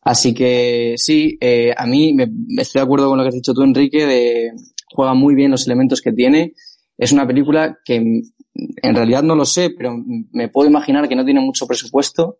Así 0.03 0.33
que 0.33 0.95
sí, 0.97 1.37
eh, 1.39 1.73
a 1.77 1.85
mí 1.85 2.13
me, 2.13 2.27
estoy 2.57 2.79
de 2.79 2.83
acuerdo 2.83 3.07
con 3.07 3.19
lo 3.19 3.23
que 3.23 3.29
has 3.29 3.35
dicho 3.35 3.53
tú, 3.53 3.61
Enrique, 3.61 4.05
de 4.07 4.51
juega 4.93 5.13
muy 5.13 5.35
bien 5.35 5.51
los 5.51 5.65
elementos 5.65 6.01
que 6.01 6.11
tiene. 6.11 6.53
Es 6.97 7.11
una 7.11 7.25
película 7.25 7.79
que 7.83 7.95
en 7.95 8.95
realidad 8.95 9.23
no 9.23 9.35
lo 9.35 9.45
sé, 9.45 9.71
pero 9.71 9.95
me 10.31 10.49
puedo 10.49 10.69
imaginar 10.69 11.07
que 11.07 11.15
no 11.15 11.25
tiene 11.25 11.39
mucho 11.39 11.65
presupuesto 11.65 12.37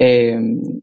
eh, 0.00 0.38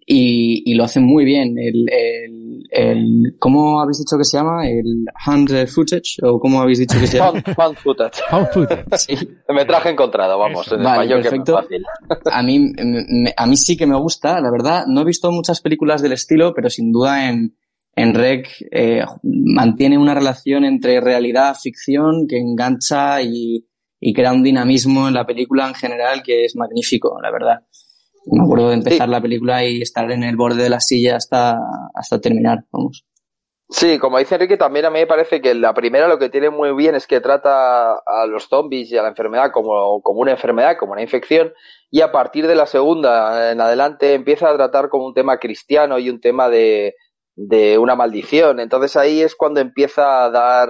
y, 0.06 0.70
y, 0.70 0.76
lo 0.76 0.84
hacen 0.84 1.06
muy 1.06 1.24
bien. 1.24 1.58
El, 1.58 1.86
el, 1.90 2.64
el, 2.70 3.36
¿Cómo 3.40 3.80
habéis 3.80 4.00
dicho 4.00 4.18
que 4.18 4.26
se 4.26 4.36
llama? 4.36 4.68
¿El 4.68 5.06
hand 5.26 5.68
footage? 5.68 6.18
¿O 6.22 6.38
cómo 6.38 6.62
habéis 6.62 6.80
dicho 6.80 7.00
que 7.00 7.08
se 7.08 7.18
llama? 7.18 7.42
Hand, 7.58 7.78
footage. 7.78 8.22
Hand 8.30 8.48
footage. 8.52 8.84
Sí. 8.98 9.16
Me 9.48 9.64
traje 9.64 9.92
encontrado, 9.92 10.38
vamos, 10.38 10.70
en 10.70 10.84
vale, 10.84 11.04
español 11.04 11.22
perfecto. 11.22 11.56
que 11.56 11.62
fácil. 11.62 11.86
A 12.30 12.44
mí, 12.44 12.60
me, 12.60 13.34
a 13.36 13.46
mí 13.46 13.56
sí 13.56 13.78
que 13.78 13.88
me 13.88 13.98
gusta, 13.98 14.42
la 14.42 14.52
verdad. 14.52 14.84
No 14.88 15.02
he 15.02 15.06
visto 15.06 15.32
muchas 15.32 15.62
películas 15.62 16.02
del 16.02 16.12
estilo, 16.12 16.54
pero 16.54 16.70
sin 16.70 16.92
duda 16.92 17.30
en, 17.30 17.56
en 17.96 18.14
Rec 18.14 18.48
eh, 18.72 19.04
mantiene 19.24 19.98
una 19.98 20.14
relación 20.14 20.66
entre 20.66 21.00
realidad, 21.00 21.56
ficción, 21.56 22.28
que 22.28 22.38
engancha 22.38 23.22
y, 23.22 23.66
y 24.00 24.14
crea 24.14 24.34
un 24.34 24.44
dinamismo 24.44 25.08
en 25.08 25.14
la 25.14 25.26
película 25.26 25.68
en 25.68 25.76
general 25.76 26.22
que 26.24 26.46
es 26.46 26.56
magnífico, 26.56 27.18
la 27.22 27.32
verdad. 27.32 27.60
Me 28.26 28.44
acuerdo 28.44 28.70
de 28.70 28.76
empezar 28.76 29.08
la 29.08 29.22
película 29.22 29.64
y 29.64 29.82
estar 29.82 30.12
en 30.12 30.24
el 30.24 30.36
borde 30.36 30.64
de 30.64 30.70
la 30.70 30.80
silla 30.80 31.16
hasta, 31.16 31.58
hasta 31.94 32.20
terminar, 32.20 32.66
vamos. 32.72 33.06
Sí, 33.70 33.98
como 33.98 34.20
dice 34.20 34.36
Enrique, 34.36 34.58
también 34.58 34.86
a 34.86 34.92
mí 34.92 35.00
me 35.00 35.08
parece 35.08 35.42
que 35.42 35.56
la 35.56 35.74
primera 35.74 36.08
lo 36.08 36.20
que 36.20 36.30
tiene 36.30 36.52
muy 36.52 36.72
bien 36.76 36.94
es 36.94 37.08
que 37.08 37.20
trata 37.20 37.94
a 37.94 38.28
los 38.28 38.48
zombies 38.48 38.92
y 38.92 38.98
a 38.98 39.02
la 39.02 39.10
enfermedad 39.10 39.52
como, 39.52 40.02
como 40.02 40.20
una 40.20 40.32
enfermedad, 40.32 40.78
como 40.78 40.92
una 40.92 41.02
infección, 41.02 41.52
y 41.90 42.02
a 42.02 42.12
partir 42.12 42.46
de 42.46 42.56
la 42.56 42.68
segunda 42.68 43.52
en 43.52 43.62
adelante 43.62 44.14
empieza 44.14 44.50
a 44.50 44.56
tratar 44.56 44.90
como 44.90 45.08
un 45.08 45.16
tema 45.16 45.40
cristiano 45.40 45.98
y 45.98 46.12
un 46.12 46.22
tema 46.22 46.48
de, 46.48 46.96
de 47.36 47.78
una 47.78 47.96
maldición. 47.96 48.60
Entonces 48.60 48.96
ahí 48.96 49.22
es 49.22 49.36
cuando 49.36 49.60
empieza 49.60 50.26
a 50.26 50.30
dar 50.30 50.70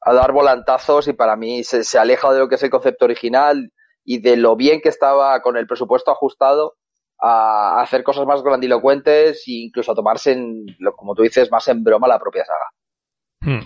a 0.00 0.14
dar 0.14 0.32
volantazos 0.32 1.08
y 1.08 1.14
para 1.14 1.34
mí 1.34 1.64
se, 1.64 1.82
se 1.82 1.98
aleja 1.98 2.32
de 2.32 2.38
lo 2.38 2.48
que 2.48 2.54
es 2.54 2.62
el 2.62 2.70
concepto 2.70 3.06
original 3.06 3.72
y 4.04 4.20
de 4.20 4.36
lo 4.36 4.54
bien 4.54 4.80
que 4.80 4.88
estaba 4.88 5.42
con 5.42 5.56
el 5.56 5.66
presupuesto 5.66 6.12
ajustado 6.12 6.76
a 7.20 7.80
hacer 7.80 8.04
cosas 8.04 8.24
más 8.26 8.42
grandilocuentes 8.42 9.42
e 9.48 9.64
incluso 9.64 9.92
a 9.92 9.94
tomarse, 9.94 10.32
en, 10.32 10.66
como 10.96 11.14
tú 11.14 11.22
dices, 11.22 11.50
más 11.50 11.66
en 11.68 11.82
broma 11.82 12.06
la 12.06 12.20
propia 12.20 12.44
saga. 12.44 13.56
Hmm. 13.58 13.64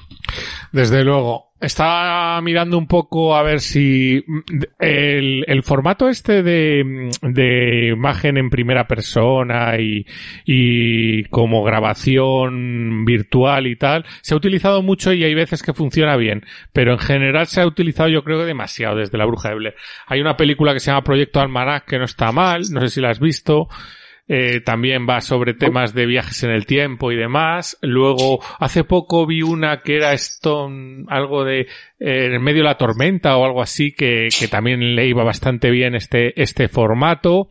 Desde 0.72 1.04
luego. 1.04 1.50
Estaba 1.60 2.40
mirando 2.40 2.78
un 2.78 2.86
poco 2.86 3.36
a 3.36 3.42
ver 3.42 3.60
si 3.60 4.24
el, 4.78 5.44
el 5.46 5.62
formato 5.62 6.08
este 6.08 6.42
de, 6.42 7.10
de, 7.20 7.88
imagen 7.88 8.38
en 8.38 8.48
primera 8.48 8.86
persona 8.86 9.78
y, 9.78 10.06
y 10.46 11.24
como 11.24 11.62
grabación 11.62 13.04
virtual 13.04 13.66
y 13.66 13.76
tal, 13.76 14.06
se 14.22 14.32
ha 14.32 14.38
utilizado 14.38 14.80
mucho 14.80 15.12
y 15.12 15.22
hay 15.22 15.34
veces 15.34 15.62
que 15.62 15.74
funciona 15.74 16.16
bien, 16.16 16.46
pero 16.72 16.92
en 16.92 16.98
general 16.98 17.46
se 17.46 17.60
ha 17.60 17.66
utilizado 17.66 18.08
yo 18.08 18.24
creo 18.24 18.42
demasiado 18.46 18.96
desde 18.96 19.18
la 19.18 19.26
bruja 19.26 19.50
de 19.50 19.56
Blair. 19.56 19.74
Hay 20.06 20.22
una 20.22 20.38
película 20.38 20.72
que 20.72 20.80
se 20.80 20.90
llama 20.90 21.04
Proyecto 21.04 21.40
Almanac 21.40 21.84
que 21.84 21.98
no 21.98 22.06
está 22.06 22.32
mal, 22.32 22.62
no 22.70 22.80
sé 22.80 22.88
si 22.88 23.02
la 23.02 23.10
has 23.10 23.20
visto. 23.20 23.68
Eh, 24.32 24.60
también 24.60 25.08
va 25.08 25.20
sobre 25.22 25.54
temas 25.54 25.92
de 25.92 26.06
viajes 26.06 26.44
en 26.44 26.52
el 26.52 26.64
tiempo 26.64 27.10
y 27.10 27.16
demás. 27.16 27.76
Luego, 27.82 28.38
hace 28.60 28.84
poco 28.84 29.26
vi 29.26 29.42
una 29.42 29.78
que 29.78 29.96
era 29.96 30.12
Stone, 30.12 31.02
algo 31.08 31.42
de 31.44 31.62
eh, 31.98 32.30
en 32.32 32.40
medio 32.40 32.58
de 32.58 32.68
la 32.68 32.76
tormenta 32.76 33.36
o 33.36 33.44
algo 33.44 33.60
así, 33.60 33.90
que, 33.90 34.28
que 34.38 34.46
también 34.46 34.94
le 34.94 35.08
iba 35.08 35.24
bastante 35.24 35.72
bien 35.72 35.96
este, 35.96 36.40
este 36.40 36.68
formato. 36.68 37.48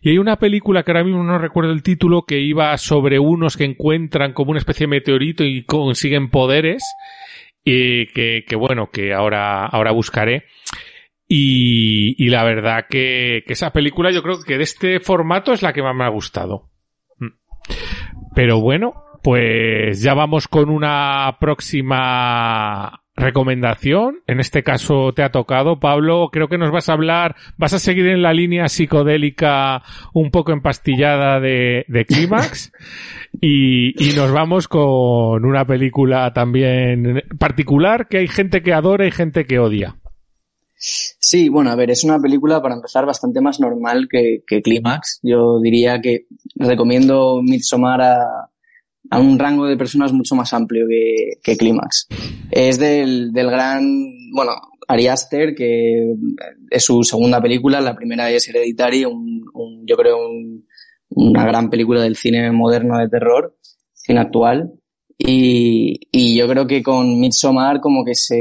Y 0.00 0.08
hay 0.08 0.16
una 0.16 0.36
película 0.36 0.84
que 0.84 0.92
ahora 0.92 1.04
mismo 1.04 1.22
no 1.22 1.36
recuerdo 1.36 1.72
el 1.72 1.82
título, 1.82 2.22
que 2.22 2.40
iba 2.40 2.74
sobre 2.78 3.18
unos 3.18 3.58
que 3.58 3.64
encuentran 3.64 4.32
como 4.32 4.52
una 4.52 4.58
especie 4.58 4.86
de 4.86 4.92
meteorito 4.92 5.44
y 5.44 5.64
consiguen 5.64 6.30
poderes. 6.30 6.82
Y 7.62 8.06
que, 8.14 8.42
que 8.48 8.56
bueno, 8.56 8.88
que 8.90 9.12
ahora, 9.12 9.66
ahora 9.66 9.92
buscaré. 9.92 10.44
Y, 11.28 12.14
y 12.24 12.28
la 12.28 12.44
verdad 12.44 12.86
que, 12.88 13.42
que, 13.46 13.54
esa 13.54 13.72
película 13.72 14.12
yo 14.12 14.22
creo 14.22 14.36
que 14.46 14.58
de 14.58 14.62
este 14.62 15.00
formato 15.00 15.52
es 15.52 15.62
la 15.62 15.72
que 15.72 15.82
más 15.82 15.94
me 15.94 16.04
ha 16.04 16.08
gustado. 16.08 16.70
Mm. 17.18 17.32
Pero 18.34 18.60
bueno, 18.60 18.94
pues 19.22 20.02
ya 20.02 20.14
vamos 20.14 20.46
con 20.46 20.70
una 20.70 21.36
próxima 21.40 23.02
recomendación. 23.16 24.20
En 24.26 24.40
este 24.40 24.62
caso 24.62 25.12
te 25.14 25.22
ha 25.22 25.30
tocado, 25.30 25.80
Pablo. 25.80 26.28
Creo 26.30 26.48
que 26.48 26.58
nos 26.58 26.70
vas 26.70 26.88
a 26.88 26.92
hablar, 26.92 27.34
vas 27.56 27.72
a 27.72 27.78
seguir 27.78 28.06
en 28.06 28.22
la 28.22 28.32
línea 28.32 28.68
psicodélica 28.68 29.82
un 30.12 30.30
poco 30.30 30.52
empastillada 30.52 31.40
de, 31.40 31.84
de 31.88 32.04
Clímax. 32.04 32.72
y, 33.40 34.10
y 34.10 34.14
nos 34.14 34.30
vamos 34.32 34.68
con 34.68 35.44
una 35.44 35.64
película 35.64 36.32
también 36.32 37.24
particular 37.38 38.06
que 38.08 38.18
hay 38.18 38.28
gente 38.28 38.62
que 38.62 38.74
adora 38.74 39.06
y 39.06 39.10
gente 39.10 39.44
que 39.46 39.58
odia. 39.58 39.96
Sí, 40.78 41.48
bueno, 41.48 41.70
a 41.70 41.74
ver, 41.74 41.90
es 41.90 42.04
una 42.04 42.18
película 42.18 42.60
para 42.60 42.74
empezar 42.74 43.06
bastante 43.06 43.40
más 43.40 43.60
normal 43.60 44.08
que, 44.10 44.42
que. 44.46 44.60
Yo 45.22 45.58
diría 45.60 46.00
que 46.00 46.26
recomiendo 46.54 47.40
Midsommar 47.42 48.02
a, 48.02 48.50
a, 49.10 49.18
un 49.18 49.38
rango 49.38 49.66
de 49.66 49.78
personas 49.78 50.12
mucho 50.12 50.34
más 50.34 50.52
amplio 50.52 50.86
que, 50.88 51.38
que. 51.42 51.56
Es 52.50 52.78
del, 52.78 53.32
del 53.32 53.50
gran, 53.50 53.82
bueno, 54.34 54.52
Ari 54.86 55.08
Aster, 55.08 55.54
que 55.54 56.14
es 56.70 56.84
su 56.84 57.02
segunda 57.02 57.40
película, 57.40 57.80
la 57.80 57.96
primera 57.96 58.30
es 58.30 58.46
Hereditary, 58.48 59.06
un, 59.06 59.44
un, 59.54 59.86
yo 59.86 59.96
creo 59.96 60.18
un, 60.18 60.66
una 61.08 61.46
gran 61.46 61.70
película 61.70 62.02
del 62.02 62.16
cine 62.16 62.52
moderno 62.52 62.98
de 62.98 63.08
terror, 63.08 63.56
cine 63.94 64.20
actual. 64.20 64.72
Y, 65.18 65.98
y 66.12 66.36
yo 66.36 66.46
creo 66.46 66.66
que 66.66 66.82
con 66.82 67.18
Midsommar 67.18 67.80
como 67.80 68.04
que 68.04 68.14
se, 68.14 68.36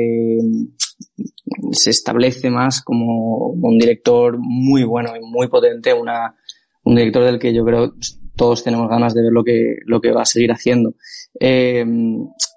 se 1.72 1.89
establece 1.89 2.50
más 2.50 2.82
como 2.82 3.50
un 3.50 3.78
director 3.78 4.38
muy 4.39 4.84
bueno 4.84 5.16
y 5.16 5.20
muy 5.22 5.48
potente, 5.48 5.93
una, 5.93 6.36
un 6.84 6.96
director 6.96 7.24
del 7.24 7.39
que 7.39 7.54
yo 7.54 7.64
creo 7.64 7.93
todos 8.36 8.64
tenemos 8.64 8.89
ganas 8.89 9.14
de 9.14 9.22
ver 9.22 9.32
lo 9.32 9.43
que, 9.43 9.78
lo 9.86 10.02
que 10.02 10.12
va 10.12 10.24
a 10.24 10.26
seguir 10.26 10.52
haciendo. 10.52 10.96
Eh, 11.39 11.86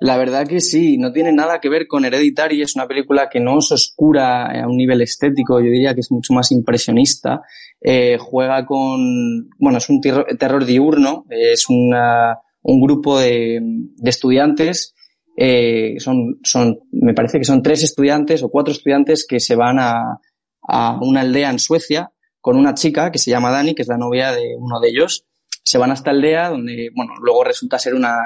la 0.01 0.17
verdad 0.17 0.47
que 0.47 0.61
sí, 0.61 0.99
no 0.99 1.13
tiene 1.13 1.33
nada 1.33 1.61
que 1.61 1.69
ver 1.69 1.87
con 1.87 2.05
Hereditary, 2.05 2.63
es 2.63 2.77
una 2.77 2.87
película 2.87 3.29
que 3.31 3.41
no 3.41 3.59
es 3.59 3.73
oscura 3.73 4.47
a 4.47 4.69
un 4.69 4.77
nivel 4.77 5.01
estético, 5.03 5.61
yo 5.61 5.71
diría 5.71 5.95
que 5.95 6.01
es 6.01 6.11
mucho 6.11 6.33
más 6.33 6.53
impresionista. 6.53 7.43
Eh, 7.81 8.19
juega 8.19 8.67
con, 8.67 9.49
bueno, 9.59 9.79
es 9.79 9.89
un 9.89 10.01
terror, 10.01 10.27
terror 10.39 10.65
diurno, 10.65 11.25
es 11.31 11.67
una, 11.69 12.39
un 12.63 12.81
grupo 12.81 13.19
de, 13.19 13.61
de 13.63 14.11
estudiantes 14.11 14.95
eh, 15.41 15.95
son, 15.99 16.41
son, 16.43 16.81
me 16.91 17.15
parece 17.15 17.39
que 17.39 17.45
son 17.45 17.63
tres 17.63 17.85
estudiantes 17.85 18.43
o 18.43 18.49
cuatro 18.49 18.73
estudiantes 18.73 19.25
que 19.25 19.39
se 19.39 19.55
van 19.55 19.79
a, 19.79 20.19
a 20.63 20.99
una 21.01 21.21
aldea 21.21 21.51
en 21.51 21.61
Suecia 21.61 22.11
con 22.41 22.57
una 22.57 22.75
chica 22.75 23.13
que 23.13 23.19
se 23.19 23.31
llama 23.31 23.53
Dani, 23.53 23.75
que 23.75 23.83
es 23.83 23.89
la 23.89 23.97
novia 23.97 24.33
de 24.33 24.57
uno 24.59 24.81
de 24.81 24.89
ellos. 24.89 25.27
Se 25.63 25.79
van 25.79 25.93
a 25.93 25.95
esta 25.95 26.11
aldea 26.11 26.49
donde, 26.51 26.91
bueno, 26.95 27.13
luego 27.23 27.45
resulta 27.45 27.79
ser 27.79 27.95
una, 27.95 28.19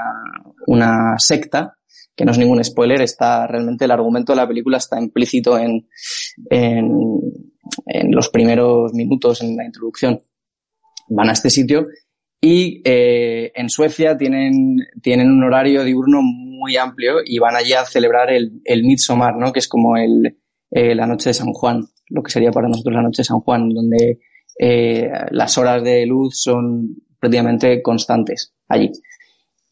una 0.67 1.17
secta, 1.19 1.77
que 2.17 2.25
no 2.25 2.33
es 2.33 2.39
ningún 2.39 2.65
spoiler, 2.65 3.03
está 3.03 3.47
realmente 3.47 3.85
el 3.85 3.91
argumento 3.91 4.33
de 4.33 4.37
la 4.37 4.49
película 4.49 4.79
está 4.79 4.99
implícito 4.99 5.59
en, 5.59 5.89
en, 6.51 6.91
en 7.87 8.11
los 8.11 8.29
primeros 8.31 8.93
minutos, 8.95 9.43
en 9.43 9.57
la 9.57 9.65
introducción. 9.65 10.21
Van 11.09 11.29
a 11.29 11.33
este 11.33 11.51
sitio 11.51 11.87
y 12.45 12.83
eh, 12.85 13.53
en 13.55 13.71
Suecia 13.71 14.19
tienen, 14.19 14.79
tienen 15.01 15.31
un 15.31 15.45
horario 15.45 15.85
diurno 15.85 16.23
muy 16.23 16.77
amplio 16.77 17.19
y 17.25 17.39
van 17.39 17.55
allí 17.55 17.73
a 17.73 17.85
celebrar 17.85 18.33
el, 18.33 18.61
el 18.65 18.83
Midsommar, 18.83 19.37
¿no? 19.37 19.53
Que 19.53 19.61
es 19.61 19.69
como 19.69 19.97
el, 19.97 20.39
eh, 20.73 20.97
la 20.97 21.07
noche 21.07 21.31
de 21.31 21.35
San 21.35 21.53
Juan, 21.53 21.85
lo 22.09 22.21
que 22.21 22.33
sería 22.33 22.51
para 22.51 22.67
nosotros 22.67 22.97
la 22.97 23.03
noche 23.03 23.21
de 23.21 23.27
San 23.27 23.39
Juan, 23.39 23.69
donde 23.69 24.19
eh, 24.59 25.09
las 25.31 25.57
horas 25.57 25.85
de 25.85 26.05
luz 26.05 26.43
son 26.43 26.97
prácticamente 27.21 27.81
constantes 27.81 28.53
allí. 28.67 28.91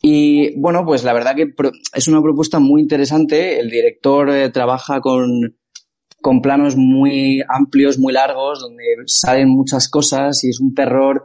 Y 0.00 0.56
bueno, 0.60 0.84
pues 0.86 1.02
la 1.02 1.12
verdad 1.12 1.34
que 1.34 1.52
es 1.92 2.06
una 2.06 2.22
propuesta 2.22 2.60
muy 2.60 2.82
interesante. 2.82 3.58
El 3.58 3.68
director 3.68 4.30
trabaja 4.52 5.00
con, 5.00 5.58
con 6.22 6.40
planos 6.40 6.76
muy 6.76 7.42
amplios, 7.48 7.98
muy 7.98 8.12
largos, 8.12 8.60
donde 8.60 8.84
salen 9.06 9.48
muchas 9.48 9.88
cosas 9.88 10.44
y 10.44 10.50
es 10.50 10.60
un 10.60 10.72
terror 10.72 11.24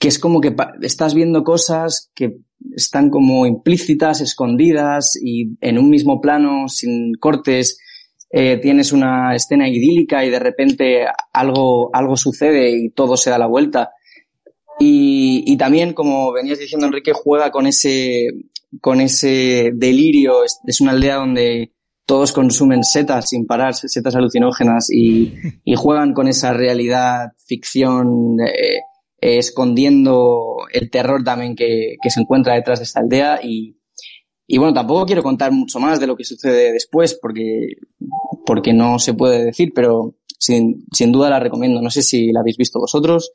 que 0.00 0.08
es 0.08 0.18
como 0.18 0.40
que 0.40 0.56
estás 0.80 1.12
viendo 1.12 1.44
cosas 1.44 2.10
que 2.14 2.38
están 2.74 3.10
como 3.10 3.44
implícitas, 3.44 4.22
escondidas 4.22 5.12
y 5.22 5.58
en 5.60 5.78
un 5.78 5.90
mismo 5.90 6.22
plano, 6.22 6.68
sin 6.68 7.12
cortes. 7.20 7.78
eh, 8.32 8.56
tienes 8.62 8.92
una 8.92 9.34
escena 9.34 9.68
idílica 9.68 10.24
y 10.24 10.30
de 10.30 10.38
repente 10.38 11.04
algo, 11.32 11.90
algo 11.92 12.16
sucede 12.16 12.70
y 12.70 12.90
todo 12.90 13.18
se 13.18 13.28
da 13.28 13.38
la 13.38 13.46
vuelta. 13.46 13.90
Y, 14.78 15.54
también, 15.58 15.92
como 15.92 16.32
venías 16.32 16.58
diciendo, 16.58 16.86
Enrique, 16.86 17.12
juega 17.12 17.50
con 17.50 17.66
ese, 17.66 18.28
con 18.80 19.02
ese 19.02 19.72
delirio. 19.74 20.44
Es, 20.44 20.80
una 20.80 20.92
aldea 20.92 21.16
donde 21.16 21.74
todos 22.06 22.32
consumen 22.32 22.84
setas 22.84 23.28
sin 23.28 23.46
parar, 23.46 23.74
setas 23.74 24.16
alucinógenas 24.16 24.88
y, 24.90 25.34
y 25.64 25.74
juegan 25.74 26.14
con 26.14 26.28
esa 26.28 26.54
realidad, 26.54 27.32
ficción, 27.44 28.40
eh, 28.40 28.78
escondiendo 29.20 30.56
el 30.72 30.90
terror 30.90 31.22
también 31.22 31.54
que, 31.54 31.96
que, 32.02 32.10
se 32.10 32.20
encuentra 32.20 32.54
detrás 32.54 32.78
de 32.78 32.84
esta 32.84 33.00
aldea 33.00 33.40
y, 33.42 33.78
y 34.46 34.58
bueno, 34.58 34.72
tampoco 34.72 35.06
quiero 35.06 35.22
contar 35.22 35.52
mucho 35.52 35.78
más 35.78 36.00
de 36.00 36.06
lo 36.06 36.16
que 36.16 36.24
sucede 36.24 36.72
después 36.72 37.18
porque, 37.20 37.76
porque 38.46 38.72
no 38.72 38.98
se 38.98 39.14
puede 39.14 39.44
decir, 39.44 39.72
pero 39.74 40.14
sin, 40.38 40.86
sin 40.92 41.12
duda 41.12 41.30
la 41.30 41.38
recomiendo. 41.38 41.80
No 41.82 41.90
sé 41.90 42.02
si 42.02 42.32
la 42.32 42.40
habéis 42.40 42.56
visto 42.56 42.80
vosotros. 42.80 43.32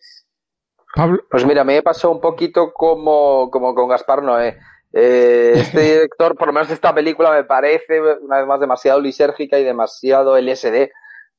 Pablo. 0.93 1.23
Pues 1.29 1.45
mira, 1.45 1.63
me 1.63 1.81
pasó 1.81 2.11
un 2.11 2.19
poquito 2.19 2.73
como, 2.73 3.49
como 3.51 3.75
con 3.75 3.87
Gaspar 3.87 4.23
Noé. 4.23 4.57
Eh, 4.91 5.53
este 5.55 5.79
director, 5.93 6.35
por 6.35 6.47
lo 6.47 6.53
menos 6.53 6.69
esta 6.71 6.93
película, 6.93 7.31
me 7.31 7.43
parece 7.43 8.01
una 8.21 8.39
vez 8.39 8.47
más 8.47 8.59
demasiado 8.59 8.99
lisérgica 8.99 9.59
y 9.59 9.63
demasiado 9.63 10.37
LSD 10.37 10.89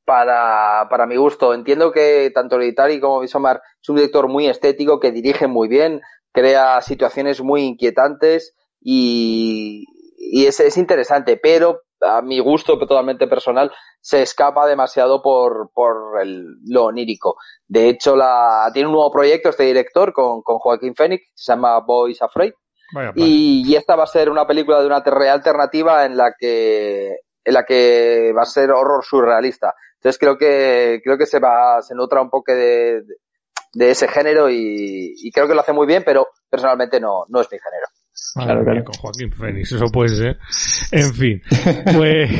para, 0.07 0.87
para 0.89 1.07
mi 1.07 1.17
gusto. 1.17 1.53
Entiendo 1.53 1.93
que 1.93 2.31
tanto 2.35 2.57
Hereditary 2.57 3.01
como 3.01 3.21
Bisomar 3.21 3.61
es 3.83 3.89
un 3.89 3.97
director 3.97 4.29
muy 4.29 4.47
estético 4.47 4.99
que 5.01 5.13
dirige 5.13 5.47
muy 5.49 5.69
bien, 5.69 6.01
crea 6.33 6.81
situaciones 6.81 7.43
muy 7.43 7.63
inquietantes 7.63 8.55
y, 8.81 9.85
y 10.17 10.47
es, 10.47 10.61
es 10.61 10.79
interesante, 10.79 11.37
pero 11.37 11.83
a 12.01 12.23
mi 12.23 12.39
gusto 12.39 12.79
totalmente 12.79 13.27
personal 13.27 13.73
se 14.01 14.23
escapa 14.23 14.67
demasiado 14.67 15.23
por, 15.23 15.71
por 15.75 16.21
el, 16.23 16.57
lo 16.67 16.85
onírico. 16.85 17.37
De 17.67 17.89
hecho, 17.89 18.15
la, 18.15 18.71
tiene 18.73 18.89
un 18.89 18.95
nuevo 18.95 19.11
proyecto 19.11 19.49
este 19.49 19.65
director 19.65 20.13
con, 20.13 20.43
con 20.43 20.59
Joaquín 20.59 20.95
Phoenix, 20.95 21.25
se 21.35 21.53
llama 21.53 21.81
Boys 21.81 22.23
Afraid. 22.23 22.53
Vaya, 22.95 23.11
vaya. 23.11 23.27
Y, 23.27 23.65
y, 23.67 23.75
esta 23.75 23.97
va 23.97 24.05
a 24.05 24.07
ser 24.07 24.31
una 24.31 24.47
película 24.47 24.81
de 24.81 24.87
una 24.87 24.99
alternativa 24.99 26.05
en 26.05 26.17
la 26.17 26.35
que 26.39 27.17
en 27.47 27.55
la 27.55 27.65
que 27.65 28.33
va 28.37 28.43
a 28.43 28.47
ser 28.47 28.71
horror 28.73 29.05
surrealista. 29.05 29.75
Entonces 30.07 30.21
creo 30.21 30.39
que 30.39 31.01
creo 31.03 31.19
que 31.19 31.27
se 31.27 31.41
va 31.41 31.83
se 31.83 31.93
nutra 31.97 32.23
un 32.23 32.31
poco 32.31 32.53
de, 32.53 33.03
de 33.75 33.91
ese 33.91 34.07
género 34.07 34.49
y, 34.49 35.15
y, 35.17 35.33
creo 35.33 35.49
que 35.49 35.55
lo 35.55 35.63
hace 35.63 35.73
muy 35.73 35.85
bien, 35.85 36.05
pero 36.07 36.29
personalmente 36.49 37.01
no, 37.01 37.25
no 37.29 37.41
es 37.41 37.49
mi 37.51 37.59
género. 37.59 37.87
Claro, 38.35 38.63
claro. 38.63 38.85
Con 38.85 38.95
Joaquín 38.95 39.33
Fénix, 39.33 39.73
eso 39.73 39.87
puede 39.87 40.11
ser. 40.11 40.39
En 40.93 41.13
fin, 41.13 41.43
pues 41.97 42.31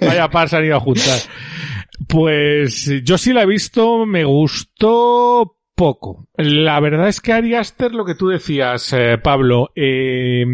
vaya 0.00 0.28
par 0.28 0.48
se 0.48 0.56
han 0.56 0.64
ido 0.64 0.74
a 0.74 0.80
juntar. 0.80 1.20
Pues 2.08 2.90
yo 3.04 3.16
sí 3.16 3.32
la 3.32 3.42
he 3.42 3.46
visto, 3.46 4.04
me 4.04 4.24
gustó 4.24 5.58
poco. 5.76 6.26
La 6.34 6.80
verdad 6.80 7.06
es 7.06 7.20
que 7.20 7.32
Ari 7.32 7.54
Aster, 7.54 7.92
lo 7.92 8.04
que 8.04 8.16
tú 8.16 8.26
decías, 8.26 8.92
eh, 8.92 9.18
Pablo, 9.22 9.70
eh, 9.76 10.44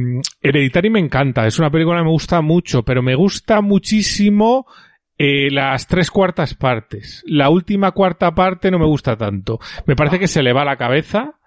Hereditary 0.43 0.91
me 0.91 1.01
encanta, 1.01 1.47
es 1.47 1.59
una 1.59 1.71
película 1.71 2.01
que 2.01 2.05
me 2.05 2.11
gusta 2.11 2.43
mucho, 2.43 2.83
pero 2.83 3.01
me 3.01 3.15
gusta 3.15 3.63
muchísimo 3.63 4.67
eh, 5.19 5.51
las 5.51 5.87
tres 5.87 6.11
cuartas 6.11 6.55
partes. 6.55 7.23
La 7.27 7.51
última 7.51 7.93
cuarta 7.93 8.35
parte 8.35 8.71
no 8.71 8.79
me 8.79 8.87
gusta 8.87 9.17
tanto. 9.17 9.61
Me 9.87 9.97
parece 9.97 10.19
que 10.19 10.29
se 10.29 10.43
le 10.43 10.53
va 10.53 10.65
la 10.65 10.77
cabeza 10.77 11.39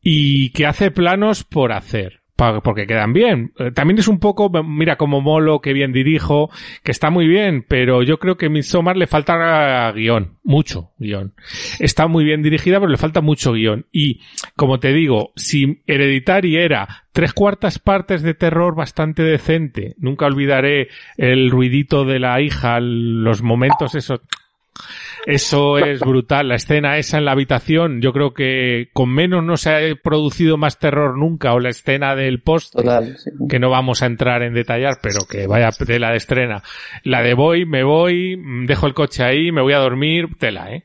y 0.00 0.50
que 0.50 0.66
hace 0.66 0.90
planos 0.90 1.44
por 1.44 1.72
hacer 1.72 2.21
porque 2.62 2.86
quedan 2.86 3.12
bien. 3.12 3.52
Eh, 3.58 3.70
también 3.72 3.98
es 3.98 4.08
un 4.08 4.18
poco, 4.18 4.50
mira 4.62 4.96
como 4.96 5.20
molo, 5.20 5.60
que 5.60 5.72
bien 5.72 5.92
dirijo, 5.92 6.50
que 6.82 6.92
está 6.92 7.10
muy 7.10 7.26
bien, 7.26 7.64
pero 7.66 8.02
yo 8.02 8.18
creo 8.18 8.36
que 8.36 8.48
Midsommar 8.48 8.96
le 8.96 9.06
falta 9.06 9.92
guion, 9.92 10.38
mucho 10.42 10.92
guion. 10.98 11.34
Está 11.78 12.06
muy 12.06 12.24
bien 12.24 12.42
dirigida, 12.42 12.78
pero 12.80 12.90
le 12.90 12.98
falta 12.98 13.20
mucho 13.20 13.52
guion. 13.52 13.86
Y, 13.92 14.20
como 14.56 14.80
te 14.80 14.92
digo, 14.92 15.32
si 15.36 15.82
Hereditary 15.86 16.56
era 16.56 17.04
tres 17.12 17.32
cuartas 17.32 17.78
partes 17.78 18.22
de 18.22 18.34
terror 18.34 18.74
bastante 18.74 19.22
decente, 19.22 19.94
nunca 19.98 20.26
olvidaré 20.26 20.88
el 21.16 21.50
ruidito 21.50 22.04
de 22.04 22.18
la 22.18 22.40
hija, 22.40 22.80
los 22.80 23.42
momentos 23.42 23.94
esos 23.94 24.20
eso 25.26 25.78
es 25.78 26.00
brutal. 26.00 26.48
La 26.48 26.56
escena 26.56 26.98
esa 26.98 27.18
en 27.18 27.24
la 27.24 27.32
habitación, 27.32 28.00
yo 28.00 28.12
creo 28.12 28.34
que 28.34 28.88
con 28.92 29.10
menos 29.10 29.44
no 29.44 29.56
se 29.56 29.70
ha 29.70 29.94
producido 29.94 30.56
más 30.56 30.78
terror 30.78 31.16
nunca. 31.16 31.54
O 31.54 31.60
la 31.60 31.70
escena 31.70 32.14
del 32.16 32.40
post, 32.42 32.74
sí. 32.78 33.30
que 33.48 33.58
no 33.58 33.70
vamos 33.70 34.02
a 34.02 34.06
entrar 34.06 34.42
en 34.42 34.54
detallar, 34.54 34.94
pero 35.02 35.20
que 35.28 35.46
vaya 35.46 35.70
tela 35.70 36.10
de 36.10 36.16
estrena. 36.16 36.62
La 37.04 37.22
de 37.22 37.34
voy, 37.34 37.66
me 37.66 37.84
voy, 37.84 38.36
dejo 38.66 38.86
el 38.86 38.94
coche 38.94 39.22
ahí, 39.22 39.52
me 39.52 39.62
voy 39.62 39.72
a 39.72 39.78
dormir, 39.78 40.28
tela, 40.38 40.72
¿eh? 40.72 40.84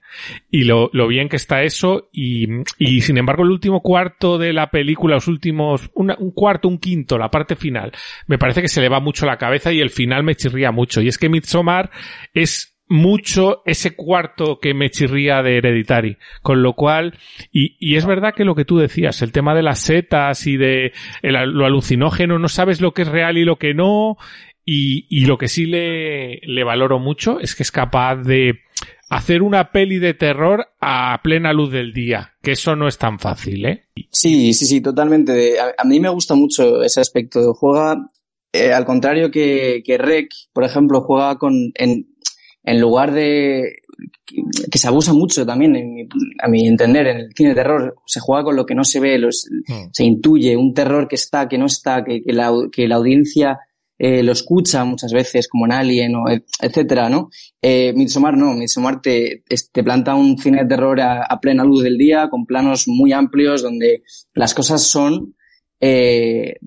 Y 0.52 0.64
lo, 0.64 0.90
lo 0.94 1.08
bien 1.08 1.30
que 1.30 1.38
está 1.38 1.64
eso. 1.64 2.10
Y, 2.12 2.48
y 2.78 3.02
sin 3.02 3.18
embargo, 3.18 3.44
el 3.44 3.52
último 3.52 3.82
cuarto 3.82 4.38
de 4.38 4.54
la 4.54 4.70
película, 4.70 5.16
los 5.16 5.28
últimos, 5.28 5.90
una, 5.94 6.16
un 6.20 6.32
cuarto, 6.32 6.68
un 6.68 6.78
quinto, 6.78 7.18
la 7.18 7.30
parte 7.30 7.56
final, 7.56 7.92
me 8.28 8.38
parece 8.38 8.62
que 8.62 8.68
se 8.68 8.82
le 8.82 8.90
va 8.90 9.00
mucho 9.00 9.26
la 9.26 9.38
cabeza 9.38 9.72
y 9.72 9.80
el 9.80 9.90
final 9.90 10.24
me 10.24 10.36
chirría 10.36 10.72
mucho. 10.72 11.02
Y 11.02 11.08
es 11.08 11.18
que 11.18 11.30
Midsommar 11.30 11.90
es 12.34 12.77
mucho 12.90 13.62
ese 13.66 13.96
cuarto 13.96 14.60
que 14.60 14.74
me 14.74 14.90
chirría 14.90 15.42
de 15.44 15.58
Hereditary. 15.58 16.18
Con 16.42 16.64
lo 16.64 16.74
cual, 16.74 17.18
y, 17.52 17.76
y, 17.80 17.96
es 17.96 18.06
verdad 18.06 18.34
que 18.36 18.46
lo 18.46 18.56
que 18.56 18.66
tú 18.66 18.78
decías, 18.78 19.22
el 19.22 19.32
tema 19.32 19.56
de 19.56 19.64
las 19.64 19.80
setas 19.80 20.48
y 20.48 20.58
de 20.58 20.94
el, 21.22 21.36
lo 21.52 21.66
alucinógeno, 21.66 22.40
no 22.40 22.50
sabes 22.50 22.82
lo 22.82 22.94
que 22.94 23.04
es 23.04 23.08
real 23.08 23.38
y 23.38 23.46
lo 23.46 23.58
que 23.58 23.74
no. 23.74 24.18
Y, 24.70 25.06
y 25.10 25.26
lo 25.26 25.38
que 25.38 25.48
sí 25.48 25.66
le, 25.66 26.42
le 26.44 26.64
valoro 26.66 27.00
mucho 27.00 27.40
es 27.40 27.56
que 27.56 27.64
es 27.64 27.72
capaz 27.72 28.18
de 28.18 28.60
hacer 29.10 29.42
una 29.42 29.72
peli 29.72 30.00
de 30.00 30.14
terror 30.14 30.68
a 30.82 31.20
plena 31.24 31.54
luz 31.54 31.72
del 31.72 31.94
día, 31.94 32.34
que 32.42 32.52
eso 32.52 32.76
no 32.76 32.88
es 32.88 32.98
tan 32.98 33.20
fácil, 33.20 33.66
¿eh? 33.66 33.86
Sí, 34.12 34.54
sí, 34.54 34.66
sí, 34.66 34.82
totalmente. 34.82 35.56
A, 35.60 35.84
mí 35.86 36.00
me 36.00 36.10
gusta 36.10 36.36
mucho 36.36 36.84
ese 36.84 37.00
aspecto. 37.00 37.54
Juega, 37.54 38.10
eh, 38.52 38.74
al 38.74 38.86
contrario 38.86 39.32
que, 39.32 39.82
que 39.86 39.98
Rec, 39.98 40.32
por 40.54 40.64
ejemplo, 40.64 41.02
juega 41.02 41.38
con, 41.38 41.72
en, 41.76 42.08
en 42.68 42.82
lugar 42.82 43.14
de 43.14 43.78
que 44.70 44.78
se 44.78 44.88
abusa 44.88 45.14
mucho 45.14 45.46
también, 45.46 45.76
en 45.78 45.94
mi, 45.94 46.08
a 46.44 46.48
mi 46.50 46.68
entender, 46.68 47.08
en 47.08 47.18
el 47.18 47.34
cine 47.34 47.50
de 47.50 47.56
terror, 47.56 47.96
se 48.06 48.20
juega 48.20 48.44
con 48.44 48.58
lo 48.58 48.66
que 48.66 48.76
no 48.76 48.84
se 48.84 49.00
ve, 49.00 49.18
los, 49.18 49.48
mm. 49.68 49.88
se 49.92 50.04
intuye 50.04 50.58
un 50.58 50.74
terror 50.74 51.08
que 51.08 51.16
está, 51.16 51.48
que 51.48 51.58
no 51.58 51.66
está, 51.66 52.04
que, 52.04 52.22
que, 52.22 52.34
la, 52.34 52.52
que 52.70 52.88
la 52.90 52.98
audiencia 52.98 53.60
eh, 53.98 54.22
lo 54.22 54.34
escucha 54.34 54.84
muchas 54.84 55.14
veces, 55.14 55.48
como 55.48 55.66
en 55.66 55.72
Alien, 55.72 56.16
o 56.16 56.26
etcétera, 56.60 57.10
¿no? 57.10 57.30
Eh, 57.62 57.94
Midsommar 57.96 58.36
no, 58.38 58.54
Midsommar 58.54 59.02
te, 59.02 59.44
te 59.72 59.84
planta 59.84 60.14
un 60.14 60.38
cine 60.38 60.64
de 60.64 60.68
terror 60.68 61.00
a, 61.00 61.24
a, 61.24 61.40
plena 61.40 61.64
luz 61.64 61.84
del 61.84 61.98
día, 61.98 62.30
con 62.30 62.46
planos 62.46 62.84
muy 62.88 63.14
amplios, 63.14 63.64
donde 63.64 64.04
las 64.34 64.54
cosas 64.54 64.84
son, 64.84 65.36
eh, 65.80 66.58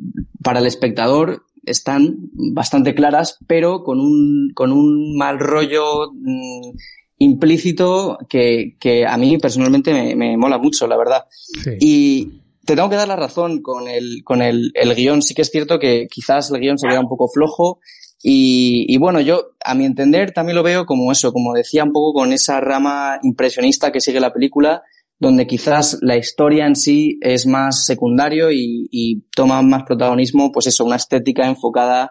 para 0.43 0.61
el 0.61 0.67
espectador, 0.67 1.45
están 1.65 2.17
bastante 2.33 2.95
claras, 2.95 3.39
pero 3.47 3.83
con 3.83 4.01
un, 4.01 4.53
con 4.55 4.73
un 4.73 5.17
mal 5.17 5.39
rollo 5.39 6.11
mmm, 6.13 6.71
implícito 7.19 8.19
que, 8.29 8.77
que, 8.81 9.07
a 9.07 9.17
mí 9.17 9.39
personalmente 9.39 9.93
me, 9.93 10.15
me 10.17 10.37
mola 10.37 10.59
mucho, 10.59 10.87
la 10.87 10.97
verdad. 10.97 11.25
Sí. 11.63 11.71
Y 11.81 12.41
te 12.65 12.77
tengo 12.77 12.89
que 12.89 12.97
dar 12.97 13.09
la 13.09 13.17
razón 13.17 13.63
con 13.63 13.89
el, 13.89 14.23
con 14.25 14.43
el, 14.43 14.71
el 14.75 14.95
guion. 14.95 15.23
Sí 15.23 15.35
que 15.35 15.43
es 15.43 15.51
cierto 15.51 15.79
que 15.79 16.07
quizás 16.11 16.51
el 16.51 16.61
guion 16.61 16.79
se 16.79 16.87
vea 16.87 17.01
un 17.01 17.09
poco 17.09 17.29
flojo. 17.29 17.81
Y, 18.23 18.85
y, 18.89 18.99
bueno, 18.99 19.21
yo, 19.21 19.53
a 19.65 19.75
mi 19.75 19.87
entender, 19.87 20.33
también 20.33 20.57
lo 20.57 20.63
veo 20.63 20.85
como 20.85 21.11
eso, 21.11 21.33
como 21.33 21.55
decía 21.55 21.85
un 21.85 21.93
poco 21.93 22.13
con 22.21 22.33
esa 22.33 22.61
rama 22.61 23.19
impresionista 23.23 23.91
que 23.91 24.01
sigue 24.01 24.21
la 24.21 24.33
película, 24.33 24.83
donde 25.21 25.47
quizás 25.47 25.99
la 26.01 26.17
historia 26.17 26.67
en 26.67 26.75
sí 26.75 27.19
es 27.21 27.47
más 27.47 27.85
secundario 27.85 28.51
y, 28.51 29.23
toma 29.37 29.61
más 29.61 29.85
protagonismo, 29.85 30.51
pues 30.51 30.67
eso, 30.67 30.85
una 30.85 30.97
estética 30.97 31.47
enfocada 31.47 32.11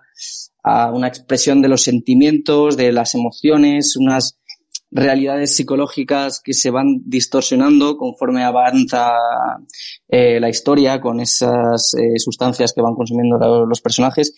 a 0.64 0.92
una 0.92 1.08
expresión 1.08 1.62
de 1.62 1.70
los 1.70 1.84
sentimientos, 1.84 2.78
de 2.78 2.92
las 2.92 3.16
emociones, 3.16 3.98
unas 3.98 4.40
realidades 4.92 5.56
psicológicas 5.56 6.40
que 6.44 6.54
se 6.54 6.70
van 6.70 7.02
distorsionando 7.06 7.98
conforme 7.98 8.44
avanza 8.44 9.12
eh, 10.08 10.40
la 10.40 10.50
historia 10.50 11.02
con 11.02 11.20
esas 11.20 11.94
eh, 11.96 12.18
sustancias 12.18 12.74
que 12.74 12.82
van 12.82 12.96
consumiendo 12.96 13.66
los 13.66 13.82
personajes. 13.82 14.34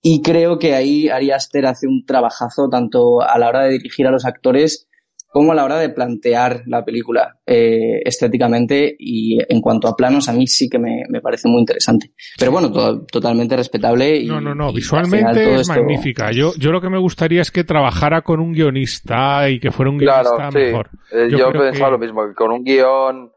Y 0.00 0.22
creo 0.22 0.58
que 0.58 0.74
ahí 0.74 1.08
Ari 1.08 1.32
Aster 1.32 1.66
hace 1.66 1.86
un 1.86 2.04
trabajazo 2.06 2.68
tanto 2.68 3.20
a 3.20 3.36
la 3.38 3.48
hora 3.48 3.64
de 3.64 3.72
dirigir 3.72 4.06
a 4.06 4.10
los 4.10 4.24
actores 4.24 4.88
como 5.32 5.52
a 5.52 5.54
la 5.54 5.64
hora 5.64 5.78
de 5.78 5.88
plantear 5.88 6.62
la 6.66 6.84
película 6.84 7.38
eh, 7.46 8.02
estéticamente 8.04 8.94
y 8.98 9.38
en 9.48 9.60
cuanto 9.62 9.88
a 9.88 9.96
planos 9.96 10.28
a 10.28 10.32
mí 10.34 10.46
sí 10.46 10.68
que 10.68 10.78
me, 10.78 11.04
me 11.08 11.22
parece 11.22 11.48
muy 11.48 11.60
interesante. 11.60 12.12
Pero 12.38 12.52
bueno, 12.52 12.70
to 12.70 13.06
totalmente 13.06 13.56
respetable. 13.56 14.16
Y, 14.18 14.28
no, 14.28 14.40
no, 14.40 14.54
no, 14.54 14.72
visualmente 14.72 15.54
es 15.54 15.62
esto... 15.62 15.74
magnífica. 15.74 16.30
Yo, 16.32 16.52
yo 16.58 16.70
lo 16.70 16.82
que 16.82 16.90
me 16.90 16.98
gustaría 16.98 17.40
es 17.40 17.50
que 17.50 17.64
trabajara 17.64 18.20
con 18.20 18.40
un 18.40 18.52
guionista 18.52 19.48
y 19.48 19.58
que 19.58 19.70
fuera 19.70 19.90
un 19.90 19.98
guionista 19.98 20.34
claro, 20.34 20.52
sí. 20.52 20.58
mejor. 20.58 20.90
Eh, 21.10 21.28
yo, 21.30 21.38
yo 21.38 21.52
pensaba 21.52 21.86
que... 21.86 21.92
lo 21.92 21.98
mismo, 21.98 22.28
que 22.28 22.34
con 22.34 22.52
un 22.52 22.62
guion 22.62 23.30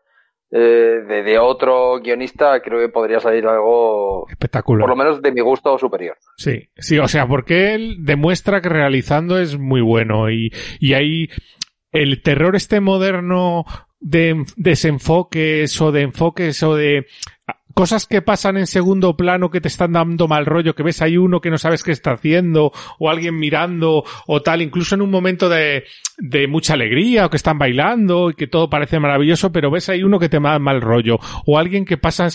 eh, 0.51 1.01
de, 1.07 1.39
otro 1.39 1.99
guionista, 2.01 2.59
creo 2.61 2.79
que 2.79 2.89
podría 2.89 3.19
salir 3.19 3.45
algo 3.45 4.25
espectacular. 4.29 4.81
Por 4.81 4.89
lo 4.89 4.95
menos 4.95 5.21
de 5.21 5.31
mi 5.31 5.41
gusto 5.41 5.77
superior. 5.77 6.17
Sí, 6.37 6.69
sí, 6.77 6.99
o 6.99 7.07
sea, 7.07 7.25
porque 7.25 7.73
él 7.73 7.97
demuestra 7.99 8.61
que 8.61 8.69
realizando 8.69 9.39
es 9.39 9.57
muy 9.57 9.81
bueno 9.81 10.29
y, 10.29 10.51
y 10.79 10.93
hay 10.93 11.29
el 11.95 12.21
terror 12.21 12.55
este 12.55 12.79
moderno 12.79 13.65
de 13.99 14.45
desenfoques 14.57 15.81
o 15.81 15.91
de 15.91 16.01
enfoques 16.01 16.61
o 16.61 16.75
de 16.75 17.07
cosas 17.73 18.07
que 18.07 18.21
pasan 18.21 18.57
en 18.57 18.67
segundo 18.67 19.17
plano 19.17 19.49
que 19.49 19.61
te 19.61 19.67
están 19.67 19.93
dando 19.93 20.27
mal 20.27 20.45
rollo, 20.45 20.75
que 20.75 20.83
ves 20.83 21.01
ahí 21.01 21.17
uno 21.17 21.41
que 21.41 21.49
no 21.49 21.57
sabes 21.57 21.83
qué 21.83 21.91
está 21.91 22.11
haciendo, 22.11 22.71
o 22.99 23.09
alguien 23.09 23.37
mirando, 23.37 24.05
o 24.27 24.41
tal, 24.41 24.61
incluso 24.61 24.95
en 24.95 25.01
un 25.01 25.11
momento 25.11 25.49
de, 25.49 25.83
de 26.17 26.47
mucha 26.47 26.73
alegría, 26.73 27.25
o 27.25 27.29
que 27.29 27.35
están 27.35 27.59
bailando, 27.59 28.29
y 28.29 28.35
que 28.35 28.47
todo 28.47 28.69
parece 28.69 28.99
maravilloso, 28.99 29.51
pero 29.51 29.69
ves 29.69 29.89
ahí 29.89 30.03
uno 30.03 30.19
que 30.19 30.29
te 30.29 30.39
da 30.39 30.57
mal 30.57 30.79
rollo, 30.79 31.19
o 31.45 31.59
alguien 31.59 31.83
que 31.83 31.97
pasa 31.97 32.29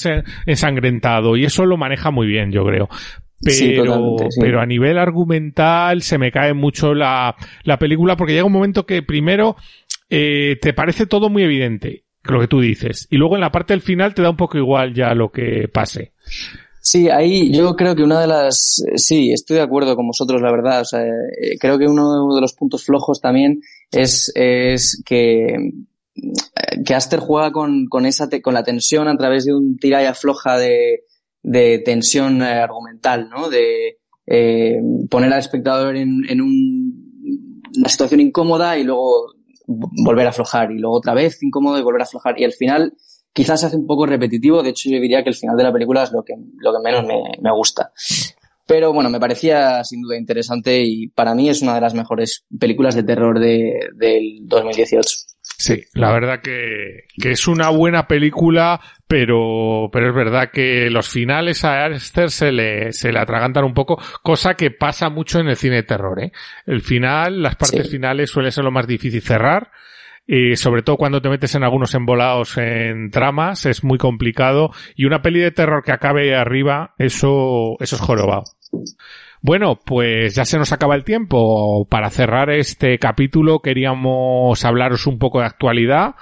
ensangrentado, 0.45 1.37
y 1.37 1.45
eso 1.47 1.65
lo 1.65 1.79
maneja 1.79 2.11
muy 2.11 2.27
bien, 2.27 2.53
yo 2.53 2.63
creo. 2.65 2.91
Pero, 3.43 4.17
pero 4.39 4.61
a 4.61 4.67
nivel 4.67 4.99
argumental 4.99 6.03
se 6.03 6.19
me 6.19 6.31
cae 6.31 6.53
mucho 6.53 6.93
la, 6.93 7.35
la 7.65 7.79
película 7.79 8.17
porque 8.17 8.35
llega 8.35 8.45
un 8.45 8.53
momento 8.53 8.85
que 8.85 9.03
primero 9.03 9.57
eh, 10.11 10.59
te 10.61 10.75
parece 10.75 11.07
todo 11.07 11.31
muy 11.31 11.45
evidente 11.45 12.05
lo 12.25 12.41
que 12.41 12.49
tú 12.49 12.61
dices. 12.61 13.07
Y 13.11 13.17
luego 13.17 13.37
en 13.37 13.41
la 13.41 13.53
parte 13.53 13.73
del 13.73 13.81
final 13.81 14.15
te 14.15 14.23
da 14.23 14.31
un 14.31 14.37
poco 14.37 14.59
igual 14.59 14.93
ya 14.95 15.15
lo 15.15 15.31
que 15.31 15.69
pase. 15.73 16.13
Sí, 16.83 17.09
ahí 17.09 17.53
yo 17.53 17.77
creo 17.77 17.95
que 17.95 18.03
una 18.03 18.21
de 18.21 18.27
las... 18.27 18.83
Sí, 18.97 19.33
estoy 19.33 19.57
de 19.57 19.63
acuerdo 19.63 19.97
con 19.97 20.07
vosotros, 20.07 20.43
la 20.43 20.51
verdad. 20.51 20.83
O 20.83 20.85
sea, 20.85 21.01
eh, 21.03 21.57
creo 21.59 21.79
que 21.79 21.87
uno 21.87 22.35
de 22.35 22.41
los 22.41 22.55
puntos 22.55 22.85
flojos 22.85 23.21
también 23.21 23.61
es, 23.91 24.33
es 24.35 25.03
que, 25.07 25.73
que 26.85 26.95
Aster 26.95 27.21
juega 27.21 27.53
con, 27.53 27.87
con, 27.87 28.05
esa 28.05 28.29
con 28.43 28.55
la 28.55 28.65
tensión 28.65 29.09
a 29.09 29.17
través 29.17 29.45
de 29.45 29.55
un 29.55 29.77
tira 29.79 30.03
y 30.03 30.07
afloja 30.07 30.59
de, 30.59 31.05
de 31.43 31.79
tensión 31.79 32.43
eh, 32.43 32.61
argumental, 32.61 33.29
¿no? 33.29 33.49
De 33.49 33.99
eh, 34.27 34.81
poner 35.11 35.33
al 35.33 35.39
espectador 35.39 35.97
en, 35.97 36.23
en 36.29 36.41
un, 36.41 37.63
una 37.77 37.89
situación 37.89 38.21
incómoda 38.21 38.79
y 38.79 38.85
luego 38.85 39.33
volver 39.67 40.27
a 40.27 40.31
aflojar 40.31 40.73
y 40.73 40.79
luego 40.79 40.97
otra 40.97 41.15
vez 41.15 41.43
incómodo 41.43 41.79
y 41.79 41.83
volver 41.83 42.03
a 42.03 42.05
aflojar 42.05 42.39
y 42.41 42.45
al 42.45 42.53
final 42.53 42.95
quizás 43.33 43.61
se 43.61 43.67
hace 43.67 43.77
un 43.77 43.87
poco 43.87 44.07
repetitivo, 44.07 44.63
de 44.63 44.71
hecho 44.71 44.91
yo 44.91 45.01
diría 45.01 45.23
que 45.23 45.31
el 45.31 45.37
final 45.37 45.57
de 45.57 45.63
la 45.63 45.73
película 45.73 46.03
es 46.03 46.13
lo 46.13 46.25
que, 46.25 46.35
menos 46.83 47.05
me, 47.07 47.23
me 47.41 47.53
gusta. 47.53 47.93
Pero 48.67 48.93
bueno, 48.93 49.11
me 49.11 49.19
parecía 49.19 49.83
sin 49.85 50.03
duda 50.03 50.17
interesante 50.17 50.81
y 50.83 51.09
para 51.09 51.35
mí 51.35 51.49
es 51.49 51.63
una 51.63 51.75
de 51.75 51.81
las 51.81 51.95
mejores 51.95 52.45
películas 52.59 52.95
de 52.95 53.03
terror 53.03 53.41
de, 53.41 53.81
del 53.95 54.41
2018. 54.43 55.17
Sí, 55.61 55.85
la 55.93 56.11
verdad 56.11 56.41
que, 56.41 57.05
que 57.21 57.33
es 57.33 57.47
una 57.47 57.69
buena 57.69 58.09
película, 58.09 58.81
pero, 59.07 59.91
pero 59.93 60.09
es 60.09 60.15
verdad 60.15 60.51
que 60.51 60.89
los 60.89 61.07
finales 61.07 61.67
a 61.67 61.85
Aster 61.85 62.31
se 62.31 62.51
le, 62.51 62.95
se 62.95 63.13
le 63.13 63.19
atragantan 63.19 63.65
un 63.65 63.75
poco, 63.75 64.01
cosa 64.23 64.55
que 64.55 64.71
pasa 64.71 65.11
mucho 65.11 65.39
en 65.39 65.49
el 65.49 65.57
cine 65.57 65.77
de 65.77 65.83
terror, 65.83 66.19
¿eh? 66.25 66.33
El 66.65 66.81
final, 66.81 67.43
las 67.43 67.57
partes 67.57 67.91
finales 67.91 68.31
suele 68.31 68.51
ser 68.51 68.65
lo 68.65 68.71
más 68.71 68.87
difícil 68.87 69.21
cerrar, 69.21 69.71
y 70.27 70.57
sobre 70.57 70.81
todo 70.81 70.97
cuando 70.97 71.21
te 71.21 71.29
metes 71.29 71.55
en 71.55 71.63
algunos 71.63 71.95
embolados 71.95 72.57
en 72.57 73.11
tramas, 73.11 73.67
es 73.67 73.85
muy 73.85 73.99
complicado, 73.99 74.71
y 74.97 75.05
una 75.05 75.21
peli 75.21 75.41
de 75.41 75.51
terror 75.51 75.83
que 75.85 75.93
acabe 75.93 76.35
arriba, 76.35 76.95
eso, 76.97 77.77
eso 77.81 77.97
es 77.97 78.01
jorobado. 78.01 78.45
Bueno, 79.43 79.79
pues 79.85 80.35
ya 80.35 80.45
se 80.45 80.59
nos 80.59 80.73
acaba 80.73 80.95
el 80.95 81.05
tiempo. 81.05 81.87
Para 81.89 82.11
cerrar 82.11 82.51
este 82.51 82.99
capítulo 82.99 83.61
queríamos 83.61 84.65
hablaros 84.65 85.07
un 85.07 85.19
poco 85.19 85.41
de 85.41 85.47
actualidad, 85.47 86.15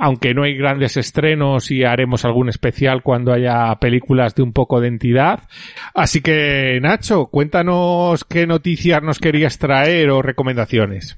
aunque 0.00 0.34
no 0.34 0.42
hay 0.42 0.56
grandes 0.56 0.96
estrenos 0.96 1.70
y 1.70 1.84
haremos 1.84 2.24
algún 2.24 2.48
especial 2.48 3.02
cuando 3.02 3.32
haya 3.32 3.72
películas 3.76 4.34
de 4.34 4.42
un 4.42 4.52
poco 4.52 4.80
de 4.80 4.88
entidad. 4.88 5.40
Así 5.94 6.20
que, 6.20 6.80
Nacho, 6.82 7.26
cuéntanos 7.26 8.24
qué 8.24 8.46
noticias 8.46 9.02
nos 9.02 9.20
querías 9.20 9.58
traer 9.58 10.10
o 10.10 10.20
recomendaciones. 10.20 11.16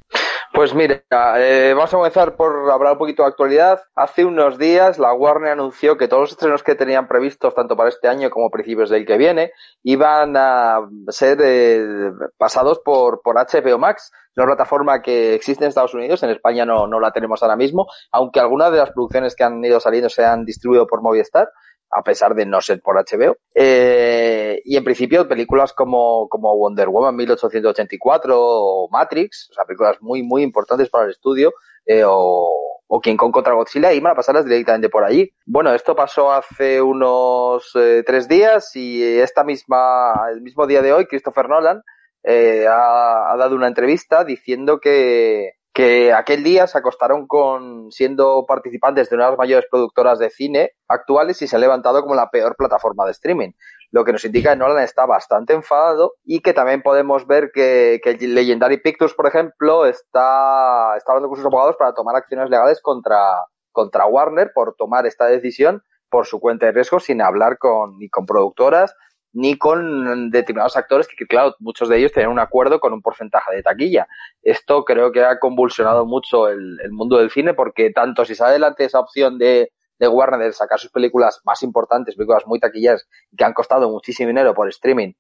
Pues 0.57 0.75
mira, 0.75 1.03
eh, 1.37 1.75
vamos 1.75 1.93
a 1.93 1.99
comenzar 1.99 2.35
por 2.35 2.71
hablar 2.71 2.93
un 2.95 2.99
poquito 2.99 3.23
de 3.23 3.29
actualidad. 3.29 3.83
Hace 3.95 4.25
unos 4.25 4.57
días 4.57 4.99
la 4.99 5.13
Warner 5.13 5.53
anunció 5.53 5.99
que 5.99 6.09
todos 6.09 6.23
los 6.23 6.31
estrenos 6.31 6.63
que 6.63 6.75
tenían 6.75 7.09
previstos, 7.09 7.55
tanto 7.55 7.77
para 7.77 7.91
este 7.91 8.09
año 8.09 8.31
como 8.31 8.51
principios 8.51 8.89
del 8.89 9.05
que 9.05 9.19
viene, 9.19 9.53
iban 9.83 10.35
a 10.35 10.81
ser 11.09 11.41
eh, 11.45 12.11
pasados 12.39 12.81
por, 12.83 13.21
por 13.21 13.37
HBO 13.37 13.77
Max, 13.77 14.11
una 14.35 14.47
plataforma 14.47 15.03
que 15.03 15.35
existe 15.35 15.63
en 15.63 15.69
Estados 15.69 15.93
Unidos, 15.93 16.23
en 16.23 16.31
España 16.31 16.65
no, 16.65 16.87
no 16.87 17.01
la 17.01 17.11
tenemos 17.11 17.43
ahora 17.43 17.57
mismo, 17.57 17.87
aunque 18.11 18.41
algunas 18.41 18.73
de 18.73 18.79
las 18.79 18.93
producciones 18.93 19.37
que 19.37 19.45
han 19.45 19.63
ido 19.63 19.79
saliendo 19.79 20.09
se 20.09 20.25
han 20.25 20.47
distribuido 20.47 20.87
por 20.87 21.03
Movistar 21.03 21.51
a 21.97 22.03
pesar 22.03 22.35
de 22.35 22.45
no 22.45 22.61
ser 22.61 22.81
por 22.83 22.97
HBO. 22.97 23.39
Eh, 23.55 24.61
y 24.65 24.77
en 24.77 24.85
principio 24.85 25.27
películas 25.27 25.73
como, 25.73 26.29
como 26.29 26.55
Wonder 26.57 26.89
Woman 26.91 27.17
1884 27.17 28.35
o 28.39 28.89
Matrix, 28.91 29.49
o 29.51 29.55
sea, 29.55 29.65
películas 29.65 29.97
muy, 30.01 30.23
muy 30.23 30.43
importantes 30.43 30.91
para 30.91 31.07
el 31.07 31.13
estudio, 31.13 31.55
eh, 31.87 32.05
o, 32.05 32.83
o 32.87 33.01
King 33.01 33.17
Kong 33.17 33.33
contra 33.33 33.55
Godzilla, 33.55 33.95
iban 33.95 34.13
a 34.13 34.15
pasarlas 34.15 34.45
directamente 34.45 34.91
por 34.91 35.05
allí. 35.05 35.33
Bueno, 35.47 35.73
esto 35.75 35.97
pasó 35.97 36.31
hace 36.33 36.83
unos 36.83 37.71
eh, 37.75 38.03
tres 38.07 38.29
días 38.29 38.77
y 38.77 39.03
esta 39.03 39.43
misma, 39.43 40.13
el 40.31 40.43
mismo 40.43 40.67
día 40.67 40.83
de 40.83 40.93
hoy, 40.93 41.07
Christopher 41.07 41.49
Nolan 41.49 41.83
eh, 42.25 42.67
ha, 42.69 43.33
ha 43.33 43.37
dado 43.39 43.57
una 43.57 43.69
entrevista 43.69 44.23
diciendo 44.25 44.81
que, 44.81 45.53
que 45.77 46.11
aquel 46.11 46.43
día 46.43 46.67
se 46.67 46.79
acostaron 46.79 47.27
con 47.27 47.93
siendo 47.93 48.47
participantes 48.47 49.11
de 49.11 49.17
una 49.17 49.27
de 49.27 49.31
las 49.33 49.39
mayores 49.39 49.67
productoras 49.71 50.19
de 50.19 50.31
cine 50.31 50.71
actuales 50.89 51.43
y 51.43 51.47
se 51.47 51.55
ha 51.55 51.59
levantado 51.59 52.01
como 52.01 52.15
la 52.15 52.31
peor 52.31 52.57
plataforma 52.57 53.05
de 53.05 53.11
streaming. 53.11 53.51
Lo 53.91 54.03
que 54.03 54.13
nos 54.13 54.25
indica 54.25 54.53
que 54.53 54.57
Nolan 54.57 54.83
está 54.83 55.05
bastante 55.05 55.53
enfadado 55.53 56.15
y 56.25 56.41
que 56.41 56.55
también 56.55 56.81
podemos 56.81 57.27
ver 57.27 57.51
que, 57.53 58.01
que 58.03 58.15
Legendary 58.15 58.79
Pictures, 58.79 59.13
por 59.13 59.27
ejemplo, 59.27 59.85
está, 59.85 60.97
está 60.97 61.13
hablando 61.13 61.29
con 61.29 61.37
sus 61.37 61.45
abogados 61.45 61.77
para 61.79 61.93
tomar 61.93 62.17
acciones 62.17 62.49
legales 62.49 62.81
contra, 62.81 63.45
contra 63.71 64.07
Warner 64.07 64.53
por 64.55 64.77
tomar 64.77 65.05
esta 65.05 65.27
decisión 65.27 65.83
por 66.09 66.25
su 66.25 66.41
cuenta 66.41 66.65
de 66.65 66.73
riesgo 66.73 67.01
sin 67.01 67.21
hablar 67.21 67.59
con, 67.59 67.99
ni 67.99 68.09
con 68.09 68.25
productoras 68.25 68.95
ni 69.37 69.59
con 69.59 70.31
determinados 70.31 70.79
actores 70.79 71.07
que, 71.07 71.27
claro, 71.27 71.55
muchos 71.59 71.91
de 71.91 71.99
ellos 71.99 72.11
tienen 72.11 72.31
un 72.31 72.39
acuerdo 72.39 72.81
con 72.81 72.95
un 72.95 73.03
porcentaje 73.03 73.55
de 73.55 73.63
taquilla. 73.63 74.09
Esto 74.43 74.83
creo 74.87 75.13
que 75.13 75.23
ha 75.23 75.39
convulsionado 75.39 76.07
mucho 76.07 76.49
el, 76.49 76.79
mundo 76.91 77.19
del 77.19 77.31
cine 77.31 77.53
porque 77.53 77.91
tanto 77.91 78.25
si 78.25 78.35
sale 78.35 78.53
adelante 78.53 78.87
esa 78.87 78.99
opción 78.99 79.37
de, 79.37 79.73
de 79.99 80.09
Warner 80.09 80.41
de 80.41 80.53
sacar 80.55 80.79
sus 80.79 80.91
películas 80.91 81.43
más 81.45 81.63
importantes, 81.63 82.17
películas 82.17 82.47
muy 82.47 82.59
taquilleras 82.59 83.07
que 83.37 83.45
han 83.45 83.53
costado 83.53 83.91
muchísimo 83.91 84.29
dinero 84.29 84.55
por 84.55 84.71
streaming, 84.71 85.13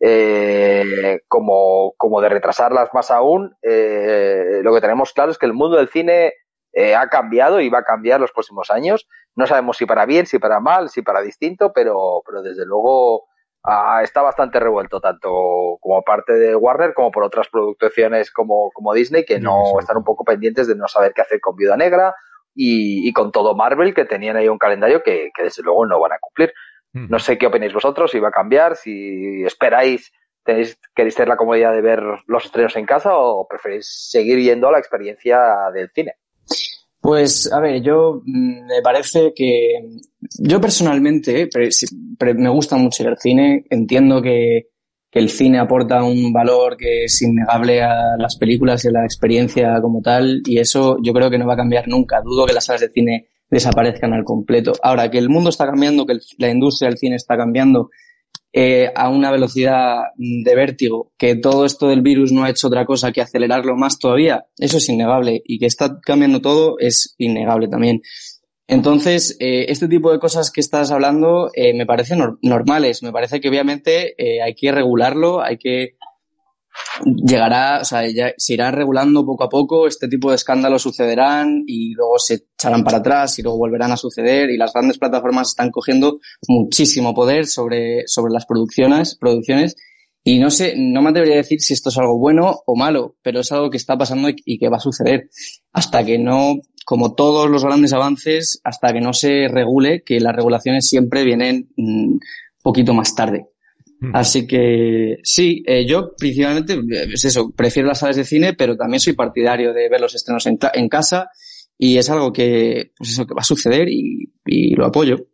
eh, 0.00 1.20
como, 1.28 1.94
como 1.96 2.20
de 2.20 2.28
retrasarlas 2.28 2.88
más 2.92 3.12
aún, 3.12 3.56
eh, 3.62 4.62
lo 4.64 4.74
que 4.74 4.80
tenemos 4.80 5.12
claro 5.12 5.30
es 5.30 5.38
que 5.38 5.46
el 5.46 5.52
mundo 5.52 5.76
del 5.76 5.90
cine 5.90 6.32
eh, 6.72 6.96
ha 6.96 7.08
cambiado 7.08 7.60
y 7.60 7.68
va 7.68 7.78
a 7.78 7.84
cambiar 7.84 8.20
los 8.20 8.32
próximos 8.32 8.68
años. 8.72 9.06
No 9.36 9.46
sabemos 9.46 9.76
si 9.76 9.86
para 9.86 10.06
bien, 10.06 10.26
si 10.26 10.40
para 10.40 10.58
mal, 10.58 10.88
si 10.88 11.02
para 11.02 11.20
distinto, 11.20 11.72
pero, 11.72 12.22
pero 12.26 12.42
desde 12.42 12.66
luego 12.66 13.29
Ah, 13.62 14.00
está 14.02 14.22
bastante 14.22 14.58
revuelto, 14.58 15.00
tanto 15.00 15.28
como 15.80 16.02
parte 16.02 16.32
de 16.32 16.56
Warner 16.56 16.94
como 16.94 17.10
por 17.10 17.24
otras 17.24 17.48
producciones 17.48 18.30
como, 18.30 18.70
como 18.72 18.94
Disney, 18.94 19.24
que 19.24 19.38
no 19.38 19.78
están 19.78 19.98
un 19.98 20.04
poco 20.04 20.24
pendientes 20.24 20.66
de 20.66 20.76
no 20.76 20.88
saber 20.88 21.12
qué 21.14 21.22
hacer 21.22 21.40
con 21.40 21.56
Viuda 21.56 21.76
Negra 21.76 22.14
y, 22.54 23.12
con 23.12 23.32
todo 23.32 23.54
Marvel, 23.54 23.94
que 23.94 24.06
tenían 24.06 24.36
ahí 24.36 24.48
un 24.48 24.58
calendario 24.58 25.02
que, 25.02 25.30
desde 25.36 25.62
luego 25.62 25.86
no 25.86 26.00
van 26.00 26.12
a 26.12 26.18
cumplir. 26.18 26.52
No 26.92 27.18
sé 27.18 27.38
qué 27.38 27.46
opináis 27.46 27.72
vosotros, 27.72 28.10
si 28.10 28.18
va 28.18 28.28
a 28.28 28.32
cambiar, 28.32 28.76
si 28.76 29.44
esperáis, 29.44 30.10
tenéis, 30.42 30.80
queréis 30.94 31.14
tener 31.14 31.28
la 31.28 31.36
comodidad 31.36 31.72
de 31.72 31.82
ver 31.82 32.02
los 32.26 32.44
estrenos 32.46 32.74
en 32.76 32.86
casa 32.86 33.16
o 33.16 33.46
preferís 33.46 34.08
seguir 34.10 34.40
yendo 34.40 34.68
a 34.68 34.72
la 34.72 34.78
experiencia 34.78 35.70
del 35.72 35.90
cine. 35.90 36.14
Pues, 37.00 37.50
a 37.50 37.60
ver, 37.60 37.82
yo 37.82 38.22
mm, 38.24 38.66
me 38.66 38.82
parece 38.82 39.32
que 39.34 39.72
yo 40.38 40.60
personalmente 40.60 41.48
me 42.36 42.50
gusta 42.50 42.76
mucho 42.76 43.08
el 43.08 43.16
cine, 43.18 43.64
entiendo 43.70 44.20
que, 44.20 44.68
que, 45.10 45.18
el 45.18 45.30
cine 45.30 45.58
aporta 45.58 46.04
un 46.04 46.32
valor 46.32 46.76
que 46.76 47.04
es 47.04 47.22
innegable 47.22 47.82
a 47.82 48.16
las 48.18 48.36
películas 48.36 48.84
y 48.84 48.88
a 48.88 48.92
la 48.92 49.04
experiencia 49.04 49.80
como 49.80 50.02
tal, 50.02 50.42
y 50.44 50.58
eso 50.58 50.98
yo 51.02 51.14
creo 51.14 51.30
que 51.30 51.38
no 51.38 51.46
va 51.46 51.54
a 51.54 51.58
cambiar 51.58 51.88
nunca. 51.88 52.20
Dudo 52.20 52.44
que 52.46 52.52
las 52.52 52.66
salas 52.66 52.82
de 52.82 52.90
cine 52.90 53.28
desaparezcan 53.50 54.12
al 54.12 54.24
completo. 54.24 54.72
Ahora, 54.82 55.10
que 55.10 55.18
el 55.18 55.28
mundo 55.28 55.50
está 55.50 55.66
cambiando, 55.66 56.06
que 56.06 56.18
la 56.38 56.50
industria 56.50 56.88
del 56.88 56.98
cine 56.98 57.16
está 57.16 57.36
cambiando 57.36 57.90
eh, 58.52 58.90
a 58.94 59.08
una 59.08 59.30
velocidad 59.30 60.02
de 60.16 60.54
vértigo, 60.54 61.12
que 61.16 61.36
todo 61.36 61.64
esto 61.64 61.88
del 61.88 62.02
virus 62.02 62.32
no 62.32 62.44
ha 62.44 62.50
hecho 62.50 62.66
otra 62.66 62.84
cosa 62.84 63.12
que 63.12 63.20
acelerarlo 63.20 63.76
más 63.76 63.98
todavía, 63.98 64.46
eso 64.58 64.78
es 64.78 64.88
innegable. 64.88 65.42
Y 65.44 65.58
que 65.58 65.66
está 65.66 65.98
cambiando 66.00 66.40
todo 66.40 66.76
es 66.78 67.14
innegable 67.18 67.68
también. 67.68 68.02
Entonces, 68.66 69.36
eh, 69.40 69.66
este 69.68 69.88
tipo 69.88 70.12
de 70.12 70.20
cosas 70.20 70.50
que 70.50 70.60
estás 70.60 70.90
hablando 70.92 71.50
eh, 71.54 71.74
me 71.74 71.86
parecen 71.86 72.20
normales. 72.42 73.02
Me 73.02 73.12
parece 73.12 73.40
que 73.40 73.48
obviamente 73.48 74.14
hay 74.44 74.54
que 74.54 74.70
regularlo, 74.70 75.42
hay 75.42 75.58
que 75.58 75.96
llegará, 77.04 77.80
o 77.80 77.84
sea, 77.84 78.08
ya 78.08 78.32
se 78.36 78.54
irá 78.54 78.70
regulando 78.70 79.24
poco 79.24 79.44
a 79.44 79.48
poco, 79.48 79.86
este 79.86 80.08
tipo 80.08 80.30
de 80.30 80.36
escándalos 80.36 80.82
sucederán 80.82 81.64
y 81.66 81.94
luego 81.94 82.18
se 82.18 82.34
echarán 82.54 82.84
para 82.84 82.98
atrás 82.98 83.38
y 83.38 83.42
luego 83.42 83.58
volverán 83.58 83.92
a 83.92 83.96
suceder 83.96 84.50
y 84.50 84.56
las 84.56 84.72
grandes 84.72 84.98
plataformas 84.98 85.48
están 85.48 85.70
cogiendo 85.70 86.20
muchísimo 86.48 87.14
poder 87.14 87.46
sobre, 87.46 88.06
sobre 88.06 88.32
las 88.32 88.46
producciones, 88.46 89.16
producciones 89.16 89.76
y 90.22 90.38
no 90.38 90.50
sé, 90.50 90.74
no 90.76 91.00
me 91.00 91.10
atrevería 91.10 91.36
a 91.36 91.38
decir 91.38 91.60
si 91.60 91.72
esto 91.72 91.88
es 91.88 91.96
algo 91.96 92.18
bueno 92.18 92.60
o 92.66 92.76
malo, 92.76 93.16
pero 93.22 93.40
es 93.40 93.50
algo 93.52 93.70
que 93.70 93.78
está 93.78 93.96
pasando 93.96 94.28
y 94.28 94.58
que 94.58 94.68
va 94.68 94.76
a 94.76 94.80
suceder 94.80 95.30
hasta 95.72 96.04
que 96.04 96.18
no, 96.18 96.60
como 96.84 97.14
todos 97.14 97.48
los 97.48 97.64
grandes 97.64 97.94
avances, 97.94 98.60
hasta 98.64 98.92
que 98.92 99.00
no 99.00 99.14
se 99.14 99.48
regule, 99.48 100.02
que 100.04 100.20
las 100.20 100.36
regulaciones 100.36 100.88
siempre 100.88 101.24
vienen 101.24 101.70
un 101.76 102.16
mm, 102.16 102.20
poquito 102.62 102.92
más 102.92 103.14
tarde. 103.14 103.46
Mm. 104.00 104.16
Así 104.16 104.46
que 104.46 105.18
sí, 105.22 105.62
eh, 105.66 105.86
yo 105.86 106.14
principalmente, 106.16 106.80
es 107.12 107.24
eso, 107.24 107.52
prefiero 107.54 107.88
las 107.88 108.00
salas 108.00 108.16
de 108.16 108.24
cine, 108.24 108.54
pero 108.54 108.76
también 108.76 109.00
soy 109.00 109.12
partidario 109.12 109.74
de 109.74 109.88
ver 109.88 110.00
los 110.00 110.14
estrenos 110.14 110.46
en, 110.46 110.58
en 110.72 110.88
casa 110.88 111.28
y 111.76 111.98
es 111.98 112.08
algo 112.10 112.32
que, 112.32 112.92
pues 112.96 113.10
eso, 113.10 113.26
que 113.26 113.34
va 113.34 113.40
a 113.40 113.44
suceder 113.44 113.88
y, 113.88 114.32
y 114.46 114.74
lo 114.74 114.86
apoyo. 114.86 115.26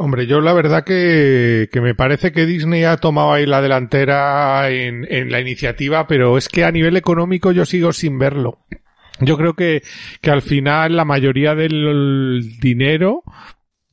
Hombre, 0.00 0.26
yo 0.26 0.40
la 0.40 0.52
verdad 0.52 0.84
que, 0.84 1.68
que, 1.72 1.80
me 1.80 1.94
parece 1.94 2.30
que 2.30 2.46
Disney 2.46 2.84
ha 2.84 2.98
tomado 2.98 3.32
ahí 3.32 3.46
la 3.46 3.60
delantera 3.60 4.70
en, 4.70 5.04
en 5.10 5.32
la 5.32 5.40
iniciativa, 5.40 6.06
pero 6.06 6.38
es 6.38 6.48
que 6.48 6.64
a 6.64 6.70
nivel 6.70 6.96
económico 6.96 7.50
yo 7.50 7.64
sigo 7.64 7.92
sin 7.92 8.16
verlo. 8.16 8.64
Yo 9.20 9.36
creo 9.36 9.54
que, 9.54 9.82
que 10.20 10.30
al 10.30 10.42
final 10.42 10.96
la 10.96 11.04
mayoría 11.04 11.56
del 11.56 12.58
dinero 12.60 13.24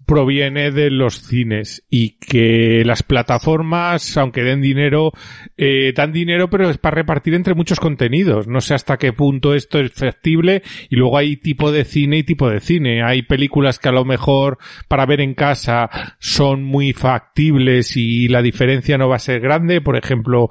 proviene 0.06 0.72
de 0.72 0.92
los 0.92 1.22
cines 1.22 1.84
y 1.90 2.18
que 2.20 2.84
las 2.86 3.04
plataformas, 3.04 4.18
aunque 4.18 4.44
den 4.44 4.62
dinero, 4.62 5.12
eh, 5.58 5.94
dan 5.96 6.12
dinero, 6.12 6.50
pero 6.50 6.70
es 6.70 6.78
para 6.78 6.96
repartir 6.96 7.34
entre 7.34 7.56
muchos 7.56 7.80
contenidos. 7.80 8.48
No 8.48 8.62
sé 8.62 8.74
hasta 8.74 8.98
qué 8.98 9.14
punto 9.14 9.54
esto 9.54 9.80
es 9.80 9.94
factible 9.94 10.64
y 10.90 10.96
luego 10.96 11.18
hay 11.18 11.38
tipo 11.38 11.72
de 11.72 11.86
cine 11.86 12.18
y 12.18 12.24
tipo 12.24 12.50
de 12.50 12.60
cine. 12.60 13.04
Hay 13.04 13.24
películas 13.24 13.80
que 13.80 13.90
a 13.90 13.94
lo 13.94 14.06
mejor 14.06 14.58
para 14.88 15.06
ver 15.06 15.22
en 15.22 15.34
casa 15.34 15.90
son 16.20 16.64
muy 16.64 16.94
factibles 16.94 17.98
y 17.98 18.28
la 18.28 18.42
diferencia 18.42 18.98
no 18.98 19.10
va 19.10 19.16
a 19.16 19.20
ser 19.20 19.40
grande. 19.40 19.82
Por 19.82 19.98
ejemplo, 19.98 20.50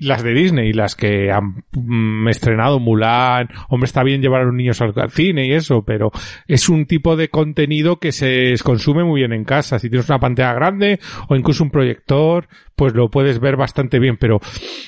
las 0.00 0.22
de 0.22 0.34
Disney, 0.34 0.72
las 0.72 0.94
que 0.94 1.30
han 1.30 1.64
mm, 1.72 2.28
estrenado 2.28 2.78
Mulan. 2.78 3.48
Hombre, 3.68 3.86
está 3.86 4.02
bien 4.02 4.22
llevar 4.22 4.42
a 4.42 4.44
los 4.44 4.54
niños 4.54 4.80
al, 4.80 4.94
cine 5.10 5.46
y 5.46 5.52
eso, 5.52 5.84
pero 5.84 6.10
es 6.46 6.68
un 6.68 6.86
tipo 6.86 7.16
de 7.16 7.28
contenido 7.28 7.98
que 7.98 8.12
se 8.12 8.52
consume 8.84 9.04
muy 9.04 9.20
bien 9.20 9.32
en 9.32 9.44
casa. 9.44 9.78
Si 9.78 9.88
tienes 9.88 10.08
una 10.08 10.18
pantalla 10.18 10.52
grande 10.52 11.00
o 11.28 11.36
incluso 11.36 11.64
un 11.64 11.70
proyector, 11.70 12.48
pues 12.76 12.94
lo 12.94 13.08
puedes 13.08 13.40
ver 13.40 13.56
bastante 13.56 13.98
bien. 13.98 14.18
Pero 14.18 14.40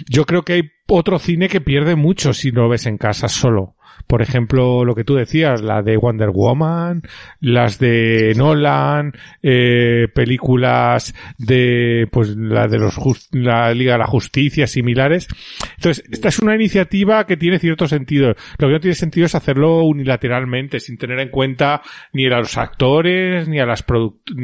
yo 0.09 0.25
creo 0.27 0.43
que 0.43 0.53
hay 0.55 0.63
otro 0.87 1.19
cine 1.19 1.49
que 1.49 1.61
pierde 1.61 1.97
mucho 1.97 2.35
si 2.35 2.51
lo 2.51 2.69
ves 2.69 2.87
en 2.87 2.99
casa 2.99 3.29
solo. 3.29 3.76
Por 4.07 4.23
ejemplo, 4.23 4.85
lo 4.85 4.95
que 4.95 5.05
tú 5.05 5.15
decías, 5.15 5.63
la 5.63 5.83
de 5.83 5.97
Wonder 5.97 6.31
Woman, 6.31 7.03
las 7.41 7.79
de 7.79 8.35
Nolan, 8.37 9.13
eh, 9.43 10.09
películas 10.15 11.15
de, 11.39 12.09
pues, 12.11 12.37
la 12.37 12.69
de 12.69 12.79
los 12.79 12.97
la 13.33 13.73
Liga 13.75 13.93
de 13.93 13.99
la 13.99 14.07
Justicia, 14.07 14.67
similares. 14.67 15.29
Entonces, 15.77 16.05
esta 16.11 16.29
es 16.29 16.39
una 16.39 16.55
iniciativa 16.55 17.27
que 17.27 17.37
tiene 17.37 17.59
cierto 17.59 17.87
sentido. 17.87 18.35
Lo 18.59 18.69
que 18.69 18.73
no 18.73 18.81
tiene 18.81 18.95
sentido 18.95 19.27
es 19.27 19.35
hacerlo 19.35 19.83
unilateralmente, 19.85 20.81
sin 20.81 20.99
tener 20.99 21.21
en 21.21 21.31
cuenta 21.31 21.83
ni 22.13 22.27
a 22.27 22.39
los 22.39 22.57
actores, 22.57 23.49
ni 23.49 23.59
a 23.59 23.67
las, 23.67 23.85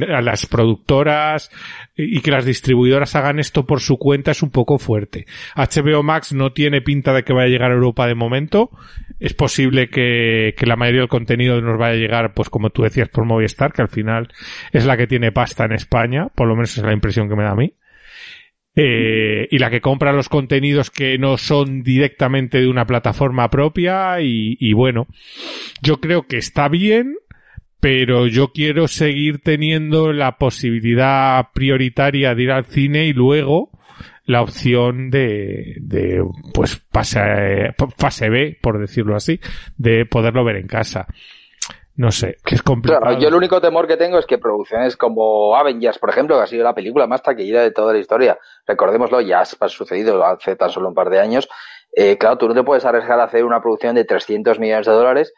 a 0.08 0.20
las 0.20 0.46
productoras, 0.46 1.50
y 1.96 2.20
que 2.20 2.30
las 2.30 2.46
distribuidoras 2.46 3.14
hagan 3.16 3.38
esto 3.38 3.66
por 3.66 3.80
su 3.80 3.98
cuenta 3.98 4.30
es 4.30 4.42
un 4.42 4.50
poco 4.50 4.78
fuerte. 4.78 5.26
HBO 5.54 6.02
Max 6.02 6.32
no 6.32 6.52
tiene 6.52 6.80
pinta 6.80 7.12
de 7.12 7.22
que 7.22 7.32
vaya 7.32 7.46
a 7.46 7.50
llegar 7.50 7.70
a 7.70 7.74
Europa 7.74 8.06
de 8.06 8.14
momento. 8.14 8.70
Es 9.20 9.34
posible 9.34 9.88
que, 9.88 10.54
que 10.56 10.66
la 10.66 10.76
mayoría 10.76 11.02
del 11.02 11.08
contenido 11.08 11.60
nos 11.60 11.78
vaya 11.78 11.94
a 11.94 12.00
llegar, 12.00 12.32
pues 12.34 12.48
como 12.48 12.70
tú 12.70 12.82
decías, 12.82 13.08
por 13.08 13.26
Movistar, 13.26 13.72
que 13.72 13.82
al 13.82 13.88
final 13.88 14.28
es 14.72 14.86
la 14.86 14.96
que 14.96 15.06
tiene 15.06 15.32
pasta 15.32 15.64
en 15.64 15.72
España, 15.72 16.28
por 16.34 16.48
lo 16.48 16.54
menos 16.54 16.76
es 16.76 16.82
la 16.82 16.94
impresión 16.94 17.28
que 17.28 17.36
me 17.36 17.44
da 17.44 17.50
a 17.50 17.56
mí. 17.56 17.74
Eh, 18.74 19.48
y 19.50 19.58
la 19.58 19.68
que 19.68 19.82
compra 19.82 20.14
los 20.14 20.30
contenidos 20.30 20.90
que 20.90 21.18
no 21.18 21.36
son 21.36 21.82
directamente 21.82 22.58
de 22.58 22.68
una 22.68 22.86
plataforma 22.86 23.50
propia 23.50 24.22
y, 24.22 24.56
y 24.58 24.72
bueno, 24.72 25.08
yo 25.82 26.00
creo 26.00 26.22
que 26.22 26.38
está 26.38 26.68
bien, 26.68 27.16
pero 27.82 28.28
yo 28.28 28.52
quiero 28.52 28.86
seguir 28.86 29.42
teniendo 29.42 30.12
la 30.12 30.38
posibilidad 30.38 31.48
prioritaria 31.52 32.32
de 32.32 32.42
ir 32.44 32.52
al 32.52 32.64
cine 32.66 33.06
y 33.06 33.12
luego 33.12 33.70
la 34.24 34.40
opción 34.40 35.10
de, 35.10 35.78
de 35.80 36.22
pues 36.54 36.76
pase, 36.92 37.74
fase 37.98 38.30
B, 38.30 38.56
por 38.62 38.78
decirlo 38.78 39.16
así, 39.16 39.40
de 39.76 40.06
poderlo 40.06 40.44
ver 40.44 40.58
en 40.58 40.68
casa. 40.68 41.08
No 41.96 42.12
sé, 42.12 42.36
es 42.46 42.62
complicado. 42.62 43.18
yo 43.18 43.26
el 43.26 43.34
único 43.34 43.60
temor 43.60 43.88
que 43.88 43.96
tengo 43.96 44.16
es 44.20 44.26
que 44.26 44.38
producciones 44.38 44.96
como 44.96 45.56
Avengers, 45.56 45.98
por 45.98 46.10
ejemplo, 46.10 46.36
que 46.36 46.44
ha 46.44 46.46
sido 46.46 46.62
la 46.62 46.76
película 46.76 47.08
más 47.08 47.24
taquillera 47.24 47.62
de 47.62 47.72
toda 47.72 47.92
la 47.92 47.98
historia, 47.98 48.38
recordémoslo, 48.64 49.20
ya 49.22 49.40
ha 49.40 49.68
sucedido 49.68 50.24
hace 50.24 50.54
tan 50.54 50.70
solo 50.70 50.88
un 50.88 50.94
par 50.94 51.10
de 51.10 51.18
años, 51.18 51.48
eh, 51.94 52.16
claro, 52.16 52.38
tú 52.38 52.46
no 52.46 52.54
te 52.54 52.62
puedes 52.62 52.84
arriesgar 52.84 53.18
a 53.18 53.24
hacer 53.24 53.44
una 53.44 53.60
producción 53.60 53.96
de 53.96 54.04
300 54.04 54.60
millones 54.60 54.86
de 54.86 54.92
dólares 54.92 55.34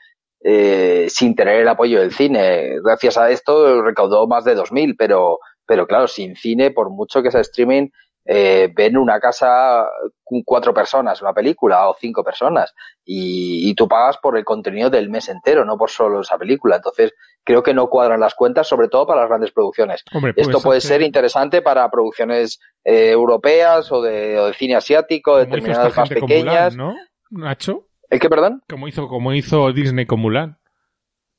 eh, 0.47 1.07
sin 1.09 1.35
tener 1.35 1.63
el 1.63 1.69
apoyo 1.69 2.01
del 2.01 2.13
cine. 2.13 2.77
Gracias 2.85 3.17
a 3.17 3.31
esto 3.31 3.83
recaudó 3.83 4.27
más 4.27 4.45
de 4.45 4.55
2.000, 4.55 4.95
pero, 4.99 5.39
pero 5.67 5.87
claro, 5.87 6.07
sin 6.07 6.37
cine, 6.37 6.71
por 6.71 6.91
mucho 6.91 7.23
que 7.23 7.31
sea 7.31 7.41
streaming, 7.41 7.89
eh, 8.27 8.71
ven 8.75 8.99
una 8.99 9.19
casa 9.21 9.87
con 10.23 10.43
cuatro 10.43 10.75
personas, 10.75 11.23
una 11.23 11.33
película, 11.33 11.89
o 11.89 11.97
cinco 11.99 12.23
personas, 12.23 12.75
y, 13.05 13.71
y, 13.71 13.75
tú 13.75 13.89
pagas 13.89 14.19
por 14.19 14.37
el 14.37 14.45
contenido 14.45 14.91
del 14.91 15.11
mes 15.11 15.29
entero, 15.29 15.65
no 15.65 15.79
por 15.79 15.91
solo 15.91 16.21
esa 16.21 16.37
película. 16.37 16.77
Entonces, 16.77 17.13
creo 17.43 17.63
que 17.63 17.75
no 17.75 17.89
cuadran 17.89 18.21
las 18.21 18.35
cuentas, 18.35 18.67
sobre 18.67 18.89
todo 18.89 19.07
para 19.07 19.21
las 19.21 19.29
grandes 19.31 19.53
producciones. 19.53 20.05
Esto 20.37 20.61
puede 20.61 20.81
ser 20.81 21.01
interesante 21.03 21.63
para 21.63 21.91
producciones 21.91 22.61
eh, 22.85 23.11
europeas 23.11 23.91
o 23.93 24.03
de, 24.03 24.39
o 24.39 24.47
de, 24.47 24.55
cine 24.55 24.77
asiático, 24.77 25.39
determinadas 25.39 25.97
más 25.97 26.09
pequeñas. 26.09 26.77
¿no, 26.77 26.95
Nacho? 27.31 27.87
¿El 28.15 28.21
qué, 28.21 28.31
perdón? 28.31 28.63
Como 28.71 28.87
hizo, 28.87 29.09
como 29.09 29.33
hizo 29.33 29.73
Disney 29.73 30.07
con 30.07 30.21
Mulan. 30.21 30.57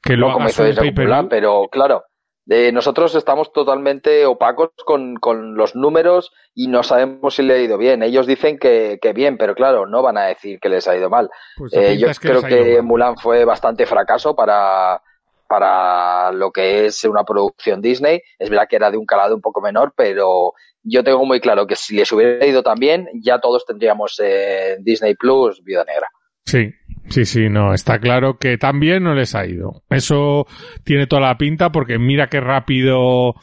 Que 0.04 0.18
lo 0.18 0.28
no, 0.28 0.34
como 0.34 0.50
hizo 0.50 0.66
Disney 0.66 0.94
con 0.94 1.06
Mulan, 1.06 1.30
pero 1.30 1.70
claro, 1.72 2.04
eh, 2.50 2.74
nosotros 2.74 3.16
estamos 3.16 3.54
totalmente 3.54 4.26
opacos 4.26 4.72
con, 4.86 5.16
con, 5.16 5.56
los 5.56 5.78
números 5.78 6.34
y 6.54 6.68
no 6.68 6.84
sabemos 6.84 7.36
si 7.36 7.44
le 7.44 7.54
ha 7.54 7.60
ido 7.60 7.78
bien. 7.78 8.04
Ellos 8.04 8.28
dicen 8.28 8.60
que, 8.60 9.00
que 9.02 9.14
bien, 9.14 9.38
pero 9.38 9.56
claro, 9.56 9.86
no 9.86 10.02
van 10.02 10.18
a 10.18 10.26
decir 10.26 10.60
que 10.60 10.68
les 10.68 10.86
ha 10.90 10.98
ido 10.98 11.10
mal. 11.10 11.30
Pues 11.56 11.72
eh, 11.72 11.98
yo 11.98 12.10
creo 12.20 12.44
que 12.44 12.82
Mulan 12.82 13.16
fue 13.16 13.46
bastante 13.46 13.86
fracaso 13.86 14.36
para, 14.36 15.02
para 15.48 16.34
lo 16.34 16.52
que 16.52 16.88
es 16.88 17.06
una 17.06 17.24
producción 17.24 17.82
Disney. 17.82 18.20
Es 18.38 18.50
verdad 18.50 18.68
que 18.70 18.76
era 18.76 18.92
de 18.92 18.98
un 18.98 19.06
calado 19.06 19.34
un 19.34 19.42
poco 19.42 19.62
menor, 19.62 19.94
pero 19.96 20.52
yo 20.84 21.06
tengo 21.06 21.26
muy 21.26 21.40
claro 21.40 21.68
que 21.68 21.78
si 21.78 21.96
les 21.96 22.12
hubiera 22.12 22.46
ido 22.46 22.64
tan 22.64 22.76
bien, 22.76 23.08
ya 23.24 23.40
todos 23.40 23.66
tendríamos 23.66 24.20
eh, 24.22 24.76
Disney 24.82 25.16
Plus 25.16 25.64
Vida 25.64 25.86
Negra. 25.86 26.10
Sí, 26.46 26.76
sí, 27.10 27.26
sí, 27.26 27.50
no, 27.50 27.74
está 27.74 28.00
claro 28.00 28.38
que 28.38 28.58
también 28.58 29.04
no 29.04 29.16
les 29.16 29.34
ha 29.36 29.46
ido. 29.46 29.84
Eso 29.90 30.46
tiene 30.84 31.08
toda 31.08 31.24
la 31.24 31.38
pinta 31.38 31.72
porque 31.72 31.98
mira 31.98 32.28
qué 32.28 32.40
rápido 32.40 33.36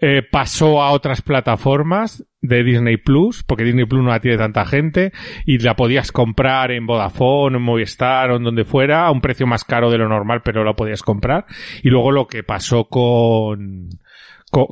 eh, 0.00 0.22
pasó 0.22 0.82
a 0.82 0.92
otras 0.92 1.20
plataformas 1.22 2.24
de 2.40 2.62
Disney 2.62 2.96
Plus, 2.96 3.42
porque 3.42 3.64
Disney 3.64 3.84
Plus 3.84 4.02
no 4.02 4.10
la 4.10 4.20
tiene 4.20 4.38
tanta 4.38 4.64
gente 4.64 5.12
y 5.44 5.58
la 5.58 5.74
podías 5.76 6.12
comprar 6.12 6.70
en 6.70 6.86
Vodafone, 6.86 7.56
en 7.56 7.62
Movistar 7.62 8.30
o 8.30 8.36
en 8.36 8.44
donde 8.44 8.64
fuera 8.64 9.06
a 9.06 9.10
un 9.10 9.20
precio 9.20 9.46
más 9.46 9.64
caro 9.64 9.90
de 9.90 9.98
lo 9.98 10.08
normal, 10.08 10.42
pero 10.42 10.64
lo 10.64 10.76
podías 10.76 11.02
comprar. 11.02 11.46
Y 11.82 11.90
luego 11.90 12.12
lo 12.12 12.28
que 12.28 12.44
pasó 12.44 12.84
con 12.84 13.88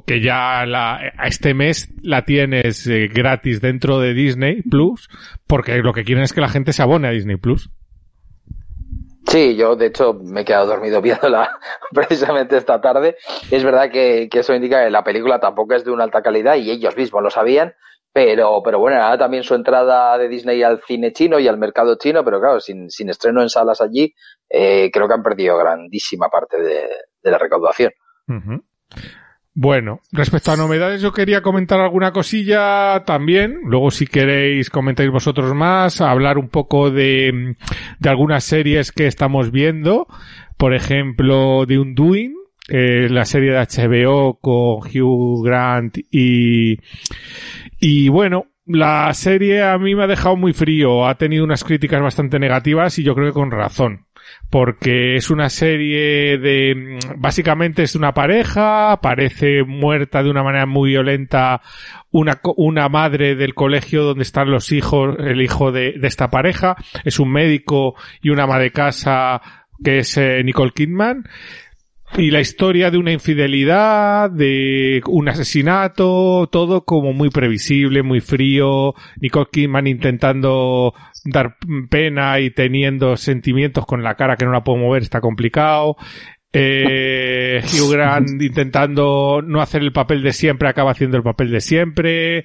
que 0.07 0.21
ya 0.21 0.65
la, 0.67 1.13
este 1.25 1.55
mes 1.55 1.89
la 2.03 2.25
tienes 2.25 2.87
eh, 2.87 3.09
gratis 3.13 3.61
dentro 3.61 3.99
de 3.99 4.15
Disney 4.15 4.63
Plus, 4.63 5.09
porque 5.47 5.77
lo 5.79 5.93
que 5.93 6.05
quieren 6.05 6.25
es 6.25 6.33
que 6.33 6.41
la 6.41 6.49
gente 6.49 6.73
se 6.73 6.83
abone 6.83 7.09
a 7.09 7.13
Disney 7.13 7.37
Plus. 7.37 7.71
Sí, 9.27 9.57
yo 9.57 9.75
de 9.75 9.87
hecho 9.87 10.15
me 10.15 10.43
he 10.43 10.45
quedado 10.45 10.67
dormido 10.67 11.03
viéndola 11.03 11.59
precisamente 11.93 12.57
esta 12.57 12.81
tarde. 12.81 13.17
Es 13.51 13.65
verdad 13.65 13.91
que, 13.91 14.29
que, 14.31 14.41
eso 14.41 14.55
indica 14.55 14.85
que 14.85 14.91
la 14.91 15.05
película 15.05 15.41
tampoco 15.41 15.75
es 15.75 15.85
de 15.85 15.91
una 15.91 16.05
alta 16.05 16.23
calidad 16.23 16.57
y 16.57 16.71
ellos 16.71 16.97
mismos 16.97 17.23
lo 17.23 17.31
sabían, 17.31 17.75
pero, 18.13 18.63
pero 18.65 18.79
bueno, 18.79 19.03
ahora 19.03 19.19
también 19.19 19.43
su 19.43 19.55
entrada 19.55 20.17
de 20.17 20.29
Disney 20.29 20.63
al 20.63 20.81
cine 20.87 21.13
chino 21.13 21.39
y 21.39 21.49
al 21.49 21.59
mercado 21.59 21.97
chino, 21.99 22.25
pero 22.25 22.41
claro, 22.41 22.61
sin, 22.61 22.89
sin 22.89 23.11
estreno 23.11 23.43
en 23.43 23.51
salas 23.51 23.81
allí, 23.81 24.15
eh, 24.49 24.91
creo 24.91 25.07
que 25.07 25.15
han 25.15 25.23
perdido 25.23 25.59
grandísima 25.59 26.29
parte 26.29 26.59
de, 26.59 26.89
de 27.23 27.31
la 27.31 27.37
recaudación. 27.37 27.93
Bueno, 29.59 30.01
respecto 30.13 30.53
a 30.53 30.57
novedades, 30.59 31.01
yo 31.01 31.13
quería 31.13 31.41
comentar 31.41 31.81
alguna 31.81 32.13
cosilla 32.13 33.05
también. 33.07 33.61
Luego, 33.65 33.91
si 33.91 34.07
queréis, 34.07 34.69
comentáis 34.69 35.11
vosotros 35.11 35.55
más, 35.55 36.03
hablar 36.03 36.37
un 36.37 36.51
poco 36.51 36.91
de, 36.91 37.57
de 37.99 38.11
algunas 38.11 38.45
series 38.45 38.93
que 38.93 39.07
estamos 39.07 39.51
viendo. 39.51 40.09
Por 40.59 40.75
ejemplo, 40.75 41.65
de 41.65 41.79
Undoing, 41.79 42.35
eh, 42.69 43.09
la 43.09 43.25
serie 43.25 43.53
de 43.53 43.61
HBO 43.61 44.39
con 44.43 44.81
Hugh 44.91 45.43
Grant 45.47 45.97
y, 46.11 46.79
y 47.81 48.11
bueno, 48.11 48.49
la 48.67 49.15
serie 49.15 49.63
a 49.63 49.79
mí 49.79 49.95
me 49.95 50.05
ha 50.05 50.09
dejado 50.09 50.37
muy 50.37 50.53
frío, 50.53 51.07
ha 51.07 51.17
tenido 51.17 51.45
unas 51.45 51.65
críticas 51.65 52.03
bastante 52.03 52.39
negativas 52.39 52.99
y 52.99 53.05
yo 53.05 53.15
creo 53.15 53.29
que 53.29 53.33
con 53.33 53.51
razón, 53.51 54.06
porque 54.51 55.17
es 55.17 55.31
una 55.31 55.49
serie 55.51 56.39
de, 56.39 56.99
básicamente 57.17 57.83
es 57.83 57.95
una 57.95 58.13
pareja, 58.13 58.99
parece 59.03 59.65
muerta 59.65 60.23
de 60.23 60.31
una 60.31 60.43
manera 60.43 60.67
muy 60.67 60.91
violenta 60.91 61.61
una, 62.11 62.41
una 62.57 62.89
madre 62.89 63.35
del 63.35 63.55
colegio 63.55 64.05
donde 64.05 64.23
están 64.23 64.51
los 64.51 64.73
hijos, 64.73 65.17
el 65.19 65.43
hijo 65.43 65.73
de, 65.73 65.95
de 65.99 66.09
esta 66.09 66.29
pareja, 66.29 66.77
es 67.05 67.19
un 67.19 67.31
médico 67.31 67.95
y 68.23 68.31
una 68.31 68.45
ama 68.45 68.59
de 68.59 68.71
casa 68.71 69.41
que 69.83 69.99
es 69.99 70.17
eh, 70.17 70.43
Nicole 70.43 70.73
Kidman 70.73 71.25
y 72.15 72.31
la 72.31 72.41
historia 72.41 72.91
de 72.91 72.99
una 72.99 73.13
infidelidad, 73.13 74.31
de 74.31 75.03
un 75.07 75.29
asesinato, 75.29 76.49
todo 76.51 76.85
como 76.85 77.13
muy 77.13 77.31
previsible, 77.31 78.03
muy 78.03 78.21
frío. 78.21 78.95
Nicole 79.21 79.49
Kidman 79.53 79.87
intentando 79.87 80.95
dar 81.25 81.57
pena 81.91 82.41
y 82.41 82.51
teniendo 82.51 83.17
sentimientos 83.17 83.85
con 83.87 84.03
la 84.03 84.15
cara 84.15 84.37
que 84.37 84.47
no 84.47 84.53
la 84.53 84.65
puedo 84.65 84.79
mover, 84.79 85.03
está 85.03 85.21
complicado. 85.21 85.97
Eh, 86.53 87.63
Hugh 87.65 87.93
Grant 87.93 88.29
intentando 88.41 89.43
no 89.43 89.61
hacer 89.61 89.83
el 89.83 89.93
papel 89.93 90.23
de 90.23 90.33
siempre, 90.33 90.69
acaba 90.69 90.93
haciendo 90.93 91.17
el 91.17 91.23
papel 91.23 91.51
de 91.51 91.61
siempre. 91.61 92.45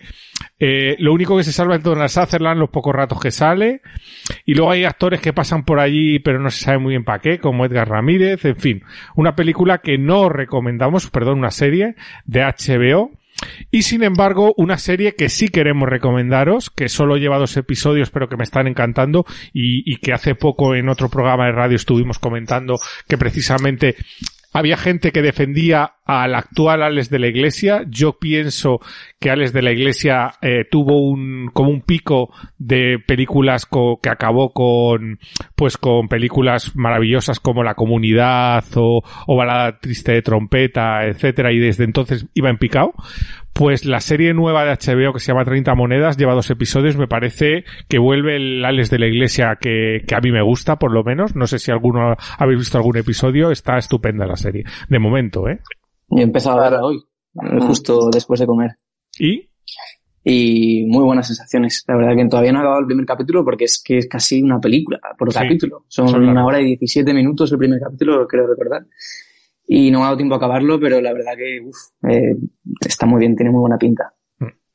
Eh, 0.60 0.96
lo 1.00 1.14
único 1.14 1.38
que 1.38 1.44
se 1.44 1.52
salva 1.52 1.76
es 1.76 1.84
Donald 1.84 2.10
Sutherland 2.10 2.60
los 2.60 2.70
pocos 2.70 2.94
ratos 2.94 3.20
que 3.20 3.32
sale. 3.32 3.82
Y 4.46 4.54
luego 4.54 4.72
hay 4.72 4.84
actores 4.84 5.22
que 5.22 5.34
pasan 5.34 5.64
por 5.64 5.80
allí, 5.80 6.20
pero 6.20 6.40
no 6.40 6.50
se 6.50 6.64
sabe 6.64 6.80
muy 6.80 6.92
bien 6.92 7.04
para 7.04 7.20
qué, 7.20 7.40
como 7.40 7.66
Edgar 7.66 7.90
Ramírez, 7.90 8.44
en 8.46 8.58
fin. 8.58 8.84
Una 9.16 9.36
película 9.36 9.80
que 9.80 9.98
no 9.98 10.30
recomendamos, 10.30 11.10
perdón, 11.10 11.40
una 11.40 11.52
serie 11.52 11.96
de 12.26 12.42
HBO 12.42 13.12
y 13.72 13.84
sin 13.84 14.04
embargo, 14.04 14.54
una 14.58 14.78
serie 14.78 15.16
que 15.16 15.30
sí 15.30 15.48
queremos 15.48 15.90
recomendaros, 15.90 16.70
que 16.70 16.90
solo 16.90 17.18
lleva 17.18 17.38
dos 17.38 17.58
episodios, 17.58 18.10
pero 18.10 18.30
que 18.30 18.38
me 18.38 18.44
están 18.44 18.68
encantando 18.68 19.26
y, 19.54 19.92
y 19.92 19.98
que 19.98 20.14
hace 20.14 20.36
poco 20.36 20.76
en 20.76 20.90
otro 20.90 21.10
programa 21.10 21.46
de 21.46 21.54
radio 21.54 21.76
estuvimos 21.76 22.20
comentando 22.20 22.76
que 23.08 23.18
precisamente 23.18 23.96
había 24.54 24.78
gente 24.78 25.12
que 25.12 25.22
defendía 25.22 25.96
al 26.06 26.36
actual 26.36 26.84
Alex 26.84 27.10
de 27.10 27.20
la 27.20 27.28
Iglesia. 27.28 27.84
Yo 27.88 28.18
pienso 28.20 28.80
que 29.20 29.30
Alex 29.30 29.54
de 29.54 29.62
la 29.62 29.72
Iglesia 29.72 30.32
eh, 30.42 30.66
tuvo 30.70 31.00
un 31.00 31.50
como 31.54 31.70
un 31.70 31.82
pico 31.82 32.34
de 32.58 32.98
películas 33.06 33.68
que 34.02 34.10
acabó 34.10 34.52
con 34.52 35.20
pues 35.56 35.78
con 35.78 36.08
películas 36.08 36.76
maravillosas 36.76 37.40
como 37.40 37.64
La 37.64 37.76
Comunidad 37.76 38.66
o, 38.76 39.04
o 39.28 39.36
Balada 39.36 39.80
Triste 39.80 40.14
de 40.14 40.22
Trompeta, 40.22 41.06
etcétera, 41.06 41.52
y 41.52 41.60
desde 41.60 41.84
entonces 41.84 42.26
iba 42.34 42.50
en 42.50 42.58
picado. 42.58 42.94
Pues 43.54 43.86
la 43.86 44.00
serie 44.00 44.34
nueva 44.34 44.64
de 44.64 44.72
HBO 44.72 45.12
que 45.12 45.20
se 45.20 45.28
llama 45.28 45.44
30 45.44 45.76
monedas 45.76 46.16
lleva 46.18 46.34
dos 46.34 46.50
episodios, 46.50 46.96
me 46.96 47.08
parece 47.08 47.66
que 47.90 48.00
vuelve 48.00 48.38
el 48.38 48.64
Alex 48.64 48.90
de 48.90 49.00
la 49.00 49.08
Iglesia 49.08 49.58
que, 49.60 50.04
que 50.08 50.16
a 50.16 50.22
mí 50.22 50.32
me 50.32 50.42
gusta, 50.42 50.78
por 50.78 50.94
lo 50.94 51.04
menos. 51.04 51.36
No 51.36 51.48
sé 51.48 51.60
si 51.60 51.70
alguno 51.70 52.16
habéis 52.38 52.60
visto 52.60 52.78
algún 52.78 52.98
episodio, 52.98 53.52
está 53.52 53.78
estupenda 53.78 54.26
la 54.26 54.38
serie. 54.38 54.64
De 54.88 55.00
momento, 55.00 55.50
¿eh? 55.50 55.60
Yo 56.12 56.18
he 56.20 56.24
empezado 56.24 56.60
a 56.60 56.64
verla 56.64 56.84
hoy, 56.86 57.04
justo 57.62 58.10
después 58.12 58.40
de 58.40 58.46
comer. 58.46 58.72
¿Y? 59.18 59.50
Y 60.24 60.86
muy 60.88 61.04
buenas 61.04 61.28
sensaciones. 61.28 61.84
La 61.88 61.96
verdad 61.96 62.16
que 62.16 62.26
todavía 62.28 62.52
no 62.52 62.60
he 62.60 62.62
acabado 62.62 62.82
el 62.82 62.86
primer 62.86 63.06
capítulo 63.06 63.44
porque 63.44 63.66
es 63.66 63.82
que 63.84 63.98
es 63.98 64.08
casi 64.08 64.44
una 64.44 64.60
película 64.60 65.00
por 65.18 65.32
Sí, 65.34 65.40
capítulo. 65.40 65.86
Son 65.88 66.14
una 66.24 66.46
hora 66.46 66.60
y 66.62 66.66
17 66.66 67.14
minutos 67.14 67.52
el 67.52 67.58
primer 67.58 67.80
capítulo, 67.80 68.28
creo 68.28 68.46
recordar. 68.48 68.86
Y 69.66 69.90
no 69.90 70.00
me 70.00 70.04
ha 70.04 70.08
dado 70.08 70.18
tiempo 70.18 70.36
a 70.36 70.38
acabarlo, 70.38 70.80
pero 70.80 71.02
la 71.02 71.14
verdad 71.14 71.34
que 71.38 71.62
uf, 71.66 71.78
eh, 72.10 72.36
está 72.82 73.06
muy 73.06 73.20
bien, 73.20 73.36
tiene 73.36 73.52
muy 73.52 73.62
buena 73.62 73.78
pinta. 73.78 74.14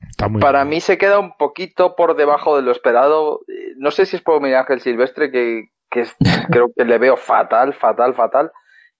Está 0.08 0.28
muy 0.28 0.40
Para 0.40 0.60
bien. 0.64 0.70
mí 0.70 0.80
se 0.80 0.96
queda 0.98 1.18
un 1.20 1.36
poquito 1.36 1.94
por 1.96 2.16
debajo 2.16 2.56
de 2.56 2.62
lo 2.62 2.72
esperado. 2.72 3.40
Eh, 3.48 3.74
No 3.78 3.90
sé 3.90 4.06
si 4.06 4.16
es 4.16 4.22
por 4.22 4.40
Miguel 4.40 4.58
Ángel 4.58 4.80
Silvestre, 4.80 5.30
que, 5.30 5.68
que 5.90 6.00
es- 6.02 6.16
creo 6.50 6.72
que 6.74 6.84
le 6.84 6.98
veo 6.98 7.16
fatal, 7.16 7.74
fatal, 7.74 8.14
fatal. 8.14 8.50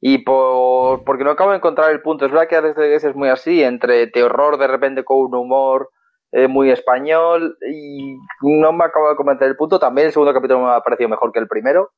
Y 0.00 0.18
por, 0.18 1.04
porque 1.04 1.24
no 1.24 1.30
acabo 1.30 1.50
de 1.50 1.56
encontrar 1.56 1.90
el 1.90 2.02
punto. 2.02 2.26
Es 2.26 2.32
verdad 2.32 2.48
que 2.48 2.60
la 2.60 2.86
Iglesia 2.86 3.10
es 3.10 3.16
muy 3.16 3.28
así, 3.28 3.62
entre 3.62 4.06
terror 4.08 4.58
de 4.58 4.66
repente 4.66 5.04
con 5.04 5.18
un 5.18 5.34
humor 5.34 5.90
eh, 6.32 6.48
muy 6.48 6.70
español. 6.70 7.56
Y 7.70 8.16
no 8.42 8.72
me 8.72 8.84
acabo 8.84 9.08
de 9.08 9.16
comentar 9.16 9.48
el 9.48 9.56
punto. 9.56 9.78
También 9.78 10.08
el 10.08 10.12
segundo 10.12 10.34
capítulo 10.34 10.60
me 10.60 10.72
ha 10.72 10.80
parecido 10.80 11.08
mejor 11.08 11.32
que 11.32 11.40
el 11.40 11.48
primero. 11.48 11.90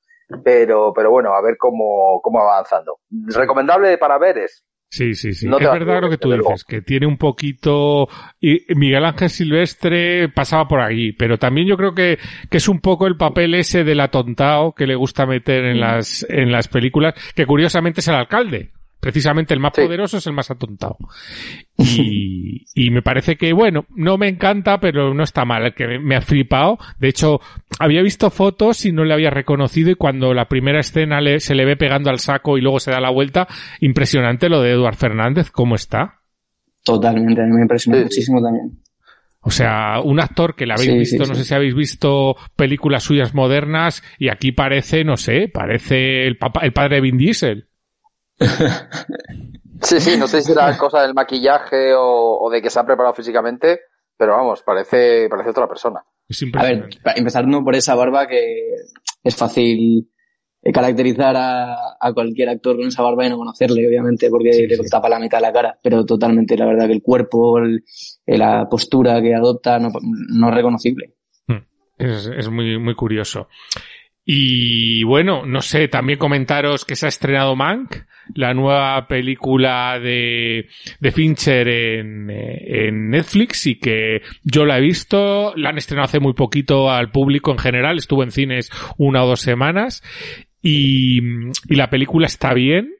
Pero, 0.44 0.92
pero 0.92 1.10
bueno, 1.10 1.32
a 1.32 1.40
ver 1.40 1.56
cómo, 1.56 2.20
cómo 2.22 2.38
va 2.44 2.56
avanzando. 2.56 2.98
Recomendable 3.28 3.96
para 3.96 4.18
ver 4.18 4.38
es. 4.38 4.67
Sí, 4.90 5.14
sí, 5.14 5.34
sí. 5.34 5.46
No 5.46 5.58
es 5.58 5.70
verdad 5.70 6.00
lo 6.00 6.08
que 6.08 6.16
tú 6.16 6.32
dices, 6.32 6.64
que 6.64 6.80
tiene 6.80 7.06
un 7.06 7.18
poquito... 7.18 8.08
Y 8.40 8.62
Miguel 8.74 9.04
Ángel 9.04 9.28
Silvestre 9.28 10.28
pasaba 10.30 10.66
por 10.66 10.80
allí, 10.80 11.12
pero 11.12 11.36
también 11.36 11.66
yo 11.66 11.76
creo 11.76 11.94
que, 11.94 12.18
que 12.50 12.56
es 12.56 12.68
un 12.68 12.80
poco 12.80 13.06
el 13.06 13.16
papel 13.16 13.54
ese 13.54 13.84
del 13.84 14.00
atontao 14.00 14.72
que 14.72 14.86
le 14.86 14.94
gusta 14.94 15.26
meter 15.26 15.64
en 15.64 15.80
las, 15.80 16.26
en 16.30 16.50
las 16.50 16.68
películas, 16.68 17.14
que 17.34 17.44
curiosamente 17.44 18.00
es 18.00 18.08
el 18.08 18.14
alcalde. 18.14 18.70
Precisamente 19.00 19.54
el 19.54 19.60
más 19.60 19.72
Sí. 19.74 19.82
poderoso 19.82 20.16
es 20.18 20.26
el 20.26 20.32
más 20.32 20.50
atontado. 20.50 20.96
Y, 21.76 22.64
y 22.74 22.90
me 22.90 23.02
parece 23.02 23.36
que, 23.36 23.52
bueno, 23.52 23.86
no 23.94 24.18
me 24.18 24.28
encanta, 24.28 24.80
pero 24.80 25.14
no 25.14 25.22
está 25.22 25.44
mal, 25.44 25.74
que 25.74 25.98
me, 26.00 26.16
ha 26.16 26.20
flipado. 26.20 26.78
De 26.98 27.08
hecho, 27.08 27.40
había 27.78 28.02
visto 28.02 28.30
fotos 28.30 28.84
y 28.84 28.92
no 28.92 29.04
le 29.04 29.14
había 29.14 29.30
reconocido 29.30 29.90
y 29.90 29.94
cuando 29.94 30.34
la 30.34 30.48
primera 30.48 30.80
escena 30.80 31.20
le- 31.20 31.38
se 31.40 31.54
le 31.54 31.64
ve 31.64 31.76
pegando 31.76 32.10
al 32.10 32.18
saco 32.18 32.58
y 32.58 32.60
luego 32.60 32.80
se 32.80 32.90
da 32.90 33.00
la 33.00 33.10
vuelta, 33.10 33.46
impresionante 33.80 34.48
lo 34.48 34.60
de 34.60 34.72
Eduard 34.72 34.96
Fernández, 34.96 35.50
¿cómo 35.52 35.76
está? 35.76 36.20
Totalmente, 36.84 37.40
a 37.42 37.44
mí 37.44 37.52
me 37.52 37.78
sí. 37.78 37.90
muchísimo 37.90 38.42
también. 38.42 38.78
O 39.40 39.50
sea, 39.50 40.00
un 40.02 40.18
actor 40.20 40.56
que 40.56 40.66
le 40.66 40.72
habéis 40.74 40.90
Sí, 40.90 40.98
visto, 40.98 41.24
sí, 41.24 41.30
no 41.30 41.34
sí. 41.36 41.42
sé 41.42 41.48
si 41.48 41.54
habéis 41.54 41.74
visto 41.74 42.36
películas 42.56 43.04
suyas 43.04 43.34
modernas 43.34 44.02
y 44.18 44.30
aquí 44.30 44.50
parece, 44.50 45.04
no 45.04 45.16
sé, 45.16 45.48
parece 45.48 46.26
el, 46.26 46.36
papá, 46.36 46.62
el 46.64 46.72
padre 46.72 46.96
de 46.96 47.00
Vin 47.02 47.16
Diesel. 47.18 47.67
Sí, 49.80 50.00
sí, 50.00 50.16
no 50.18 50.26
sé 50.26 50.40
si 50.42 50.48
será 50.48 50.76
cosa 50.78 51.02
del 51.02 51.14
maquillaje 51.14 51.94
o, 51.94 52.38
o 52.40 52.50
de 52.50 52.60
que 52.60 52.68
se 52.68 52.80
ha 52.80 52.84
preparado 52.84 53.14
físicamente, 53.14 53.80
pero 54.16 54.32
vamos, 54.32 54.62
parece, 54.62 55.28
parece 55.30 55.50
otra 55.50 55.68
persona. 55.68 56.02
A 56.54 56.62
ver, 56.64 56.88
empezando 57.14 57.62
por 57.62 57.76
esa 57.76 57.94
barba 57.94 58.26
que 58.26 58.72
es 59.22 59.36
fácil 59.36 60.10
eh, 60.62 60.72
caracterizar 60.72 61.36
a, 61.36 61.76
a 62.00 62.12
cualquier 62.12 62.48
actor 62.48 62.76
con 62.76 62.88
esa 62.88 63.02
barba 63.04 63.24
y 63.24 63.30
no 63.30 63.38
conocerle, 63.38 63.86
obviamente, 63.86 64.28
porque 64.28 64.52
Sí, 64.52 64.66
le 64.66 64.76
sí. 64.78 64.82
tapa 64.90 65.08
la 65.08 65.20
mitad 65.20 65.38
de 65.38 65.42
la 65.42 65.52
cara, 65.52 65.78
pero 65.80 66.04
totalmente, 66.04 66.56
la 66.56 66.66
verdad 66.66 66.86
que 66.88 66.94
el 66.94 67.02
cuerpo, 67.02 67.58
el- 67.58 67.84
eh, 68.26 68.36
la 68.36 68.68
postura 68.68 69.22
que 69.22 69.32
adopta, 69.34 69.78
no, 69.78 69.90
no 70.02 70.48
es 70.48 70.54
reconocible. 70.54 71.14
Es, 71.98 72.26
es 72.26 72.48
muy, 72.48 72.78
muy 72.78 72.94
curioso. 72.94 73.48
Y 74.30 75.04
bueno, 75.04 75.46
no 75.46 75.62
sé, 75.62 75.88
también 75.88 76.18
comentaros 76.18 76.84
que 76.84 76.96
se 76.96 77.06
ha 77.06 77.08
estrenado 77.08 77.56
Mank, 77.56 77.96
la 78.34 78.52
nueva 78.52 79.08
película 79.08 79.98
de, 79.98 80.68
Fincher 81.14 81.66
en, 81.66 82.28
eh, 82.28 82.88
en 82.88 83.08
Netflix 83.08 83.64
y 83.66 83.76
que 83.76 84.20
yo 84.44 84.66
la 84.66 84.76
he 84.76 84.82
visto, 84.82 85.54
la 85.56 85.70
han 85.70 85.78
estrenado 85.78 86.04
hace 86.04 86.20
muy 86.20 86.34
poquito 86.34 86.90
al 86.90 87.10
público 87.10 87.52
en 87.52 87.58
general, 87.58 87.96
estuvo 87.96 88.22
en 88.22 88.30
cines 88.30 88.70
una 88.98 89.24
o 89.24 89.28
dos 89.28 89.40
semanas 89.40 90.02
y, 90.60 91.20
la 91.70 91.88
película 91.88 92.26
está 92.26 92.52
bien, 92.52 92.96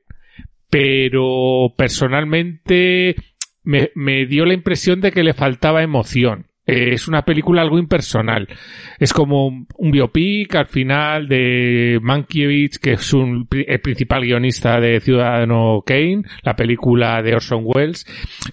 pero 0.71 1.75
personalmente 1.77 3.17
me, 3.65 3.91
me 3.95 4.25
dio 4.25 4.47
la 4.47 4.55
impresión 4.55 5.03
de 5.03 5.13
que 5.13 5.25
le 5.25 5.35
faltaba 5.35 5.83
emoción. 5.83 6.47
Eh, 6.69 6.93
es 6.93 7.09
una 7.09 7.23
película 7.23 7.63
algo 7.63 7.79
impersonal. 7.79 8.47
Es 8.99 9.15
como 9.15 9.47
un, 9.47 9.91
biopic 9.91 10.55
al 10.55 10.67
final 10.67 11.27
de 11.27 11.99
Mankiewicz, 12.03 12.79
que 12.79 12.93
es 12.93 13.13
un, 13.15 13.49
el 13.51 13.81
principal 13.81 14.23
guionista 14.23 14.79
de 14.79 15.01
Ciudadano 15.01 15.83
Kane, 15.87 16.25
la 16.43 16.55
película 16.55 17.23
de 17.23 17.35
Orson 17.35 17.63
Welles. 17.65 18.05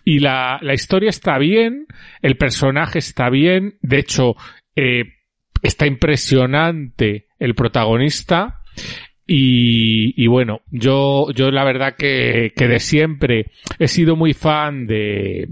Y 0.06 0.20
la, 0.20 0.60
la 0.62 0.74
historia 0.74 1.10
está 1.10 1.38
bien, 1.38 1.88
el 2.22 2.38
personaje 2.38 3.00
está 3.00 3.30
bien, 3.30 3.76
de 3.82 4.00
hecho, 4.00 4.36
eh, 4.78 5.04
está 5.62 5.86
impresionante 5.86 7.28
el 7.38 7.54
protagonista. 7.54 8.62
Y, 9.28 10.28
bueno, 10.28 10.62
yo, 10.70 11.32
yo 11.32 11.50
la 11.50 11.64
verdad 11.64 11.96
que, 11.98 12.54
que 12.56 12.68
de 12.68 12.80
siempre 12.80 13.48
he 13.80 13.88
sido 13.88 14.16
muy 14.16 14.34
fan 14.34 14.86
de, 14.86 15.50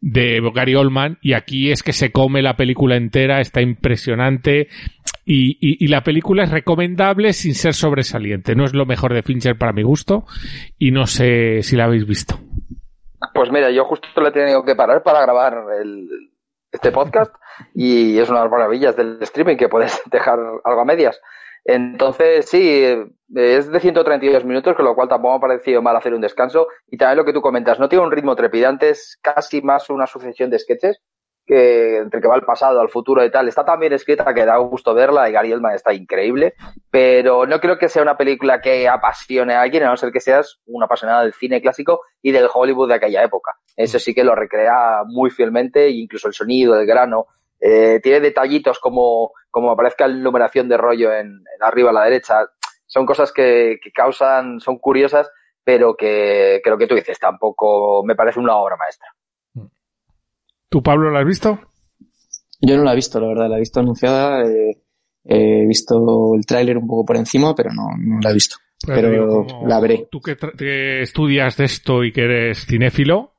de 0.00 0.40
Gary 0.54 0.74
Oldman 0.74 1.18
y 1.20 1.34
aquí 1.34 1.70
es 1.70 1.82
que 1.82 1.92
se 1.92 2.10
come 2.10 2.40
la 2.40 2.56
película 2.56 2.96
entera, 2.96 3.40
está 3.40 3.60
impresionante 3.60 4.68
y, 5.26 5.58
y, 5.60 5.84
y 5.84 5.88
la 5.88 6.02
película 6.02 6.44
es 6.44 6.50
recomendable 6.50 7.34
sin 7.34 7.54
ser 7.54 7.74
sobresaliente. 7.74 8.54
No 8.54 8.64
es 8.64 8.72
lo 8.72 8.86
mejor 8.86 9.12
de 9.12 9.22
Fincher 9.22 9.58
para 9.58 9.72
mi 9.72 9.82
gusto 9.82 10.24
y 10.78 10.90
no 10.90 11.06
sé 11.06 11.62
si 11.62 11.76
la 11.76 11.84
habéis 11.84 12.06
visto. 12.06 12.38
Pues 13.34 13.50
mira, 13.50 13.70
yo 13.70 13.84
justo 13.84 14.08
le 14.20 14.30
he 14.30 14.32
tenido 14.32 14.64
que 14.64 14.74
parar 14.74 15.02
para 15.02 15.20
grabar 15.20 15.64
el, 15.80 16.08
este 16.72 16.90
podcast 16.90 17.34
y 17.74 18.18
es 18.18 18.28
una 18.28 18.40
de 18.40 18.44
las 18.46 18.52
maravillas 18.52 18.96
del 18.96 19.18
streaming 19.22 19.56
que 19.56 19.68
puedes 19.68 20.02
dejar 20.10 20.38
algo 20.64 20.80
a 20.80 20.84
medias. 20.84 21.20
Entonces, 21.64 22.46
sí, 22.48 22.84
es 23.34 23.70
de 23.70 23.80
132 23.80 24.44
minutos, 24.44 24.74
con 24.74 24.84
lo 24.84 24.94
cual 24.94 25.08
tampoco 25.08 25.32
me 25.32 25.36
ha 25.36 25.48
parecido 25.48 25.80
mal 25.82 25.96
hacer 25.96 26.12
un 26.14 26.20
descanso. 26.20 26.66
Y 26.88 26.96
también 26.96 27.18
lo 27.18 27.24
que 27.24 27.32
tú 27.32 27.40
comentas, 27.40 27.78
no 27.78 27.88
tiene 27.88 28.04
un 28.04 28.10
ritmo 28.10 28.34
trepidante, 28.34 28.90
es 28.90 29.18
casi 29.22 29.62
más 29.62 29.88
una 29.90 30.06
sucesión 30.06 30.50
de 30.50 30.58
sketches. 30.58 31.00
que 31.46 31.98
entre 31.98 32.20
que 32.20 32.28
va 32.28 32.34
al 32.34 32.44
pasado, 32.44 32.80
al 32.80 32.88
futuro 32.88 33.24
y 33.24 33.30
tal, 33.30 33.48
está 33.48 33.64
tan 33.64 33.80
bien 33.80 33.92
escrita 33.92 34.32
que 34.32 34.44
da 34.44 34.56
gusto 34.58 34.94
verla 34.94 35.28
y 35.28 35.32
Gary 35.32 35.52
Oldman 35.52 35.74
está 35.74 35.92
increíble, 35.92 36.54
pero 36.90 37.46
no 37.46 37.60
creo 37.60 37.78
que 37.78 37.88
sea 37.88 38.02
una 38.02 38.16
película 38.16 38.60
que 38.60 38.88
apasione 38.88 39.54
a 39.54 39.62
alguien, 39.62 39.82
a 39.82 39.88
no 39.88 39.96
ser 39.96 40.12
que 40.12 40.20
seas 40.20 40.60
una 40.66 40.86
apasionada 40.86 41.22
del 41.22 41.32
cine 41.32 41.60
clásico 41.60 42.02
y 42.22 42.30
del 42.32 42.48
Hollywood 42.52 42.88
de 42.88 42.94
aquella 42.94 43.24
época. 43.24 43.52
Eso 43.76 43.98
sí 43.98 44.14
que 44.14 44.24
lo 44.24 44.34
recrea 44.34 45.02
muy 45.06 45.30
fielmente, 45.30 45.90
incluso 45.90 46.28
el 46.28 46.34
sonido, 46.34 46.78
el 46.78 46.86
grano, 46.86 47.26
eh, 47.64 48.00
tiene 48.02 48.18
detallitos 48.18 48.80
como, 48.80 49.30
como 49.48 49.70
aparezca 49.70 50.08
la 50.08 50.16
numeración 50.16 50.68
de 50.68 50.76
rollo 50.76 51.12
en, 51.12 51.44
arriba 51.60 51.90
a 51.90 51.92
la 51.92 52.04
derecha. 52.04 52.40
Son 52.86 53.06
cosas 53.06 53.32
que, 53.32 53.78
que, 53.80 53.92
causan, 53.92 54.58
son 54.58 54.78
curiosas, 54.78 55.30
pero 55.62 55.94
que, 55.94 56.60
que 56.62 56.70
lo 56.70 56.76
que 56.76 56.88
tú 56.88 56.96
dices 56.96 57.20
tampoco 57.20 58.02
me 58.04 58.16
parece 58.16 58.40
una 58.40 58.56
obra 58.56 58.76
maestra. 58.76 59.08
¿Tú, 60.68 60.82
Pablo, 60.82 61.10
la 61.12 61.20
has 61.20 61.26
visto? 61.26 61.60
Yo 62.60 62.76
no 62.76 62.82
la 62.82 62.92
he 62.92 62.96
visto, 62.96 63.20
la 63.20 63.28
verdad, 63.28 63.48
la 63.48 63.56
he 63.56 63.60
visto 63.60 63.78
anunciada. 63.78 64.42
Eh, 64.42 64.82
he 65.24 65.66
visto 65.66 66.34
el 66.34 66.44
tráiler 66.44 66.78
un 66.78 66.88
poco 66.88 67.04
por 67.04 67.16
encima, 67.16 67.54
pero 67.54 67.70
no, 67.72 67.88
no 67.96 68.18
la 68.20 68.30
he 68.30 68.34
visto. 68.34 68.56
Pero, 68.84 69.46
la 69.68 69.78
veré. 69.78 70.08
Tú 70.10 70.20
que, 70.20 70.36
que, 70.36 71.02
estudias 71.02 71.56
de 71.56 71.64
esto 71.64 72.02
y 72.02 72.12
que 72.12 72.24
eres 72.24 72.66
cinéfilo, 72.66 73.31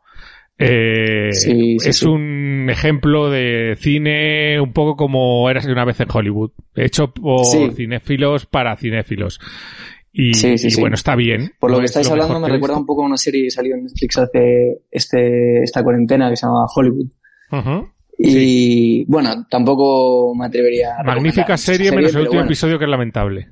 eh, 0.58 1.30
es 1.30 2.04
un 2.04 2.68
ejemplo 2.70 3.30
de 3.30 3.76
cine 3.78 4.60
un 4.62 4.72
poco 4.72 4.95
como 4.95 5.49
eras 5.49 5.66
una 5.66 5.86
vez 5.86 5.99
en 5.99 6.08
Hollywood, 6.14 6.51
hecho 6.76 7.12
por 7.14 7.45
cinéfilos 7.74 8.45
para 8.45 8.76
cinéfilos. 8.78 9.39
Y, 10.16 10.32
bueno, 10.80 10.93
está 10.93 11.16
bien. 11.16 11.54
Por 11.60 11.72
lo 11.72 11.80
que 11.80 11.86
estáis 11.86 12.10
hablando 12.12 12.39
me 12.39 12.47
recuerda 12.47 12.78
un 12.78 12.86
poco 12.86 13.01
a 13.01 13.08
una 13.08 13.18
serie 13.18 13.45
que 13.45 13.49
salió 13.49 13.74
en 13.74 13.86
Netflix 13.86 14.18
hace 14.20 14.84
este, 14.91 15.64
esta 15.64 15.84
cuarentena 15.84 16.30
que 16.30 16.36
se 16.36 16.45
llama 16.45 16.68
Hollywood. 16.74 17.10
Y 18.18 19.06
bueno, 19.06 19.47
tampoco 19.49 20.36
me 20.36 20.45
atrevería 20.45 20.97
a 20.99 21.04
Magnífica 21.04 21.58
serie, 21.58 21.91
menos 21.91 22.14
el 22.14 22.22
último 22.22 22.43
episodio 22.43 22.78
que 22.78 22.86
es 22.86 22.91
lamentable. 22.91 23.49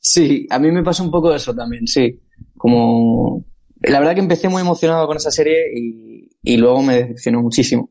Sí, 0.00 0.46
a 0.50 0.58
mí 0.58 0.70
me 0.72 0.82
pasa 0.82 1.04
un 1.04 1.12
poco 1.12 1.32
eso 1.32 1.54
también, 1.54 1.86
sí. 1.86 2.20
Como 2.56 3.44
la 3.80 4.00
verdad 4.00 4.14
que 4.14 4.20
empecé 4.20 4.48
muy 4.48 4.62
emocionado 4.62 5.06
con 5.06 5.16
esa 5.16 5.30
serie 5.30 5.70
y, 5.74 6.13
y 6.44 6.56
luego 6.56 6.82
me 6.82 6.94
decepcionó 6.94 7.42
muchísimo. 7.42 7.90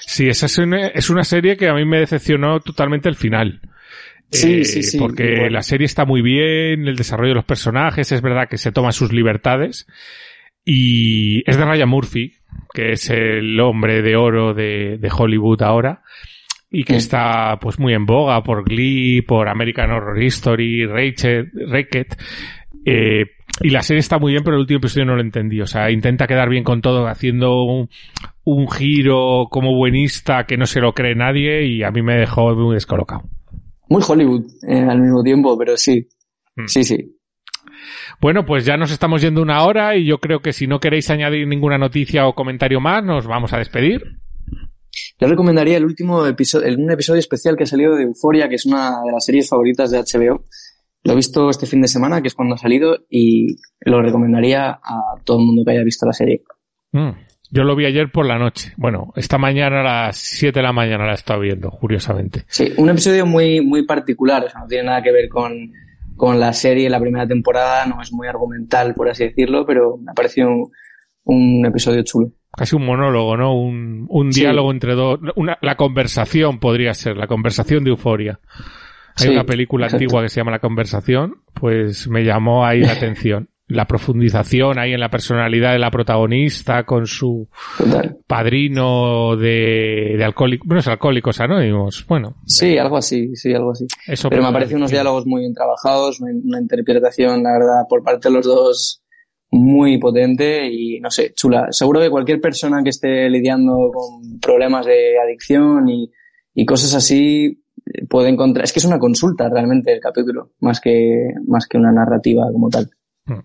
Sí, 0.00 0.28
esa 0.28 0.46
es 0.46 0.58
una, 0.58 0.88
es 0.88 1.10
una 1.10 1.24
serie 1.24 1.56
que 1.56 1.68
a 1.68 1.74
mí 1.74 1.84
me 1.84 1.98
decepcionó 1.98 2.60
totalmente 2.60 3.08
el 3.08 3.16
final. 3.16 3.60
Sí, 4.30 4.64
sí, 4.64 4.82
sí. 4.82 4.98
Porque 4.98 5.48
la 5.50 5.62
serie 5.62 5.86
está 5.86 6.04
muy 6.04 6.22
bien, 6.22 6.86
el 6.86 6.96
desarrollo 6.96 7.30
de 7.30 7.36
los 7.36 7.44
personajes, 7.44 8.12
es 8.12 8.20
verdad 8.20 8.48
que 8.48 8.58
se 8.58 8.72
toma 8.72 8.92
sus 8.92 9.12
libertades. 9.12 9.86
Y 10.64 11.42
es 11.50 11.56
de 11.56 11.64
Ryan 11.64 11.88
Murphy, 11.88 12.34
que 12.74 12.92
es 12.92 13.08
el 13.08 13.58
hombre 13.60 14.02
de 14.02 14.16
oro 14.16 14.52
de, 14.52 14.98
de 14.98 15.10
Hollywood 15.10 15.62
ahora. 15.62 16.02
Y 16.70 16.84
que 16.84 16.96
está 16.96 17.58
pues 17.58 17.78
muy 17.78 17.94
en 17.94 18.04
boga 18.04 18.42
por 18.42 18.64
Glee, 18.64 19.22
por 19.22 19.48
American 19.48 19.90
Horror 19.90 20.22
History, 20.22 20.84
Rachel, 20.84 21.50
Racket. 21.66 22.20
Eh, 22.84 23.24
y 23.60 23.70
la 23.70 23.82
serie 23.82 24.00
está 24.00 24.18
muy 24.18 24.32
bien, 24.32 24.44
pero 24.44 24.56
el 24.56 24.60
último 24.60 24.78
episodio 24.78 25.06
no 25.06 25.16
lo 25.16 25.22
entendí. 25.22 25.60
O 25.60 25.66
sea, 25.66 25.90
intenta 25.90 26.26
quedar 26.26 26.48
bien 26.48 26.64
con 26.64 26.80
todo, 26.80 27.06
haciendo 27.06 27.64
un, 27.64 27.88
un 28.44 28.70
giro 28.70 29.46
como 29.50 29.74
buenista 29.74 30.44
que 30.44 30.56
no 30.56 30.66
se 30.66 30.80
lo 30.80 30.92
cree 30.92 31.14
nadie 31.14 31.66
y 31.66 31.82
a 31.82 31.90
mí 31.90 32.02
me 32.02 32.16
dejó 32.16 32.54
muy 32.54 32.74
descolocado. 32.74 33.22
Muy 33.88 34.02
Hollywood 34.06 34.44
eh, 34.66 34.80
al 34.80 35.00
mismo 35.00 35.22
tiempo, 35.22 35.56
pero 35.58 35.76
sí. 35.76 36.08
Mm. 36.56 36.66
Sí, 36.66 36.84
sí. 36.84 37.14
Bueno, 38.20 38.44
pues 38.44 38.64
ya 38.64 38.76
nos 38.76 38.90
estamos 38.90 39.22
yendo 39.22 39.42
una 39.42 39.62
hora 39.64 39.96
y 39.96 40.04
yo 40.04 40.18
creo 40.18 40.40
que 40.40 40.52
si 40.52 40.66
no 40.66 40.80
queréis 40.80 41.08
añadir 41.10 41.46
ninguna 41.46 41.78
noticia 41.78 42.26
o 42.26 42.34
comentario 42.34 42.80
más, 42.80 43.04
nos 43.04 43.26
vamos 43.26 43.52
a 43.52 43.58
despedir. 43.58 44.02
Yo 45.20 45.28
recomendaría 45.28 45.76
el 45.76 45.84
último 45.84 46.26
episodio, 46.26 46.74
un 46.76 46.90
episodio 46.90 47.20
especial 47.20 47.56
que 47.56 47.64
ha 47.64 47.66
salido 47.66 47.94
de 47.94 48.04
Euforia, 48.04 48.48
que 48.48 48.56
es 48.56 48.66
una 48.66 49.02
de 49.04 49.12
las 49.12 49.24
series 49.24 49.48
favoritas 49.48 49.90
de 49.90 49.98
HBO 49.98 50.44
lo 51.08 51.14
he 51.14 51.16
visto 51.16 51.48
este 51.48 51.64
fin 51.64 51.80
de 51.80 51.88
semana, 51.88 52.20
que 52.20 52.28
es 52.28 52.34
cuando 52.34 52.54
ha 52.54 52.58
salido, 52.58 52.98
y 53.08 53.56
lo 53.80 54.02
recomendaría 54.02 54.72
a 54.72 55.14
todo 55.24 55.38
el 55.38 55.46
mundo 55.46 55.62
que 55.64 55.70
haya 55.70 55.82
visto 55.82 56.04
la 56.04 56.12
serie. 56.12 56.42
Mm. 56.92 57.12
Yo 57.50 57.64
lo 57.64 57.74
vi 57.74 57.86
ayer 57.86 58.12
por 58.12 58.26
la 58.26 58.38
noche. 58.38 58.74
Bueno, 58.76 59.14
esta 59.16 59.38
mañana 59.38 59.80
a 59.80 59.84
las 59.84 60.18
7 60.18 60.58
de 60.58 60.62
la 60.62 60.74
mañana 60.74 61.06
la 61.06 61.12
he 61.12 61.14
estado 61.14 61.40
viendo, 61.40 61.70
curiosamente. 61.70 62.44
Sí, 62.46 62.74
un 62.76 62.90
episodio 62.90 63.24
muy, 63.24 63.62
muy 63.62 63.86
particular, 63.86 64.44
o 64.44 64.50
sea, 64.50 64.60
no 64.60 64.66
tiene 64.66 64.84
nada 64.84 65.02
que 65.02 65.10
ver 65.10 65.30
con, 65.30 65.72
con 66.14 66.38
la 66.38 66.52
serie, 66.52 66.90
la 66.90 67.00
primera 67.00 67.26
temporada, 67.26 67.86
no 67.86 68.02
es 68.02 68.12
muy 68.12 68.28
argumental, 68.28 68.92
por 68.92 69.08
así 69.08 69.24
decirlo, 69.24 69.64
pero 69.64 69.96
me 69.96 70.10
ha 70.10 70.14
parecido 70.14 70.50
un, 70.50 70.70
un 71.24 71.64
episodio 71.64 72.02
chulo. 72.02 72.32
Casi 72.54 72.76
un 72.76 72.84
monólogo, 72.84 73.34
¿no? 73.38 73.58
Un, 73.58 74.04
un 74.10 74.28
diálogo 74.28 74.70
entre 74.70 74.94
dos, 74.94 75.18
una, 75.36 75.56
la 75.62 75.76
conversación 75.76 76.58
podría 76.58 76.92
ser, 76.92 77.16
la 77.16 77.28
conversación 77.28 77.82
de 77.82 77.90
euforia. 77.90 78.40
Hay 79.20 79.28
una 79.28 79.44
película 79.44 79.86
antigua 79.86 80.22
que 80.22 80.28
se 80.28 80.40
llama 80.40 80.52
La 80.52 80.58
Conversación, 80.58 81.42
pues 81.54 82.08
me 82.08 82.24
llamó 82.24 82.64
ahí 82.64 82.80
la 82.80 82.92
atención. 82.92 83.48
La 83.70 83.86
profundización 83.86 84.78
ahí 84.78 84.94
en 84.94 85.00
la 85.00 85.10
personalidad 85.10 85.72
de 85.72 85.78
la 85.78 85.90
protagonista 85.90 86.84
con 86.84 87.06
su 87.06 87.50
padrino 88.26 89.36
de, 89.36 90.14
de 90.16 90.24
alcohólicos, 90.24 90.66
bueno, 90.66 90.80
es 90.80 90.88
alcohólicos 90.88 91.38
anónimos, 91.38 92.06
bueno. 92.08 92.36
Sí, 92.46 92.78
algo 92.78 92.96
así, 92.96 93.36
sí, 93.36 93.52
algo 93.52 93.72
así. 93.72 93.86
Eso 94.06 94.30
Pero 94.30 94.42
me 94.42 94.52
parecen 94.52 94.78
unos 94.78 94.90
diálogos 94.90 95.26
muy 95.26 95.42
bien 95.42 95.52
trabajados, 95.52 96.18
una 96.20 96.58
interpretación, 96.58 97.42
la 97.42 97.52
verdad, 97.52 97.82
por 97.86 98.02
parte 98.02 98.30
de 98.30 98.34
los 98.36 98.46
dos 98.46 99.02
muy 99.50 99.98
potente 99.98 100.68
y 100.70 101.00
no 101.00 101.10
sé, 101.10 101.32
chula. 101.34 101.68
Seguro 101.70 102.00
que 102.00 102.10
cualquier 102.10 102.40
persona 102.40 102.82
que 102.82 102.90
esté 102.90 103.28
lidiando 103.30 103.90
con 103.92 104.40
problemas 104.40 104.86
de 104.86 105.18
adicción 105.18 105.88
y, 105.88 106.10
y 106.54 106.66
cosas 106.66 106.94
así 106.94 107.62
puede 108.08 108.28
encontrar. 108.28 108.64
Es 108.64 108.72
que 108.72 108.78
es 108.78 108.84
una 108.84 108.98
consulta 108.98 109.48
realmente 109.48 109.92
el 109.92 110.00
capítulo, 110.00 110.52
más 110.60 110.80
que, 110.80 111.28
más 111.46 111.66
que 111.66 111.78
una 111.78 111.92
narrativa 111.92 112.44
como 112.52 112.68
tal. 112.68 112.88
Hmm. 113.26 113.40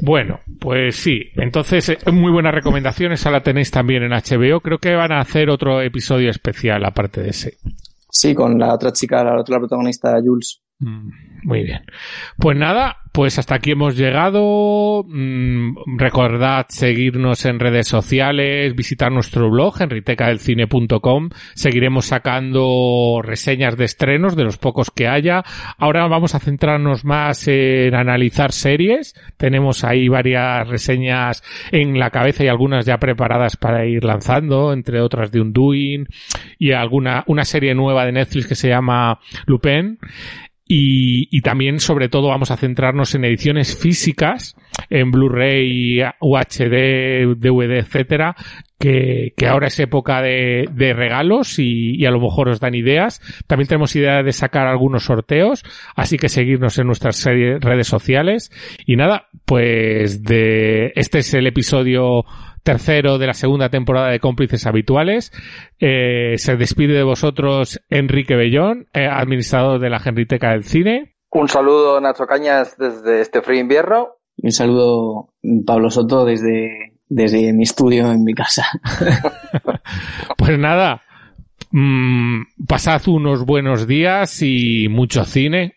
Bueno, 0.00 0.40
pues 0.60 0.96
sí. 0.96 1.22
Entonces, 1.36 1.88
eh, 1.90 1.98
muy 2.12 2.32
buena 2.32 2.50
recomendación. 2.50 3.12
Esa 3.12 3.30
la 3.30 3.42
tenéis 3.42 3.70
también 3.70 4.02
en 4.02 4.12
HBO. 4.12 4.60
Creo 4.60 4.78
que 4.78 4.94
van 4.94 5.12
a 5.12 5.20
hacer 5.20 5.50
otro 5.50 5.82
episodio 5.82 6.30
especial 6.30 6.84
aparte 6.84 7.22
de 7.22 7.30
ese. 7.30 7.58
Sí, 8.10 8.34
con 8.34 8.58
la 8.58 8.74
otra 8.74 8.92
chica, 8.92 9.22
la 9.22 9.38
otra 9.38 9.58
protagonista, 9.58 10.16
Jules. 10.24 10.62
Mm, 10.80 11.10
muy 11.42 11.64
bien. 11.64 11.80
Pues 12.36 12.56
nada, 12.56 12.98
pues 13.12 13.36
hasta 13.38 13.56
aquí 13.56 13.72
hemos 13.72 13.96
llegado. 13.96 15.04
Mm, 15.08 15.98
recordad 15.98 16.66
seguirnos 16.68 17.44
en 17.46 17.58
redes 17.58 17.88
sociales, 17.88 18.76
visitar 18.76 19.10
nuestro 19.10 19.50
blog, 19.50 19.82
enritecadelcine.com. 19.82 21.30
Seguiremos 21.54 22.06
sacando 22.06 23.20
reseñas 23.24 23.76
de 23.76 23.86
estrenos, 23.86 24.36
de 24.36 24.44
los 24.44 24.56
pocos 24.58 24.92
que 24.92 25.08
haya. 25.08 25.42
Ahora 25.78 26.06
vamos 26.06 26.36
a 26.36 26.38
centrarnos 26.38 27.04
más 27.04 27.48
en 27.48 27.96
analizar 27.96 28.52
series. 28.52 29.14
Tenemos 29.36 29.82
ahí 29.82 30.06
varias 30.06 30.68
reseñas 30.68 31.42
en 31.72 31.98
la 31.98 32.10
cabeza 32.10 32.44
y 32.44 32.48
algunas 32.48 32.86
ya 32.86 32.98
preparadas 32.98 33.56
para 33.56 33.84
ir 33.84 34.04
lanzando, 34.04 34.72
entre 34.72 35.00
otras 35.00 35.32
de 35.32 35.40
Undoing 35.40 36.06
y 36.56 36.70
alguna, 36.70 37.24
una 37.26 37.44
serie 37.44 37.74
nueva 37.74 38.06
de 38.06 38.12
Netflix 38.12 38.46
que 38.46 38.54
se 38.54 38.68
llama 38.68 39.18
Lupin. 39.46 39.98
Y, 40.70 41.34
y, 41.34 41.40
también, 41.40 41.80
sobre 41.80 42.10
todo, 42.10 42.28
vamos 42.28 42.50
a 42.50 42.58
centrarnos 42.58 43.14
en 43.14 43.24
ediciones 43.24 43.74
físicas, 43.74 44.54
en 44.90 45.10
Blu-ray, 45.10 46.02
UHD, 46.20 47.36
DVD, 47.38 47.78
etcétera, 47.78 48.36
que, 48.78 49.32
que, 49.34 49.46
ahora 49.46 49.68
es 49.68 49.80
época 49.80 50.20
de, 50.20 50.66
de 50.70 50.92
regalos 50.92 51.58
y, 51.58 51.96
y, 51.96 52.04
a 52.04 52.10
lo 52.10 52.20
mejor 52.20 52.50
os 52.50 52.60
dan 52.60 52.74
ideas. 52.74 53.22
También 53.46 53.66
tenemos 53.66 53.96
idea 53.96 54.22
de 54.22 54.32
sacar 54.32 54.66
algunos 54.66 55.04
sorteos, 55.04 55.64
así 55.96 56.18
que 56.18 56.28
seguirnos 56.28 56.78
en 56.78 56.86
nuestras 56.86 57.24
redes 57.24 57.86
sociales. 57.86 58.52
Y 58.84 58.96
nada, 58.96 59.28
pues 59.46 60.22
de 60.22 60.92
este 60.96 61.20
es 61.20 61.32
el 61.32 61.46
episodio 61.46 62.26
tercero 62.68 63.16
de 63.16 63.26
la 63.26 63.32
segunda 63.32 63.70
temporada 63.70 64.10
de 64.10 64.20
Cómplices 64.20 64.66
Habituales. 64.66 65.32
Eh, 65.80 66.34
se 66.36 66.56
despide 66.56 66.92
de 66.92 67.02
vosotros 67.02 67.80
Enrique 67.88 68.36
Bellón, 68.36 68.88
eh, 68.92 69.06
administrador 69.10 69.80
de 69.80 69.88
la 69.88 69.98
Genriteca 69.98 70.50
del 70.50 70.64
Cine. 70.64 71.14
Un 71.30 71.48
saludo, 71.48 71.98
Nacho 71.98 72.26
Cañas, 72.26 72.76
desde 72.76 73.22
este 73.22 73.40
frío 73.40 73.60
invierno. 73.60 74.08
Y 74.36 74.48
un 74.48 74.52
saludo, 74.52 75.32
Pablo 75.64 75.88
Soto, 75.88 76.26
desde, 76.26 76.92
desde 77.08 77.54
mi 77.54 77.62
estudio 77.62 78.12
en 78.12 78.22
mi 78.22 78.34
casa. 78.34 78.66
pues 80.36 80.58
nada, 80.58 81.00
mmm, 81.70 82.42
pasad 82.68 83.00
unos 83.08 83.46
buenos 83.46 83.86
días 83.86 84.42
y 84.42 84.88
mucho 84.90 85.24
cine. 85.24 85.72